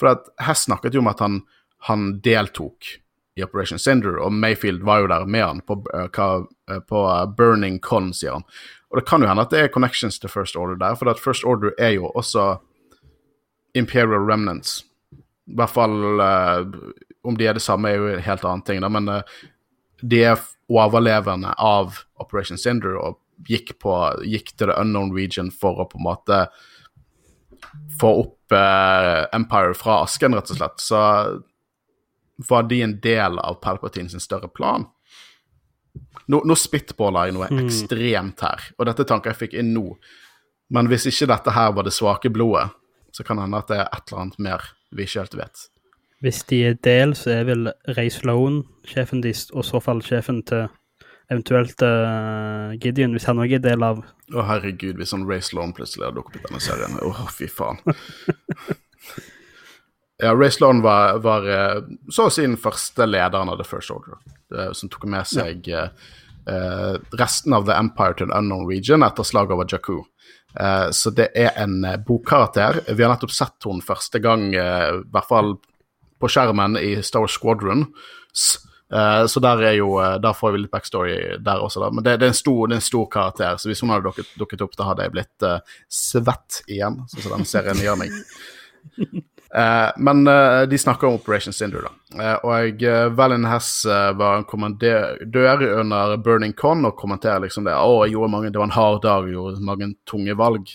[0.00, 1.42] For at her snakket jo om at han,
[1.88, 2.96] han deltok
[3.38, 7.02] i Operation Cinder, og Mayfield var jo der med han på, uh, på
[7.36, 8.46] Burning Con, sier han.
[8.90, 11.22] Og det kan jo hende at det er connections til First Order der, for at
[11.22, 12.56] First Order er jo også
[13.78, 14.80] Imperial Remnants.
[15.46, 15.94] I hvert fall
[17.22, 19.06] Om de er det samme, er jo en helt annen ting, da, men
[20.00, 23.18] de er overlevende av Operation Cinder, og
[23.48, 23.94] gikk, på,
[24.26, 26.40] gikk til the unknown region for å på en måte
[28.00, 31.02] få opp eh, Empire fra asken, rett og slett, så
[32.48, 34.86] var de en del av Palpatine sin større plan.
[36.30, 39.84] Nå, nå spitballer jeg noe ekstremt her, og dette er tanker jeg fikk inn nå.
[40.70, 42.70] Men hvis ikke dette her var det svake blodet,
[43.12, 45.64] så kan det hende at det er et eller annet mer vi ikke helt vet.
[46.20, 50.42] Hvis de er del, så er vel Ray Sloan sjefen deres, og så fall sjefen
[50.48, 50.66] til
[51.30, 55.72] eventuelt uh, Gideon, hvis han òg er del av Å, herregud, hvis han Ray Sloan
[55.76, 56.98] plutselig hadde dukket opp i denne serien.
[57.06, 57.80] Å, fy faen.
[60.24, 61.78] ja, Ray Sloan var, var eh,
[62.12, 64.20] så å si den første lederen av The First Order,
[64.52, 65.86] eh, som tok med seg ja.
[66.50, 70.02] uh, resten av The Empire to an Unknown Region etter slaget over Jakku.
[70.60, 72.82] Eh, så det er en bokkarakter.
[72.90, 74.70] Vi har nettopp sett henne første gang, i
[75.14, 75.54] hvert fall
[76.20, 77.86] på skjermen, i Star Wars Squadron.
[78.92, 81.90] Eh, så der, er jo, eh, der får vi litt backstory der også, da.
[81.94, 84.08] Men det, det, er en stor, det er en stor karakter, så hvis hun hadde
[84.08, 88.00] dukket, dukket opp, da hadde jeg blitt uh, svett igjen, sånn som den serien gjør
[88.00, 88.16] meg.
[89.54, 90.24] Uh, men
[90.70, 92.32] de snakker om Operation Cinder, da.
[92.48, 92.82] Og
[93.14, 97.76] Valin Hess var en kommandør under Burning Con og kommenterer liksom det.
[97.78, 100.74] Å, jeg gjorde mange, det var en hard dag, jeg gjorde mange tunge valg.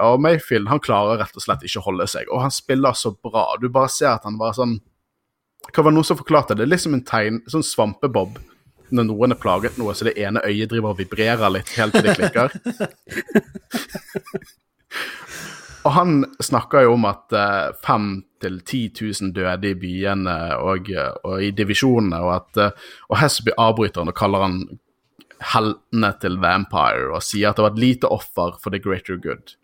[0.00, 3.12] Og Mayfield han klarer rett og slett ikke å holde seg, og han spiller så
[3.12, 3.44] bra.
[3.60, 4.78] Du bare ser at han bare sånn
[5.68, 6.64] Hva var det noen som forklarte det?
[6.64, 8.40] Det er liksom en tegn, sånn svampebob.
[8.92, 12.08] Når noen er plaget noe, så det ene øyet driver og vibrerer litt helt til
[12.08, 12.48] det klikker.
[15.82, 18.90] Og han snakker jo om at eh, 5000 til 10
[19.22, 20.90] 000 døde i byene og,
[21.24, 24.58] og i divisjonene, og at eh, og Hesby avbryter han og kaller han
[25.52, 29.56] heltene til Vampire og sier at det var et lite offer for the greater good.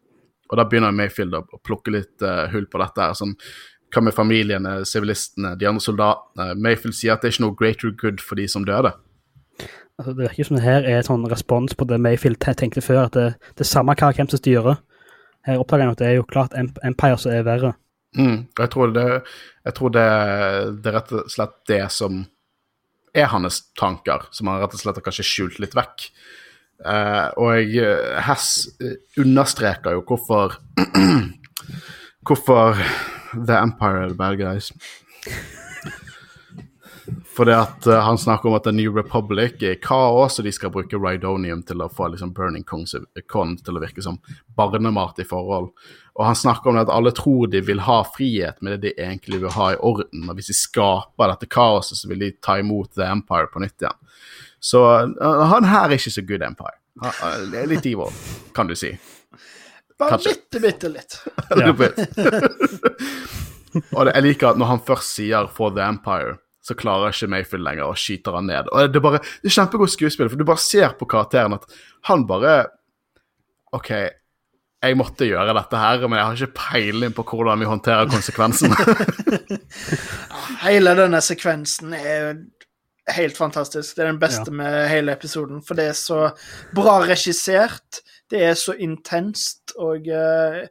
[0.49, 3.05] Og da begynner Mayfield å, å plukke litt uh, hull på dette.
[3.05, 3.35] her, sånn,
[3.93, 6.55] Hva med familiene, sivilistene, de andre soldatene?
[6.57, 8.93] Mayfield sier at det er ikke noe greater good for de som døde.
[9.99, 13.07] altså, Det virker som det her er en sånn respons på det Mayfield tenkte før,
[13.07, 14.81] at det, det er samme hva hvem som styrer.
[15.47, 17.77] Her oppdager han at det er jo klart Empire som er verre.
[18.17, 19.07] Mm, og jeg tror, det,
[19.69, 20.09] jeg tror det,
[20.83, 22.23] det er rett og slett det som
[23.17, 26.09] er hans tanker, som han rett og slett har kanskje skjult litt vekk.
[26.79, 30.59] Eh, og jeg Hess eh, understreker jo hvorfor
[32.29, 32.77] Hvorfor
[33.33, 34.73] The Empire are the bad guys.
[37.39, 40.73] Fordi at uh, han snakker om at The New Republic er kaos, og de skal
[40.75, 42.97] bruke Rhydonium til å få liksom, Burning Kongs
[43.31, 44.19] Con til å virke som
[44.59, 45.69] barnemat i forhold.
[46.19, 49.39] Og han snakker om at alle tror de vil ha frihet, men det de egentlig
[49.45, 50.27] vil ha i orden.
[50.27, 53.87] Og hvis de skaper dette kaoset, så vil de ta imot The Empire på nytt
[53.87, 53.99] igjen.
[54.59, 56.75] Så uh, han her er ikke så good Empire.
[57.05, 58.11] Han, uh, litt evil,
[58.59, 58.91] kan du si.
[59.95, 60.35] Bare Kanskje.
[60.35, 61.23] bitte, bitte litt.
[63.95, 67.31] Og det, jeg liker at når han først sier 'For the Empire', så klarer ikke
[67.33, 68.69] Mayfield lenger og skyter han ned.
[68.73, 71.65] Og Det er bare, det er kjempegodt skuespill, for du bare ser på karakteren at
[72.11, 72.59] han bare
[73.77, 73.91] OK,
[74.79, 78.77] jeg måtte gjøre dette her, men jeg har ikke peiling på hvordan vi håndterer konsekvensene.
[80.63, 82.39] Hele denne sekvensen er
[83.17, 83.97] helt fantastisk.
[83.97, 84.57] Det er den beste Ja.
[84.57, 86.31] med hele episoden, for det er så
[86.77, 88.03] bra regissert.
[88.31, 90.67] Det er så intenst, og eh,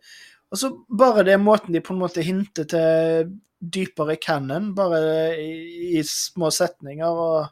[0.52, 3.32] Og så bare det måten de på en måte hinter til
[3.74, 4.99] dypere canon, bare
[5.41, 7.48] i, i små setninger, og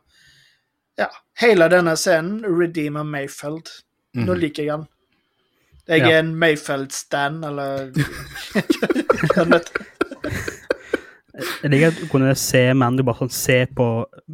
[0.98, 1.08] Ja.
[1.42, 3.68] Hele denne scenen redeemer Mayfeld.
[4.16, 4.86] Nå liker jeg han.
[5.88, 6.10] Jeg Ja.
[6.16, 7.92] er en Mayfeld-stan, eller.
[11.64, 13.86] Jeg liker at du kunne se Mandy bare sånn se på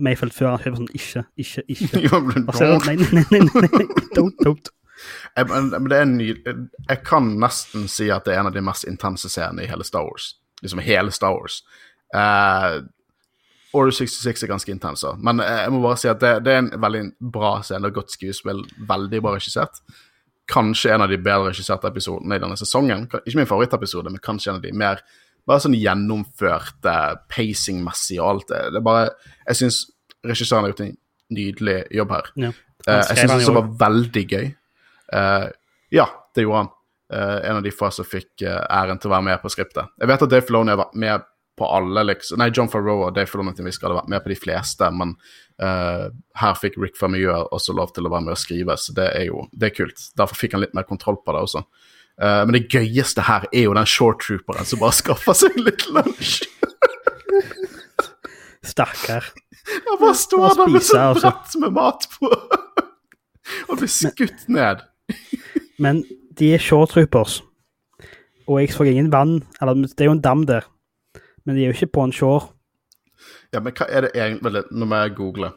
[0.05, 2.01] Mayfeld før han skrev sånn ikke, ikke, ikke.
[2.59, 4.69] Så er nei, nei, nei, nei, nei, don't, don't.
[5.37, 8.55] Jeg, men, det er en ny Jeg kan nesten si at det er en av
[8.55, 10.33] de mest intense scenene i hele Star Wars.
[10.61, 11.61] Liksom hele Star Wars.
[12.15, 12.83] Uh,
[13.71, 16.57] Order 66 er ganske intens men eh, jeg må bare si at det, det er
[16.65, 18.65] en veldig bra scene og godt skuespill.
[18.89, 19.79] Veldig bra regissert.
[20.51, 23.05] Kanskje en av de bedre regisserte episodene i denne sesongen.
[23.21, 24.99] Ikke min favorittepisode, men kanskje en av de mer
[25.47, 26.95] bare sånn gjennomførte
[27.31, 28.61] pacing-messig og alt det.
[28.75, 29.07] Det bare
[29.47, 29.79] Jeg syns
[30.27, 30.97] regissøren har gjort en
[31.31, 32.31] nydelig jobb her.
[32.43, 32.51] Ja.
[32.87, 34.51] Eh, jeg syns det var veldig gøy.
[35.13, 35.47] Eh,
[35.97, 36.71] ja, det gjorde han.
[37.13, 39.93] Eh, en av de få som fikk eh, æren til å være med på skriptet.
[39.99, 41.27] Jeg vet at Dave Filoni har vært med
[41.59, 42.39] på alle, liksom.
[42.39, 44.39] Nei, John Farrow og Dave Filoni til en viss grad har vært med på de
[44.39, 45.17] fleste, men
[45.61, 49.27] her fikk Rick Famille også lov til å være med og skrive, så det er
[49.27, 50.07] jo det er kult.
[50.17, 51.61] Derfor fikk han litt mer kontroll på det også.
[52.21, 55.87] Uh, men det gøyeste her er jo den short trooperen som bare skaffer seg litt
[55.89, 56.43] lunsj.
[58.71, 59.31] Stakkar.
[59.87, 61.31] Han bare står der med sånn altså.
[61.31, 62.29] brett med mat på.
[63.67, 64.83] og blir skutt ned.
[65.81, 66.03] Men
[66.39, 67.41] de er shoretroopers,
[68.47, 70.65] og jeg så ingen vann Eller det er jo en dam der,
[71.45, 72.49] men de er jo ikke på en shore.
[73.51, 75.49] Ja, men hva er det egentlig Nå må jeg google.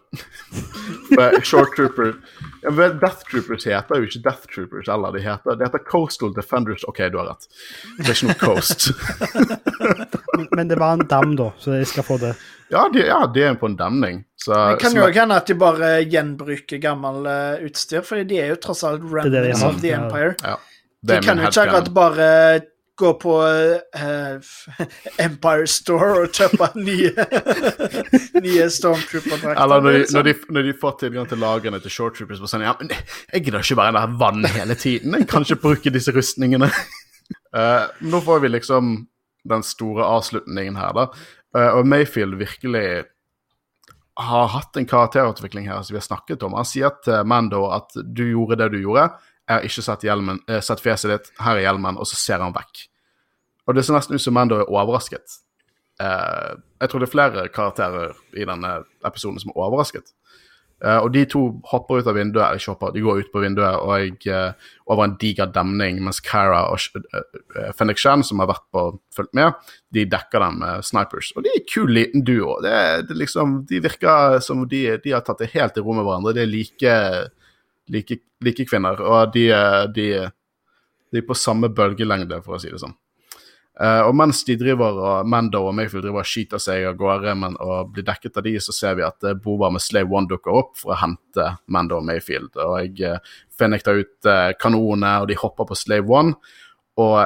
[1.46, 2.16] Short Trooper
[2.64, 6.84] ja, Death Troopers heter jo ikke Death Troopers eller De heter, de heter Coastal Defenders.
[6.88, 7.46] OK, du har rett.
[8.00, 8.88] Det er ikke noe Coast.
[10.34, 12.32] Men, men det var en dam, da, så jeg skal få det.
[12.74, 14.20] Ja, de, ja, de er på en demning.
[14.36, 18.52] Så, Det kan jo hende at de bare gjenbruker gammel uh, utstyr, for de er
[18.52, 19.94] jo tross alt det remnants of the.
[19.94, 20.34] Empire.
[20.42, 20.58] ja,
[21.00, 22.30] De det kan jo ikke akkurat bare
[22.96, 24.40] gå på uh,
[25.26, 27.12] Empire Store og kjøpe nye,
[28.42, 29.62] nye Stormtrooper-drakter.
[29.64, 30.18] Eller når de, liksom.
[30.18, 32.92] når, de, når de får tilgang til lagrene til Short Troopers og sånn, ja, men
[32.94, 35.18] jeg gidder ikke være der vann hele tiden.
[35.18, 36.70] Jeg kan ikke bruke disse rustningene.
[37.56, 38.94] uh, nå får vi liksom
[39.44, 41.08] den store avslutningen her, da.
[41.58, 43.04] Eh, og Mayfield virkelig
[44.14, 46.54] har hatt en karakterutvikling her som vi har snakket om.
[46.54, 49.08] Han sier til Mando at du gjorde det du gjorde,
[49.44, 52.40] jeg har ikke sett, hjelmen, eh, sett fjeset ditt, her er hjelmen, og så ser
[52.40, 52.86] han vekk.
[53.68, 55.40] Og det ser nesten ut som Mando er overrasket.
[56.00, 58.72] Eh, jeg tror det er flere karakterer i denne
[59.04, 60.14] episoden som er overrasket.
[60.82, 61.40] Eh, og de to
[61.70, 65.06] hopper ut av vinduet, eller ikke hopper, de går ut på vinduet og eh, over
[65.06, 68.82] en diger demning, mens Cara og uh, Fennek Shan, som har vært på
[69.14, 69.54] fulgt med,
[69.94, 71.30] de dekker dem med snipers.
[71.36, 72.58] Og de er en kul liten duo.
[72.64, 72.74] Det,
[73.08, 76.34] det liksom, de virker som de, de har tatt det helt i ro med hverandre.
[76.36, 76.98] De er like,
[77.94, 79.46] like, like kvinner, og de,
[79.96, 80.10] de,
[81.14, 82.98] de er på samme bølgelengde, for å si det sånn.
[83.80, 87.32] Eh, og mens de driver og Mando og Mayfield driver og skyter seg av gårde
[87.40, 90.30] men, og blir dekket av de, så ser vi at uh, Bova med Slave One
[90.30, 92.52] dukker opp for å hente Mando og Mayfield.
[92.62, 93.18] Og uh,
[93.50, 96.36] finner tar ut uh, kanonene, og de hopper på Slave One.
[97.02, 97.18] Og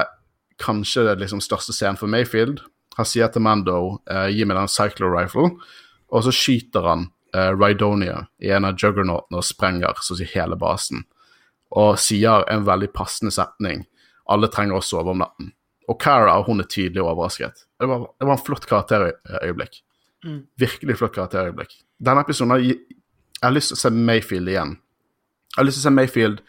[0.59, 2.63] kanskje det liksom største scenen for Mayfield.
[2.97, 3.77] Han sier til Mando
[4.09, 5.53] uh, gi meg den cycler rifle,
[6.09, 7.05] og så skyter han
[7.37, 11.05] uh, Rydonia i en av juggernautene og sprenger så å si hele basen.
[11.77, 13.85] Og sier en veldig passende setning.
[14.25, 15.53] Alle trenger å sove om natten.
[15.89, 17.65] Og Cara hun er tydelig overrasket.
[17.79, 19.81] Det var, det var en flott karakterøyeblikk.
[20.59, 21.77] Virkelig flott karakterøyeblikk.
[21.99, 24.73] Denne episoden har Jeg har lyst til å se Mayfield igjen.
[25.53, 26.41] Jeg har lyst til å se Mayfield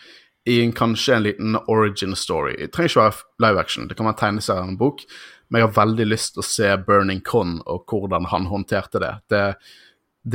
[0.50, 2.56] i en, kanskje en liten origin story.
[2.58, 5.04] Det trenger ikke være live action, det kan være en tegneserie eller en bok,
[5.48, 9.12] men jeg har veldig lyst til å se Burning Con og hvordan han håndterte det.
[9.30, 9.44] Det,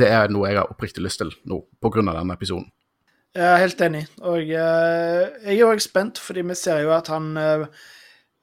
[0.00, 2.70] det er noe jeg har oppriktig lyst til nå, av denne episoden.
[3.36, 4.02] Jeg er helt enig.
[4.24, 7.66] Og eh, jeg er òg spent, fordi vi ser jo at han eh,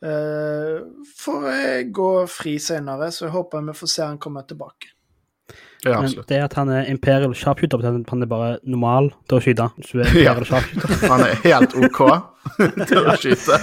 [0.04, 4.94] får jeg gå fri senere, så jeg håper vi får se han komme tilbake.
[5.84, 9.38] Ja, Men det at han er imperial sharpshooter, betyr at han er bare normal til
[9.38, 9.68] å skyte.
[9.78, 10.36] Hvis du er Ja.
[11.12, 12.00] Han er helt OK
[12.88, 13.60] til å skyte.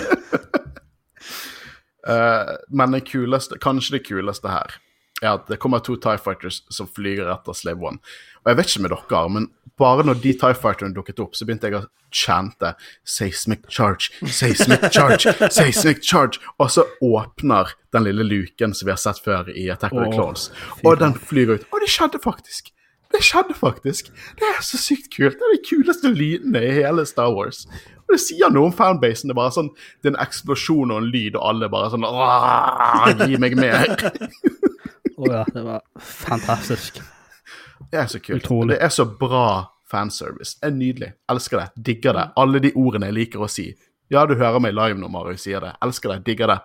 [2.04, 4.76] uh, men det kuleste, kanskje det kuleste her,
[5.22, 8.00] er at det kommer to Tie Fighters som flyger etter Slave One.
[8.44, 9.48] Og jeg vet ikke med dere, men
[9.80, 12.74] bare når de Tie Fighterne dukket opp, så begynte jeg å chante
[13.06, 19.00] 'Seismic Charge', 'Seismic Charge', 'Seismic Charge', og så åpner den lille luken som vi har
[19.00, 20.50] sett før i Attack of the Clones,
[20.84, 21.64] og den flyr ut.
[21.72, 22.72] Og det skjedde faktisk!
[23.10, 24.12] Det skjedde faktisk!
[24.38, 25.38] Det er så sykt kult!
[25.38, 27.64] Det er de kuleste lydene i hele Star Wars.
[28.06, 29.30] Og det sier noe om fanbasen.
[29.30, 29.68] Det er bare sånn,
[30.02, 33.86] det er en eksplosjon og en lyd, og alle bare sånn «Åh, Gi meg mer!
[35.20, 37.00] Å ja, det var fantastisk.
[37.90, 38.42] Det er så kult.
[38.42, 38.76] Utrolig.
[38.76, 39.44] Det er så bra
[39.90, 40.56] fanservice.
[40.60, 41.12] Det er nydelig.
[41.32, 41.68] Elsker det.
[41.90, 42.26] Digger det.
[42.40, 43.68] Alle de ordene jeg liker å si.
[44.10, 45.74] Ja, du hører meg live når Marius sier det.
[45.84, 46.20] Elsker det.
[46.30, 46.58] Digger det.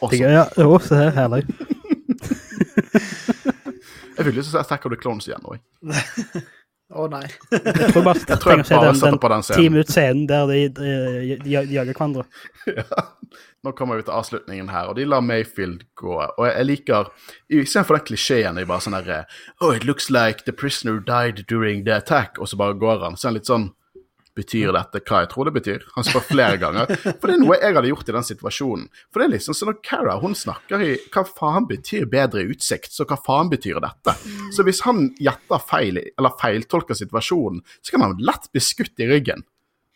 [0.00, 0.18] Også.
[0.18, 1.44] Jeg, ja, jo, se her, herlig.
[4.14, 5.60] Jeg fikk lyst til å se Attack of the Clones igjen jeg.
[6.94, 7.24] Å nei.
[7.50, 9.46] Jeg tror bare jeg tror jeg trenger å se bare den, setter på den den
[9.48, 9.58] scenen.
[9.58, 10.92] ti minutter scenen der de, de,
[11.24, 12.24] de, de jager hverandre.
[13.64, 16.18] Nå kommer vi til avslutningen her, og de lar Mayfield gå.
[16.20, 17.08] Og jeg liker
[17.48, 19.22] Istedenfor den klisjeen i bare sånn derre
[19.62, 23.16] Oh, it looks like the prisoner died during the attack, og så bare går han.
[23.16, 23.70] Så er han litt sånn
[24.34, 25.82] Betyr dette hva jeg tror det betyr?
[25.94, 26.90] Han spør flere ganger.
[26.90, 28.88] For det er noe jeg hadde gjort i den situasjonen.
[29.06, 32.90] For det er liksom sånn at Cara hun snakker i Hva faen betyr bedre utsikt?
[32.90, 34.16] Så hva faen betyr dette?
[34.50, 39.08] Så hvis han gjetter feil, eller feiltolker situasjonen, så kan han lett bli skutt i
[39.12, 39.46] ryggen.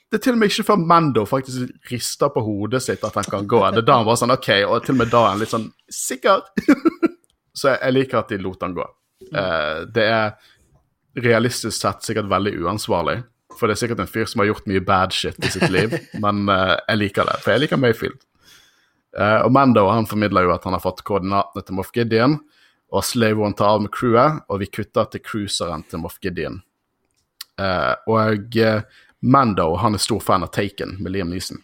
[0.09, 3.27] Det er til og med ikke før Mando faktisk rister på hodet sitt at han
[3.29, 3.59] kan gå.
[3.75, 5.53] Det er da han var sånn OK, og til og med da er han litt
[5.53, 6.47] sånn sikker.
[7.59, 8.87] Så jeg, liker at de lot han gå.
[9.29, 10.31] Eh, det er
[11.19, 13.19] realistisk sett sikkert veldig uansvarlig.
[13.59, 15.93] For det er sikkert en fyr som har gjort mye bad shit i sitt liv,
[16.25, 17.37] men eh, jeg liker det.
[17.43, 18.23] For jeg liker Mayfield.
[19.19, 22.39] Eh, og Mando han formidler jo at han har fått koordinatene til Moff Gideon,
[22.89, 26.63] og Slave One tar av med crewet, og vi kutter til cruiseren til Moff Gideon.
[28.09, 28.55] Og
[29.21, 31.59] Mando han er stor fan av Taken med Liam Neeson.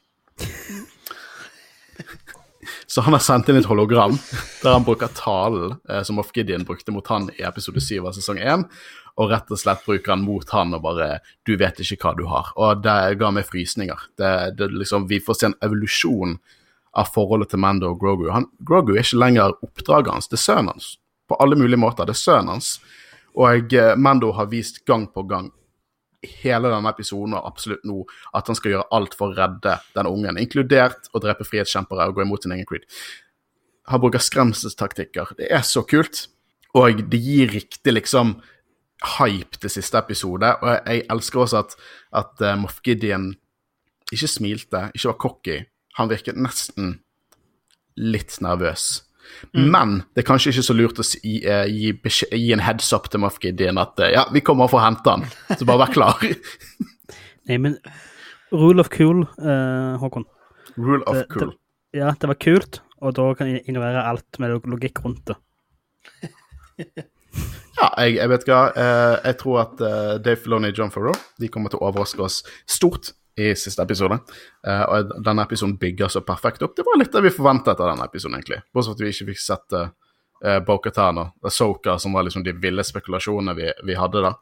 [2.86, 4.16] Så han har sendt inn et hologram
[4.62, 8.12] der han bruker talen eh, som Off Gideon brukte mot han i episode 7 av
[8.16, 8.64] sesong 1,
[9.20, 12.24] og rett og slett bruker han mot han og bare 'Du vet ikke hva du
[12.30, 12.52] har'.
[12.56, 13.98] Og det ga meg frysninger.
[14.18, 16.38] Det, det liksom, Vi får se en evolusjon
[16.94, 18.30] av forholdet til Mando og Grogu.
[18.30, 20.98] Han, Grogu er ikke lenger oppdraget hans, det er sønnen hans.
[21.28, 22.04] på alle mulige måter.
[22.04, 22.80] Det er sønnen hans.
[23.34, 25.50] Og eh, Mando har vist gang på gang
[26.42, 28.00] hele denne episoden og absolutt nå
[28.36, 32.18] at han skal gjøre alt for å redde den ungen, inkludert å drepe frihetskjempere og
[32.18, 32.86] gå imot sin egen creed.
[33.92, 35.34] Han bruker skremselstaktikker.
[35.38, 36.26] Det er så kult.
[36.74, 38.38] Og det gir riktig liksom
[39.18, 40.50] hype til siste episode.
[40.62, 41.76] Og jeg, elsker også at,
[42.16, 43.32] at uh, Moff Gideon
[44.12, 45.58] ikke smilte, ikke var cocky.
[45.98, 46.96] Han virket nesten
[48.00, 49.03] litt nervøs.
[49.54, 51.92] Men det er kanskje ikke så lurt å si, eh, gi,
[52.34, 55.10] gi en heads up til Moff Gideon at eh, ja, vi kommer for å hente
[55.14, 55.24] han,
[55.58, 56.24] så bare vær klar.
[57.48, 57.78] Nei, men
[58.54, 60.26] Rule of cool, eh, Håkon.
[60.76, 61.54] Rule of Det- cool.
[61.94, 65.36] Ja, det var kult, og da kan jeg ignorere alt med logikk rundt det.
[67.74, 68.58] Ja, jeg, jeg vet hva.
[68.78, 69.80] Eh, jeg tror at
[70.22, 72.36] Dave Filoni og John Farrow de kommer til å overraske oss
[72.70, 74.18] stort i siste episode.
[74.66, 76.76] Uh, og denne episoden bygger så perfekt opp.
[76.76, 78.62] Det var litt det vi forventet av denne episoden, egentlig.
[78.72, 82.52] Bortsett fra at vi ikke fikk sett uh, Bo-Katan og Soka, som var liksom de
[82.52, 84.34] ville spekulasjonene vi, vi hadde da.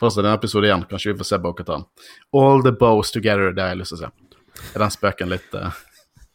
[0.00, 1.88] Først i denne episoden igjen, kanskje vi får se Bo-Katan.
[2.36, 4.38] All the bows together, det har jeg lyst til å se.
[4.74, 5.82] Er den spøken litt uh,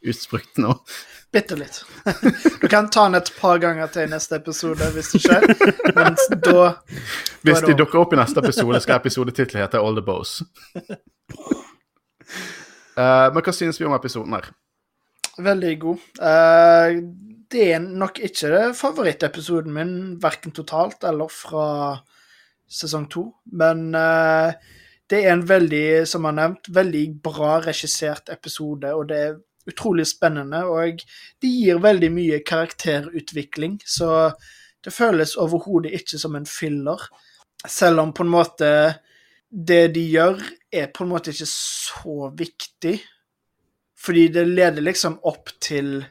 [0.10, 0.76] utsprukt nå?
[1.32, 1.86] Bitte litt.
[2.62, 5.46] Du kan ta den et par ganger til i neste episode hvis det skjer.
[5.94, 6.64] Mens da
[7.46, 10.40] Hvis de dukker opp i neste episode, skal episodetittelen hete All the Bows.
[13.00, 14.50] Eh, men hva synes vi om episoden her?
[15.40, 16.08] Veldig god.
[16.20, 17.00] Uh,
[17.50, 21.70] det er nok ikke favorittepisoden min, verken totalt eller fra
[22.70, 23.24] sesong to.
[23.56, 24.52] Men uh,
[25.10, 29.40] det er en veldig, som jeg har nevnt, veldig bra regissert episode, og det er
[29.70, 30.66] utrolig spennende.
[30.68, 31.02] Og
[31.42, 34.32] det gir veldig mye karakterutvikling, så
[34.84, 37.08] det føles overhodet ikke som en filler.
[37.68, 38.70] Selv om på en måte
[39.52, 43.00] det de gjør, er på en måte ikke så viktig.
[44.00, 46.06] Fordi det leder liksom opp til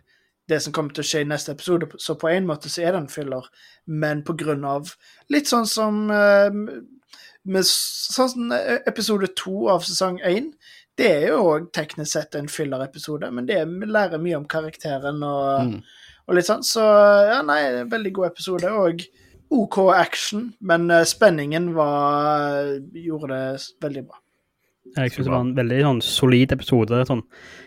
[0.49, 2.93] det som kommer til å skje i neste episode, så på en måte så er
[2.95, 3.45] det en filler,
[3.87, 4.95] men på grunn av
[5.33, 6.49] litt sånn som eh,
[7.49, 8.53] med sånn som
[8.89, 10.51] episode to av sesong én.
[10.99, 15.69] Det er jo òg teknisk sett en filler-episode, men det lærer mye om karakteren og,
[15.69, 15.83] Mm.
[16.27, 16.65] og litt sånn.
[16.67, 16.83] Så
[17.29, 18.73] ja, nei, veldig god episode.
[18.73, 19.05] Og
[19.51, 24.21] OK action, men eh, spenningen var gjorde det veldig bra.
[24.97, 27.05] Jeg synes det var en veldig sånn, solid episode.
[27.09, 27.23] Sånn.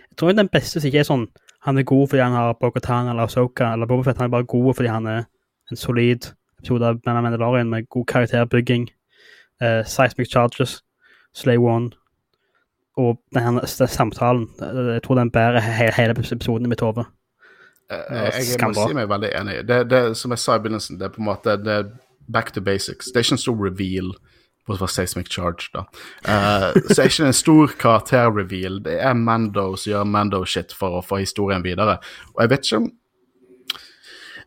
[0.10, 1.28] Jeg tror den beste som ikke er sånn
[1.62, 4.18] han er god fordi han har Bo-Katan eller Ahsoka eller Boba Fett.
[4.18, 5.28] Han er bare god fordi han er
[5.70, 6.26] en solid
[6.58, 8.90] episode av Ben Mandalorian med god karakterbygging,
[9.62, 10.80] Uh, seismic charges,
[11.38, 11.92] Slay One
[12.98, 14.48] og den samtalen.
[14.60, 17.06] Jeg tror den bærer hele, hele episoden i mitt hode.
[17.92, 19.56] Eh, Ja, jeg, jeg må si meg veldig enig.
[19.68, 21.80] Det, det, som jeg sa i begynnelsen, det er på en måte det
[22.32, 23.12] back to basics.
[23.12, 24.14] Det er ikke en stor reveal,
[24.68, 25.84] bortsett fra Seismic Charge, da.
[26.24, 28.80] Uh, så er ikke en stor karakter-reveal.
[28.86, 31.98] Det er Mando som gjør Mando-shit for å få historien videre.
[32.36, 32.90] Og jeg vet ikke om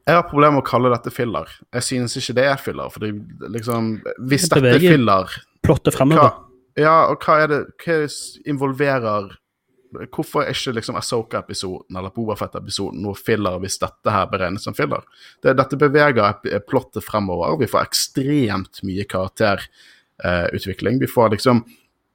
[0.05, 1.49] Jeg har problemer med å kalle dette filler.
[1.73, 3.13] Jeg synes ikke det er filler, for det,
[3.55, 3.95] liksom
[4.29, 6.35] Hvis dette er filler Plottet hva, fremover.
[6.77, 9.31] ja, og hva er det Hva er det involverer
[9.95, 15.05] Hvorfor er ikke liksom Asoka-episoden eller Bobafett-episoden noe filler hvis dette her beregnes som filler?
[15.43, 17.57] Det, dette beveger plottet fremover.
[17.61, 21.01] Vi får ekstremt mye karakterutvikling.
[21.01, 21.65] vi får liksom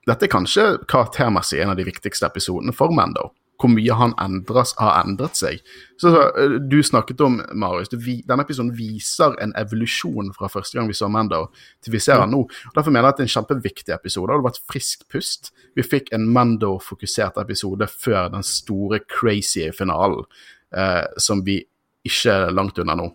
[0.08, 3.30] Dette er kanskje karaktermessig en av de viktigste episodene for Mando.
[3.60, 5.64] Hvor mye han endres, har endret seg.
[6.00, 10.80] Så, så eh, Du snakket om, Marius, vi, denne episoden viser en evolusjon fra første
[10.80, 11.46] gang vi så Mando,
[11.84, 12.46] til vi ser han nå.
[12.48, 14.30] Og Derfor mener jeg at det er en kjempeviktig episode.
[14.30, 15.52] Det hadde vært friskt pust.
[15.76, 20.24] Vi fikk en Mando-fokusert episode før den store crazy finalen,
[20.76, 21.62] eh, som vi
[22.08, 23.12] ikke er langt unna nå.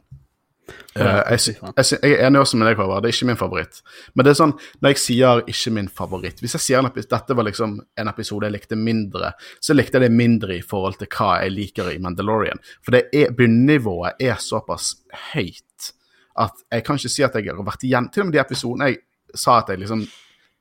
[0.95, 3.03] Eh, jeg, jeg, jeg er enig også med deg, Håvard.
[3.05, 3.81] Det er ikke min favoritt.
[4.15, 7.11] Men det er sånn, når jeg sier 'ikke min favoritt' Hvis jeg sier en episode,
[7.17, 10.99] dette var liksom en episode jeg likte mindre, så likte jeg det mindre i forhold
[10.99, 12.63] til hva jeg liker i Mandalorian.
[12.83, 14.95] For det er, bunnivået er såpass
[15.35, 15.93] høyt
[16.37, 18.89] at jeg kan ikke si at jeg har vært igjen Til og med de episodene
[18.91, 18.99] jeg
[19.39, 20.07] sa at jeg liksom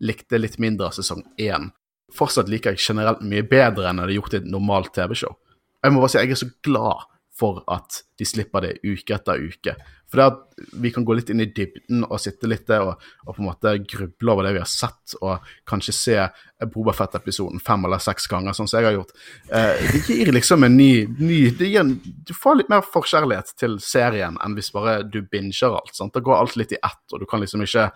[0.03, 1.71] likte litt mindre av sesong én,
[2.13, 5.35] fortsatt liker jeg generelt mye bedre enn jeg hadde gjort i et normalt TV-show.
[5.83, 9.41] Jeg må bare si jeg er så glad for at de slipper det uke etter
[9.41, 9.73] uke.
[10.11, 13.05] For det at vi kan gå litt inn i dybden og sitte litt der og,
[13.25, 16.17] og på en måte gruble over det vi har sett, og kanskje se
[16.63, 19.15] Bobafett-episoden fem eller seks ganger, sånn som jeg har gjort.
[19.49, 23.55] Eh, det gir liksom en ny, ny det gir en, Du får litt mer forkjærlighet
[23.57, 25.95] til serien enn hvis bare du binger alt.
[25.97, 26.13] sant?
[26.13, 27.89] Da går alt litt i ett, og du kan liksom ikke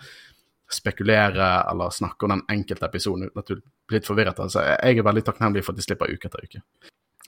[0.73, 4.41] spekulere eller snakke om den enkelte episoden uten at du blir litt forvirret.
[4.41, 6.65] Altså, jeg er veldig takknemlig for at de slipper uke etter uke.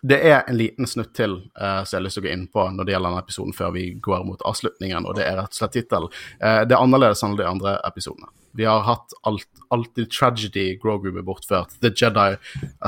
[0.01, 2.47] Det er en liten snutt til uh, som jeg har lyst til å gå inn
[2.47, 5.51] på når det gjelder denne episoden, før vi går mot avslutningen, og det er rett
[5.51, 6.13] og slett tittelen.
[6.39, 8.29] Uh, det er annerledes enn de andre episodene.
[8.55, 9.45] Vi har hatt alt,
[9.75, 12.37] alltid tragedy Grogu ble bortført, The Jedi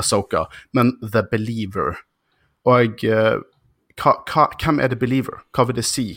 [0.00, 1.98] Asoka, men The Believer.
[2.64, 3.42] Og uh,
[4.00, 5.42] hva, hva, hvem er The Believer?
[5.52, 6.08] Hva vil det si?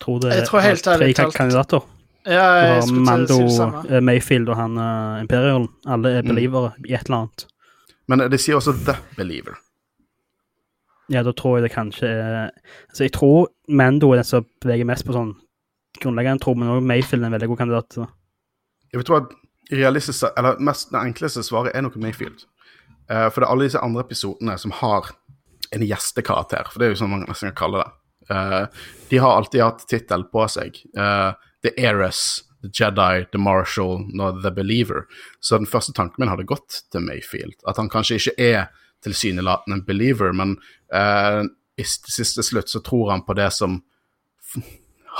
[0.00, 1.82] tror det Jeg tror helt er tre ærlig talt- kandidater.
[2.24, 2.44] Ja,
[2.76, 3.80] jeg skulle til å Mando, si det samme.
[3.82, 5.66] Mando, Mayfield og han uh, Imperialen.
[5.88, 6.28] Alle er Mm.
[6.34, 7.44] believere i et eller annet.
[8.08, 9.58] Men det sier også The Believer.
[11.10, 12.34] Ja, da tror jeg det kanskje er
[12.88, 15.34] Altså, jeg tror Mando er den som beveger mest på sånn
[16.00, 17.96] grunnleggende tro, men også Mayfield er en veldig god kandidat.
[17.96, 18.06] Så.
[18.94, 19.32] Jeg tro at
[19.70, 22.44] realistisk, eller mest, det enkleste svaret er nok Mayfield.
[23.10, 25.10] Uh, for det er alle disse andre episodene som har
[25.74, 27.90] en gjestekarakter, for det er jo sånn man nesten kan kalle det.
[28.30, 30.78] Uh, de har alltid hatt tittel på seg.
[30.94, 31.34] Uh,
[31.66, 35.08] The Heiress, The Jedi, The Marshal, no, The Believer.
[35.42, 37.58] Så den første tanken min hadde gått til Mayfield.
[37.66, 38.60] At han kanskje ikke er
[39.04, 40.56] tilsynelatende en believer, men
[40.92, 41.42] eh,
[41.80, 43.80] i siste slutt så tror han på det som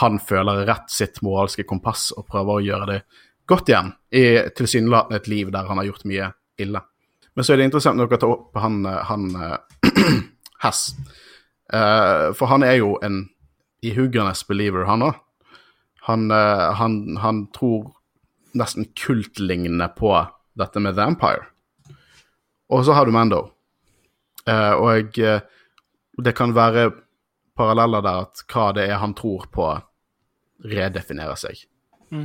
[0.00, 3.00] han føler er rett sitt moralske kompass, og prøver å gjøre det
[3.50, 4.24] godt igjen i
[4.56, 6.30] tilsynelatende et liv der han har gjort mye
[6.60, 6.82] ille.
[7.34, 10.20] Men så er det interessant når dere tar opp han, han eh,
[10.64, 10.90] Hess.
[11.72, 13.22] Eh, for han er jo en
[13.86, 15.18] ihuggernes believer, han òg.
[16.08, 17.92] Han, eh, han, han tror
[18.58, 20.12] nesten kultlignende på
[20.58, 21.48] dette med The Empire.
[22.70, 23.46] Og så har du Mando.
[24.48, 25.40] Eh, og eh,
[26.18, 26.90] det kan være
[27.56, 29.68] paralleller der at hva det er han tror på,
[30.64, 31.66] redefinerer seg.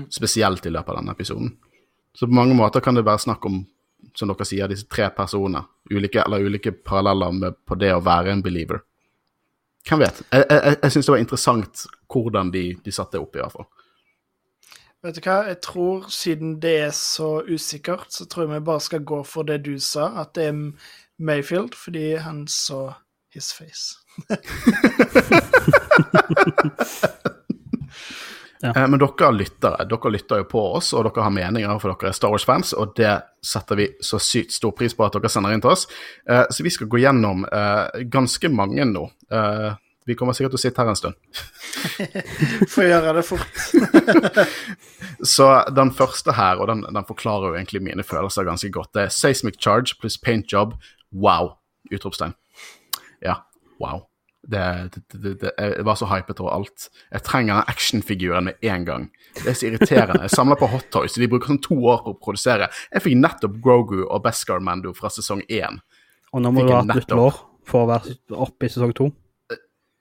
[0.10, 1.52] Spesielt i løpet av denne episoden.
[2.16, 3.60] Så på mange måter kan det være snakk om,
[4.16, 5.68] som dere sier, disse tre personer.
[5.92, 8.82] Ulike, eller ulike paralleller med, på det å være en believer.
[9.86, 10.24] Hvem vet?
[10.32, 13.68] Jeg, jeg, jeg syns det var interessant hvordan de, de satte opp, i hvert fall.
[15.06, 18.82] Vet du hva, jeg tror siden det er så usikkert, så tror jeg vi bare
[18.82, 20.56] skal gå for det du sa, at det er
[21.20, 22.94] Mayfield, fordi han så
[23.34, 23.96] his face.
[28.64, 32.10] Eh, Men dere lyttere, dere lytter jo på oss, og dere har meninger, for dere
[32.10, 33.12] er Star Wars-fans, og det
[33.46, 35.84] setter vi så sykt stor pris på at dere sender inn til oss.
[36.26, 39.04] Eh, Så vi skal gå gjennom eh, ganske mange nå.
[39.30, 39.74] Eh,
[40.08, 41.16] Vi kommer sikkert til å sitte her en stund.
[42.72, 43.54] For å gjøre det fort.
[45.36, 49.02] Så den første her, og den, den forklarer jo egentlig mine følelser ganske godt, det
[49.08, 50.76] er seismic charge pluss paint job.
[51.16, 51.56] Wow!
[51.92, 52.36] Utropstegn.
[53.24, 53.40] Ja,
[53.80, 54.06] wow.
[54.48, 56.90] Det, det, det, jeg var så hypet over alt.
[57.12, 59.08] Jeg trenger den actionfiguren med en gang.
[59.40, 60.22] Det er så irriterende.
[60.28, 62.70] Jeg samler på Hot Toys, de bruker sånn to år på å produsere.
[62.94, 65.82] Jeg fikk nettopp Grogu og Beskar Mando fra sesong én.
[66.36, 69.10] Og nå må du ha et nytt lår for å være oppe i sesong to.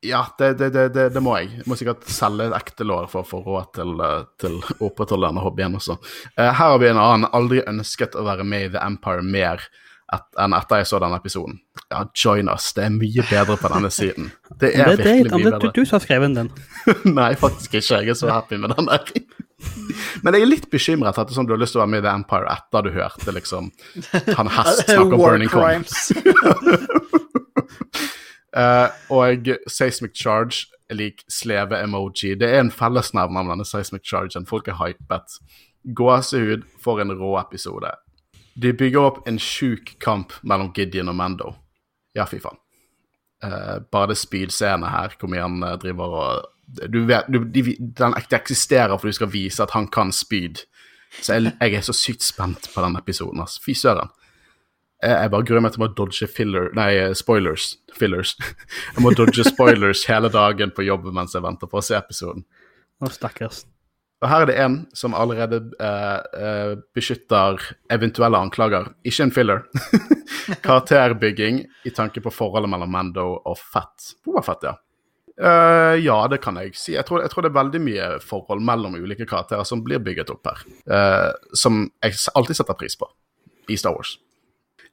[0.05, 1.49] Ja, det, det, det, det, det må jeg.
[1.63, 4.91] Jeg må sikkert selge et ekte lår for å få råd til, eh, til å
[4.91, 5.97] opprettholde denne hobbyen også.
[6.37, 7.31] Eh, her har vi en annen.
[7.33, 9.65] Aldri ønsket å være med i The Empire mer
[10.13, 11.57] et, enn etter jeg så denne episoden.
[11.89, 12.73] Ja, join us.
[12.77, 14.31] Det er mye bedre på denne siden.
[14.61, 15.73] Det er det, det, virkelig om mye det, du, bedre.
[15.75, 16.51] du som har skrevet den.
[17.19, 18.03] Nei, faktisk ikke.
[18.05, 19.15] Jeg er så happy med den der.
[20.23, 22.07] Men jeg er litt bekymret etter som du har lyst til å være med i
[22.07, 23.71] The Empire etter du hørte liksom
[24.37, 26.13] han hest snakke om War Burning crimes.
[28.53, 32.35] uh, og Seismic Charge er lik sleve-emoji.
[32.41, 34.45] Det er en fellesnevner med denne Seismic Chargen.
[34.47, 35.39] Folk er hypet.
[35.97, 37.93] Gåsehud for en rå episode.
[38.55, 41.55] De bygger opp en sjuk kamp mellom Gideon og Mando.
[42.15, 42.61] Ja, fy faen.
[43.45, 46.51] Uh, bare det spydscenen her, hvor mye han eh, driver og
[46.89, 50.63] Du vet, du, de, den eksisterer for du skal vise at han kan spyd.
[51.21, 53.43] Så jeg, jeg er så sykt spent på den episoden.
[53.45, 53.61] Altså.
[53.67, 54.09] Fy søren.
[55.03, 57.75] Jeg, jeg bare gruer meg til å dodge filler, nei, spoilers.
[57.95, 58.33] Fillers.
[58.95, 62.43] Jeg må dodge spoilers hele dagen på jobb mens jeg venter på å se episoden.
[63.05, 63.67] Å, stakkars.
[64.23, 67.61] Og her er det en som allerede eh, eh, beskytter
[67.93, 68.93] eventuelle anklager.
[69.05, 69.65] Ikke en filler.
[70.65, 74.15] Karakterbygging i tanke på forholdet mellom Mando og Fett.
[74.25, 74.79] Boba Fett, ja.
[75.35, 76.93] Uh, ja, det kan jeg si.
[76.95, 80.31] Jeg tror, jeg tror det er veldig mye forhold mellom ulike karakterer som blir bygget
[80.31, 80.63] opp her.
[80.87, 83.09] Uh, som jeg alltid setter pris på
[83.69, 84.15] i Star Wars.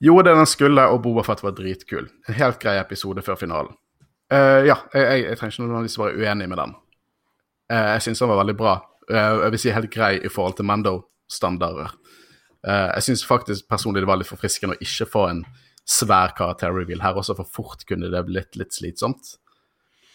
[0.01, 2.09] Gjorde det den skulle, og Boba Fett var dritkul.
[2.25, 3.77] En helt grei episode før finalen.
[4.33, 6.79] Uh, ja, jeg, jeg, jeg trenger ikke nødvendigvis være uenig med den.
[7.71, 8.73] Jeg syns den var veldig bra.
[9.09, 11.95] Eh, jeg vil si helt grei i forhold til Mando-standarder.
[12.67, 15.45] Eh, jeg syns faktisk personlig det var litt forfriskende å ikke få en
[15.87, 19.35] svær karakter-reveal her også, for fort kunne det blitt litt slitsomt.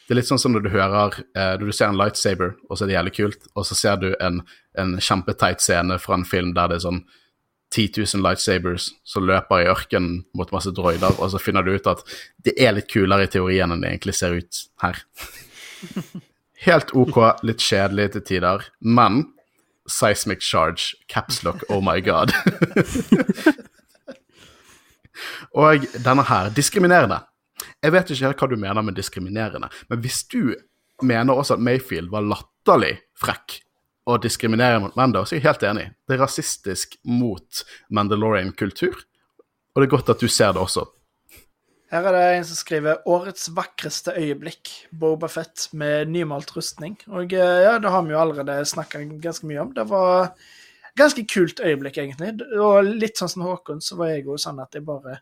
[0.07, 2.79] Det er litt sånn som når du hører eh, Når du ser en lightsaber, og
[2.79, 4.43] så er det jævlig kult, og så ser du en,
[4.79, 7.03] en kjempeteit scene fra en film der det er sånn
[7.75, 11.91] 10 000 lightsabers som løper i ørkenen mot masse droider, og så finner du ut
[11.91, 12.05] at
[12.47, 15.03] det er litt kulere i teorien enn det egentlig ser ut her.
[16.65, 19.27] Helt OK, litt kjedelig til tider, men
[19.87, 22.33] Seismic Charge, Capslock, oh my god.
[25.57, 27.21] Og denne her, diskriminerende.
[27.83, 30.57] Jeg vet ikke helt hva du mener med diskriminerende, men hvis du
[31.05, 33.61] mener også at Mayfield var latterlig frekk
[34.07, 35.87] og diskriminerende mot Mando, så er jeg helt enig.
[36.09, 38.97] Det er rasistisk mot Mandalorian-kultur,
[39.75, 40.87] og det er godt at du ser det også.
[41.93, 46.97] Her er det en som skriver 'Årets vakreste øyeblikk', Boba Fett med nymalt rustning.
[47.07, 49.73] Og eh, ja, det har vi jo allerede snakka ganske mye om.
[49.75, 50.33] Det var
[50.99, 52.33] ganske kult øyeblikk, egentlig.
[52.59, 55.21] Og litt sånn som Håkon, så var jeg jo sånn at jeg bare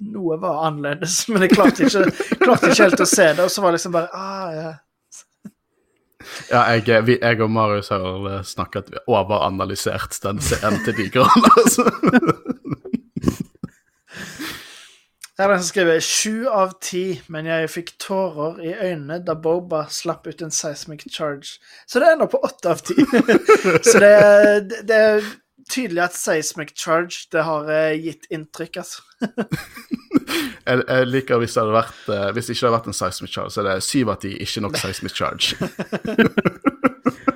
[0.00, 2.06] Noe var annerledes, men jeg klarte ikke,
[2.40, 3.44] klarte ikke helt å se det.
[3.44, 4.72] Og så var det liksom bare ah, ja.
[6.48, 11.52] Ja, jeg, vi, jeg og Marius har snakket overanalysert den scenen til de grader.
[11.60, 11.84] Altså.
[15.38, 19.16] Her er det en som skriver sju av ti, men jeg fikk tårer i øynene
[19.26, 21.56] da Boba slapp ut en seismic charge.
[21.90, 22.94] Så det ender på åtte av ti.
[23.90, 24.12] Så det,
[24.70, 25.26] det, det er
[25.66, 29.02] tydelig at seismic charge det har eh, gitt inntrykk, altså.
[30.64, 33.32] Jeg, jeg liker hvis det hadde vært eh, Hvis det ikke hadde vært en seismic
[33.34, 35.58] charge, så er det syv av ti ikke nok seismic charge.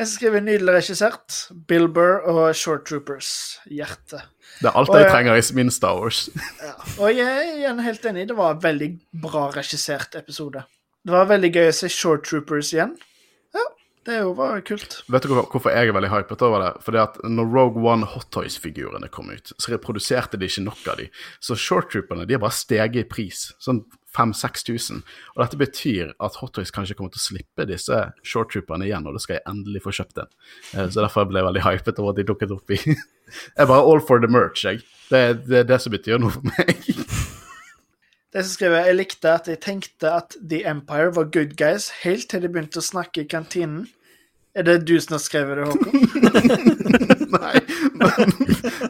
[0.00, 1.34] Jeg skal skrive nydelig regissert.
[1.68, 3.58] Bill Burr og Short Troopers.
[3.68, 4.22] Hjerte.
[4.62, 6.22] Det er alt Og jeg trenger i min Star Wars.
[6.64, 6.72] Ja.
[7.04, 8.24] Og jeg er igjen helt enig.
[8.30, 8.88] Det var en veldig
[9.26, 10.62] bra regissert episode.
[11.04, 12.94] Det var veldig gøy å se Short Troopers igjen.
[13.52, 13.66] Ja,
[14.08, 15.02] det var kult.
[15.12, 16.72] Vet du hvorfor jeg er veldig hypet over det?
[16.86, 21.02] Fordi at når Rogue One Hot Toys-figurene kom ut, så reproduserte de ikke nok av
[21.02, 21.10] de.
[21.44, 23.50] Så Short Trooperne de har bare steget i pris.
[23.60, 23.84] Sånn
[24.16, 25.02] 5000-6000.
[25.36, 29.22] Og dette betyr at Hottoys kanskje kommer til å slippe disse shorttrooperne igjen, og da
[29.22, 30.30] skal jeg endelig få kjøpt en.
[30.74, 33.66] Eh, Så derfor ble jeg veldig hypet over at de dukket opp i Jeg er
[33.70, 34.80] bare all for the merch, jeg.
[35.10, 36.80] Det, det er det som betyr noe for meg.
[38.30, 42.28] Det som skriver, Jeg likte at jeg tenkte at The Empire var good guys, helt
[42.30, 43.88] til de begynte å snakke i kantinen.
[44.54, 45.98] Er det du som har skrevet det, Håkon?
[47.34, 47.58] Nei,
[47.98, 48.22] men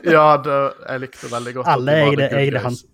[0.04, 0.58] Ja, det,
[0.90, 2.84] jeg likte veldig godt at Alle de var the det- good guys.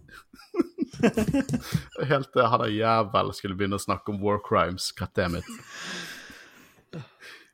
[2.11, 4.91] Helt til han jævel skulle begynne å snakke om war crimes.
[4.97, 5.49] Goddammit.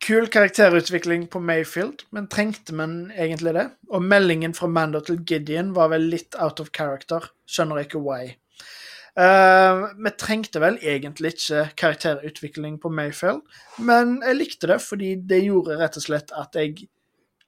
[0.02, 3.69] Kul karakterutvikling på Mayfield, men trengte man egentlig det?
[3.94, 7.28] Og meldingen fra Mando til Gideon var vel litt out of character.
[7.47, 8.32] Skjønner ikke why.
[9.12, 13.43] Uh, vi trengte vel egentlig ikke karakterutvikling på Mayfield,
[13.85, 16.89] men jeg likte det fordi det gjorde rett og slett at jeg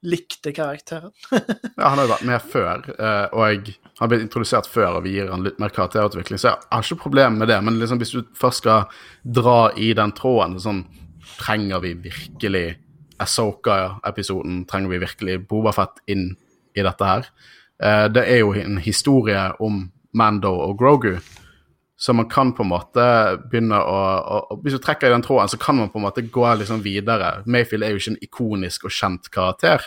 [0.05, 1.11] likte karakteren.
[1.75, 5.05] Ja, Han har jo vært med før, eh, og jeg har blitt introdusert før, og
[5.05, 7.59] vi gir han litt mer karakterutvikling, så jeg har ikke problem med det.
[7.65, 8.87] Men liksom hvis du først skal
[9.23, 10.85] dra i den tråden, sånn
[11.35, 12.75] Trenger vi virkelig
[13.19, 14.59] Asoka-episoden?
[14.69, 16.27] Trenger vi virkelig Bobafett inn
[16.77, 17.25] i dette her?
[17.83, 21.15] Eh, det er jo en historie om Mando og Grogu.
[21.97, 23.03] Så man kan på en måte
[23.47, 23.99] begynne å,
[24.35, 26.83] å, Hvis du trekker i den tråden, så kan man på en måte gå liksom
[26.83, 27.37] videre.
[27.47, 29.85] Mayfield er jo ikke en ikonisk og kjent karakter,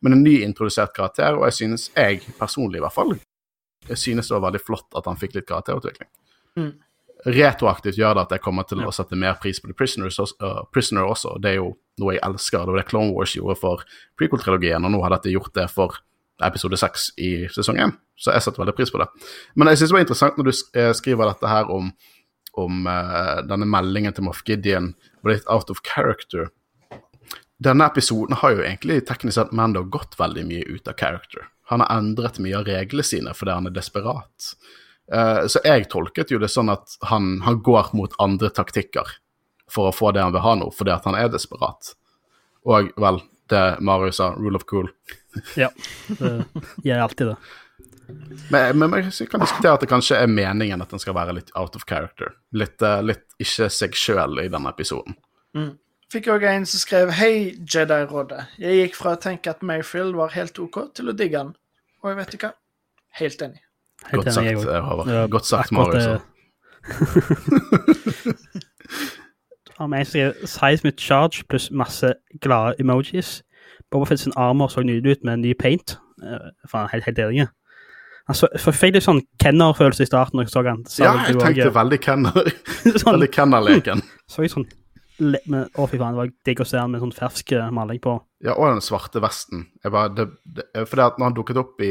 [0.00, 3.12] men en nyintrodusert karakter, og jeg synes, jeg personlig i hvert fall,
[3.90, 6.08] jeg synes det var veldig flott at han fikk litt karakterutvikling.
[6.56, 6.72] Mm.
[7.28, 10.62] Retroaktivt gjør det at jeg kommer til å sette mer pris på The Prisoners, uh,
[10.72, 11.36] Prisoner også.
[11.42, 12.64] Det er jo noe jeg elsker.
[12.64, 13.84] Det var det Clone Wars gjorde for
[14.16, 16.00] prequel-trilogien, og nå har dette gjort det for
[16.46, 17.92] episode seks i sesong én.
[18.20, 19.08] Så jeg setter veldig pris på det.
[19.54, 21.92] Men jeg synes det var interessant når du eh, skriver dette her om,
[22.60, 24.92] om uh, denne meldingen til Moff Gideon
[25.22, 26.50] var litt out of character.
[27.60, 31.48] Denne episoden har jo egentlig teknisk sett Mando gått veldig mye ut av character.
[31.72, 34.52] Han har endret mye av reglene sine fordi han er desperat.
[35.12, 39.16] Uh, så jeg tolket jo det sånn at han, han går mot andre taktikker
[39.70, 41.94] for å få det han vil ha nå, fordi at han er desperat.
[42.68, 44.90] Og vel, det Marius sa, rule of cool.
[45.58, 45.68] Ja.
[46.08, 46.44] Det
[46.84, 47.36] gjør alltid det.
[48.50, 51.52] Men, men jeg kan diskutere at det kanskje er meningen at den skal være litt
[51.58, 52.34] out of character.
[52.56, 55.14] Litt, eh, litt ikke seg sjøl i denne episoden.
[56.10, 58.42] Fikk òg en som skrev Hei, Jedi-rådet.
[58.58, 61.52] Jeg gikk fra å tenke at Mayfield var helt OK, til å digge han.
[62.02, 62.52] Og jeg vet du hva?
[63.20, 63.62] Helt enig.
[64.08, 65.12] Helt Godt enig, sagt, eh, Håvard.
[65.14, 66.06] Ja, Godt sagt, Marius.
[69.80, 73.42] en som skriver Seismic Charge pluss masse glade emojis.
[73.90, 75.96] Boba Fett sin armer så nydelig ut med en ny paint.
[76.22, 77.48] Uh, faen, helt, helt enig.
[78.30, 80.84] Altså, jeg fikk litt sånn Kenner-følelse i starten når jeg så han.
[80.86, 82.50] Så Ja, jeg tenkte veldig Kenner.
[83.00, 84.02] sånn, Veldig Kenner-leken.
[84.30, 84.68] så jeg sånn
[85.20, 87.98] med, Å, fy faen, det var digg å se han med sånn fersk eh, maling
[88.00, 88.14] på.
[88.46, 89.66] Ja, og den svarte vesten.
[89.84, 91.90] Jeg bare, det, det, fordi at når han dukket opp i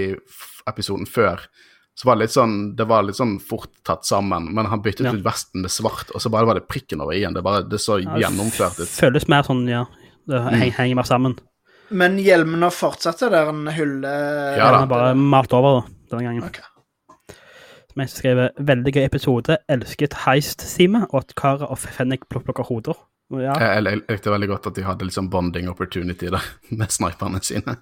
[0.72, 1.44] episoden før,
[2.00, 5.06] så var det litt sånn det var litt sånn fort tatt sammen, men han byttet
[5.10, 5.12] Ja.
[5.14, 7.36] ut vesten med svart, og så bare var det prikken over i-en.
[7.36, 8.88] Det, bare, det så Ja, gjennomført ut.
[8.90, 9.84] Føles mer sånn, ja.
[10.30, 10.72] Det Mm.
[10.78, 11.38] henger mer sammen.
[11.90, 15.86] Men hjelmen har fortsatt det der en hullet Ja den er bare malt over da,
[16.12, 16.44] denne gangen.
[16.46, 16.60] Ok.
[17.90, 19.58] Som jeg skrev veldig gøy episode.
[19.72, 22.98] Elsket heist-teamet, og at Kara og Fennik pluk plukker hoder.
[23.34, 26.46] Ja, Jeg, jeg, jeg likte veldig godt at de hadde sånn bonding opportunity der,
[26.80, 27.78] med sniperne sine.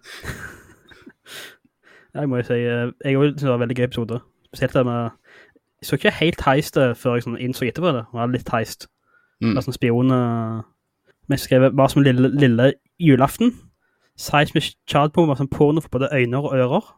[2.18, 4.20] jeg må jo si eh, Jeg òg syns det var veldig gøy episode.
[4.48, 5.12] Spesielt det med
[5.82, 8.08] Jeg så ikke helt heist før jeg sånn innså etterpå det.
[8.08, 8.88] Det var litt heist.
[9.44, 9.52] Mm.
[9.52, 10.66] Det var sånn spion eh,
[11.28, 12.72] Men jeg skrev bare som lille, lille
[13.04, 13.52] julaften.
[14.18, 16.94] Seismic Chardpo var som porno for både øyne og ører.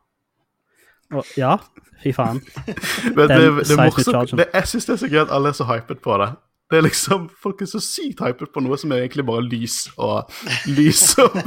[1.11, 1.55] Og ja,
[2.03, 2.41] fy faen.
[3.15, 4.37] Men det, det, er morsomt.
[4.37, 6.29] Det, jeg syns det er så gøy at alle er så hypet på det.
[6.69, 9.87] Det er liksom, Folk er så sykt hypet på noe som er egentlig bare lys
[9.97, 10.29] og
[10.69, 11.37] lys og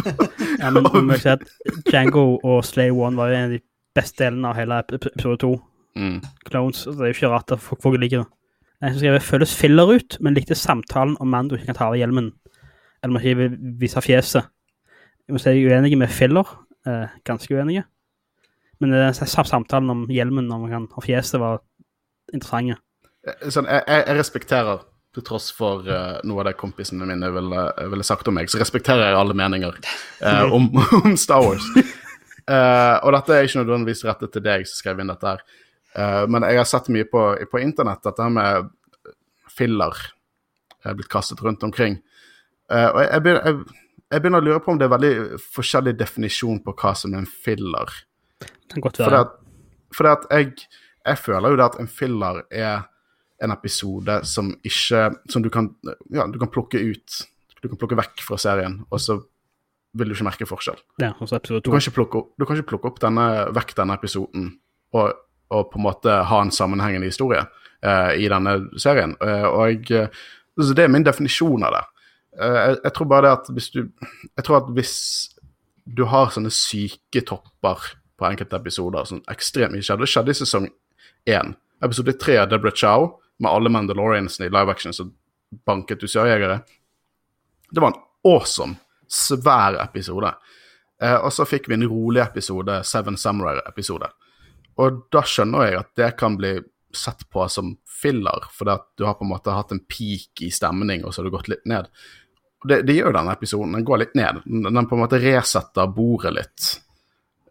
[0.59, 1.45] Ja, men om må jo si at
[1.87, 3.61] Django og Slay One var jo en av de
[3.95, 5.53] beste delene av hele episode to.
[5.95, 6.19] mm.
[6.49, 6.85] Clones.
[6.89, 8.31] Det er jo ikke rart at folk, folk liker det.
[8.83, 11.95] Jeg som skrev føles filler ut, men likte samtalen om Mando ikke kan ta av
[12.01, 12.33] hjelmen.
[13.03, 14.51] Eller må ikke vil vise fjeset.
[15.27, 16.49] Jeg må si jeg er uenig med filler.
[16.87, 17.85] Eh, ganske uenige.
[18.83, 21.63] Men eh, samtalen om hjelmen om man kan ha fjeset, var
[22.33, 22.81] interessante.
[23.47, 27.63] sånn, jeg, jeg respekterer, til tross for uh, noe av det kompisene mine ville,
[27.93, 29.75] ville sagt om meg, så respekterer jeg alle meninger
[30.25, 30.71] uh, om,
[31.03, 31.67] om Star Wars.
[32.49, 35.45] Uh, og dette er ikke nødvendigvis rettet til deg som skrev inn dette her,
[35.95, 38.71] Eh, men jeg har sett mye på, på internett, dette med
[39.53, 39.99] filler
[40.83, 41.99] er blitt kastet rundt omkring.
[42.73, 43.82] Eh, og jeg, jeg,
[44.13, 47.23] jeg, begynner å lure på om det er veldig forskjellig definisjon på hva som er
[47.25, 47.91] en filler.
[48.43, 49.25] Det kan godt være.
[49.97, 50.53] for at jeg,
[51.07, 52.85] jeg føler jo det at en filler er
[53.43, 55.01] en episode som ikke
[55.33, 55.73] Som du kan,
[56.15, 57.17] ja, du kan plukke ut.
[57.63, 59.17] Du kan plukke vekk fra serien, og så
[59.95, 60.79] vil du ikke merke forskjell.
[61.03, 61.65] Ja, også episode 2.
[61.67, 64.47] Du kan ikke plukke, opp- du kan ikke plukke opp denne, vekk denne episoden
[64.97, 65.13] og,
[65.53, 67.43] og på en måte ha en sammenhengende historie
[67.85, 69.13] eh, i denne serien.
[69.21, 70.09] Eh, og jeg,
[70.59, 71.83] så Det er min definisjon av det.
[72.41, 74.95] Eh, jeg, jeg tror bare det at hvis du Jeg tror at hvis
[75.83, 77.81] du har sånne syke topper
[78.15, 80.07] på enkelte episoder, sånn ekstremt mye skjedde.
[80.07, 80.69] Det skjedde i sesong
[81.27, 81.57] én.
[81.83, 83.09] Episode tre av Deborah Chow
[83.43, 85.11] med alle Mandaloriansene i live action som
[85.67, 86.61] banket usiajegere.
[87.71, 88.79] Det var en awesome,
[89.11, 90.31] svær episode.
[91.03, 94.13] Eh, og så fikk vi en rolig episode, Seven Samurai-episode.
[94.79, 96.61] Og da skjønner jeg at det kan bli
[96.95, 100.51] sett på som filler, fordi at du har på en måte hatt en peak i
[100.53, 101.89] stemning, og så har du gått litt ned.
[102.69, 103.77] Det, det gjør denne episoden.
[103.77, 104.41] Den går litt ned.
[104.47, 106.67] Den, på en måte resetter bordet litt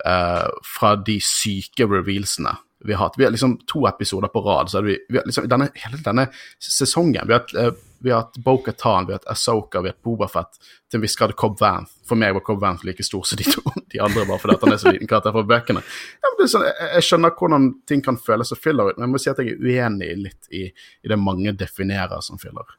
[0.06, 0.48] eh,
[0.78, 3.20] fra de syke revealsene vi har hatt.
[3.20, 4.70] Vi har liksom to episoder på rad.
[4.72, 6.28] så vi, vi har liksom, denne, Hele denne
[6.58, 7.74] sesongen Vi har eh,
[8.04, 10.58] vi har hatt Bo-Katan, vi har hatt Asoka, vi har hatt Bobafett.
[10.90, 11.92] Til en viss grad Cobb Vanth.
[12.08, 13.62] For meg var Cobb Vanth like stor som de to
[13.94, 15.84] de andre, bare fordi han er så liten karakter fra bøkene.
[16.24, 19.30] Ja, sånn, jeg, jeg skjønner hvordan ting kan føles som filler men jeg må si
[19.30, 22.74] at jeg er uenig litt i, i det mange definerer som filler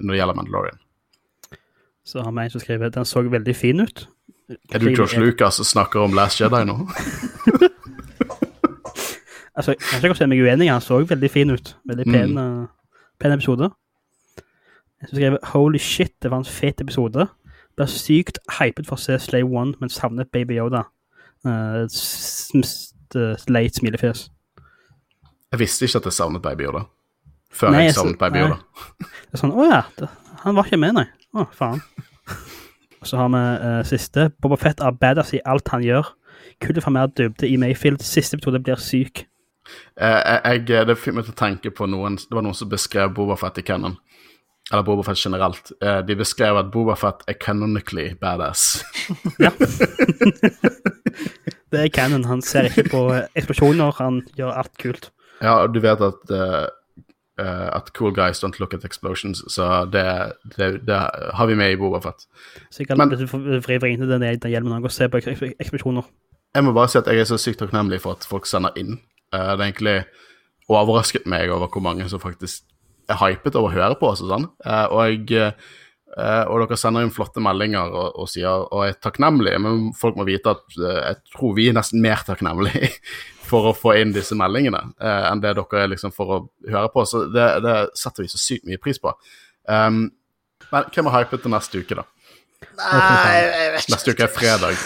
[0.00, 0.83] når det gjelder Mandalorian.
[2.04, 4.08] Så har vi en som skriver den så veldig fin ut.
[4.72, 6.78] Er du Josh Lucas som snakker om Last Jedi nå?
[9.56, 11.76] Altså, jeg kan ikke si meg uenig, han så veldig fin ut.
[11.86, 12.62] Veldig pen, Mm.
[12.62, 12.66] eh,
[13.20, 13.68] pen episode.
[15.00, 17.26] Jeg som skrev Holy shit, det var en fet episode.
[17.76, 20.82] Ble sykt hypet for å se Slay One, men savnet Baby Yoda.
[21.46, 21.86] Uh,
[23.48, 24.30] late smilefjes.
[25.52, 26.82] Jeg visste ikke at jeg savnet Baby Yoda.
[27.52, 28.38] Før Nei, jeg savnet Baby.
[28.38, 28.56] Yoda.
[28.98, 30.08] Det er sånn, å ja, det,
[30.42, 31.06] han var ikke med, nei.
[31.34, 31.80] Å, faen.
[33.00, 34.28] Og så har vi uh, siste.
[34.42, 36.12] Boba Fett er badass i alt han gjør.
[36.62, 38.00] Kult å få mer dybde i Mayfield.
[38.06, 39.24] Siste episode blir syk.
[39.96, 42.68] Eh, jeg, jeg- det fikk meg til å tenke på noen Det var noen som
[42.68, 43.96] beskrev Boba Fett i canon.
[44.70, 45.72] Eller Boba Fett generelt.
[45.82, 48.84] Eh, de beskrev at Boba Fett er canonically badass.
[49.40, 49.50] ja.
[51.74, 52.24] Det er canon.
[52.30, 53.96] Han ser ikke på eh, eksplosjoner.
[53.98, 55.10] Han gjør alt kult.
[55.42, 56.66] Ja, og du vet at eh,
[57.40, 60.04] eh, at cool guys don't look at explosions, så det,
[60.56, 61.00] det, det
[61.34, 62.26] har vi med i Bobafett.
[62.78, 66.06] Jeg vri vri inn til den, hjelmen og se på eks- eks- eksplosjoner.
[66.54, 69.00] Jeg må bare si at jeg er så sykt takknemlig for at folk sender inn.
[69.34, 69.96] Uh, det er egentlig
[70.70, 72.62] overrasket meg over hvor mange som faktisk
[73.10, 74.46] er hypet over å høre på oss og sånn.
[74.64, 79.58] Uh, og, eh, og dere sender inn flotte meldinger og, og sier og er takknemlige,
[79.60, 82.92] men folk må vite at jeg tror vi er nesten mer takknemlige
[83.44, 86.40] for å få inn disse meldingene eh, enn det dere er liksom for å
[86.70, 87.04] høre på.
[87.08, 89.12] Så det, det setter vi så sykt mye pris på.
[89.68, 90.06] Um,
[90.72, 92.06] men hvem er hypet til neste uke, da?
[92.74, 93.92] Nei, jeg vet ikke.
[93.94, 94.78] Neste uke er fredag.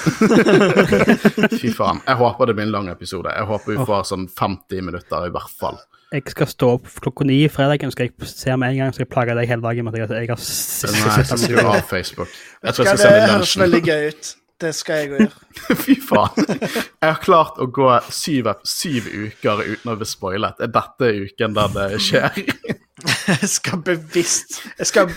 [1.61, 2.01] Fy faen.
[2.07, 3.31] Jeg håper det blir en lang episode.
[3.33, 5.79] Jeg håper vi får sånn 50 minutter i hvert fall.
[6.09, 9.05] Jeg skal stå opp klokka ni i fredagen, skal jeg se med en gang, skal
[9.05, 12.31] jeg plage deg hele dagen med at jeg, har Nei, jeg skal av Facebook.
[12.65, 13.93] Jeg tror Skal jeg skal det sende høres veldig lunsjen.
[13.93, 14.31] gøy ut.
[14.59, 15.77] Det skal jeg òg gjøre.
[15.85, 16.49] Fy faen.
[16.51, 20.59] Jeg har klart å gå syv, syv uker uten å bli spoilet.
[20.65, 22.43] Er dette uken der det skjer?
[23.29, 25.13] Jeg skal bevisst Jeg skal,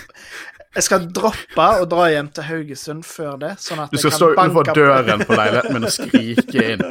[0.76, 3.50] jeg skal droppe å dra hjem til Haugesund før det.
[3.58, 6.84] Sånn at Du jeg skal kan stå utenfor døren på leiligheten min og skrike inn.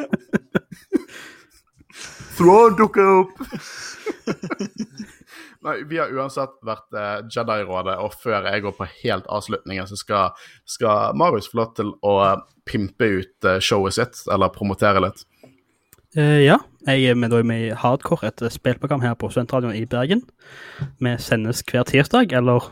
[2.35, 3.39] Thrawn dukker opp!
[5.61, 9.97] Nei, Vi har uansett vært eh, Jedi-rådet, og før jeg går på helt avslutningen, så
[9.99, 10.31] skal,
[10.65, 12.15] skal Marius få lov til å
[12.65, 15.21] pimpe ut eh, showet sitt, eller promotere litt.
[16.17, 16.57] Uh, ja,
[16.89, 20.25] jeg er med, med i Hardcore, et spillprogram her på Studentradioen i Bergen.
[20.99, 22.65] Vi sendes hver tirsdag, eller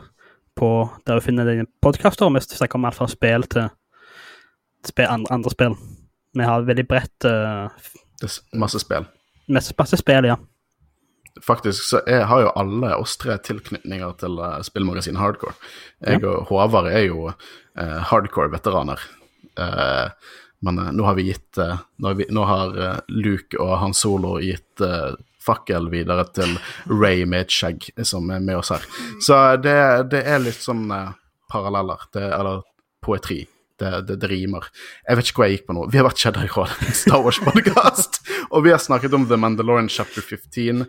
[0.58, 0.68] på
[1.06, 2.28] der du finner dine podkaster.
[2.34, 3.70] Vi snakker om alt fra spill til
[4.84, 5.78] spil, andre, andre spill.
[6.36, 7.70] Vi har veldig bredt eh,
[8.26, 9.06] s- masse spill.
[9.48, 10.36] Masse, masse spill, ja.
[11.44, 15.54] Faktisk så er, har jo alle oss tre tilknytninger til uh, spillmagasinet Hardcore.
[16.02, 19.00] Jeg og Håvard er jo eh, hardcore-veteraner.
[19.60, 20.30] Eh,
[20.60, 23.76] men eh, nå har vi gitt eh, Nå har, vi, nå har eh, Luke og
[23.82, 26.52] Han Solo gitt eh, fakkel videre til
[26.90, 28.84] Ray med et skjegg, som er med oss her.
[29.24, 29.78] Så det,
[30.12, 31.14] det er litt sånn eh,
[31.50, 32.04] paralleller.
[32.12, 32.60] Det, eller
[33.04, 33.46] poetri.
[33.80, 34.66] Det, det, det rimer.
[35.08, 35.86] Jeg vet ikke hvor jeg gikk på nå.
[35.88, 38.20] Vi har vært Jedi-råd, Star Wars-podkast,
[38.50, 40.84] og vi har snakket om The Mandalorian chapter 15,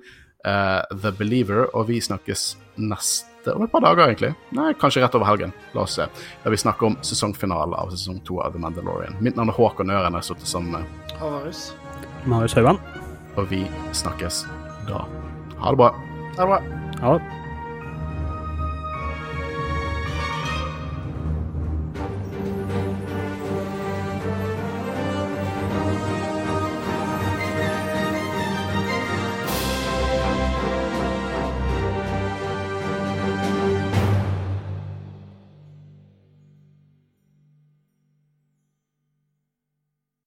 [0.46, 4.34] eh, The Believer, og vi snakkes neste om et par dager, egentlig.
[4.54, 5.54] Nei, kanskje rett over helgen.
[5.74, 6.06] La oss se.
[6.44, 9.18] Der vi snakker om sesongfinale av sesong to av The Mandalorian.
[9.20, 11.72] Mitt navn er Håkon Øren, jeg har sittet sammen med Havarus.
[12.30, 12.82] Marius Haugan.
[13.40, 13.66] Og vi
[13.98, 14.44] snakkes
[14.90, 15.06] da.
[15.62, 15.94] Ha det bra.
[16.38, 16.62] Ha det bra.
[17.02, 17.41] Ha det.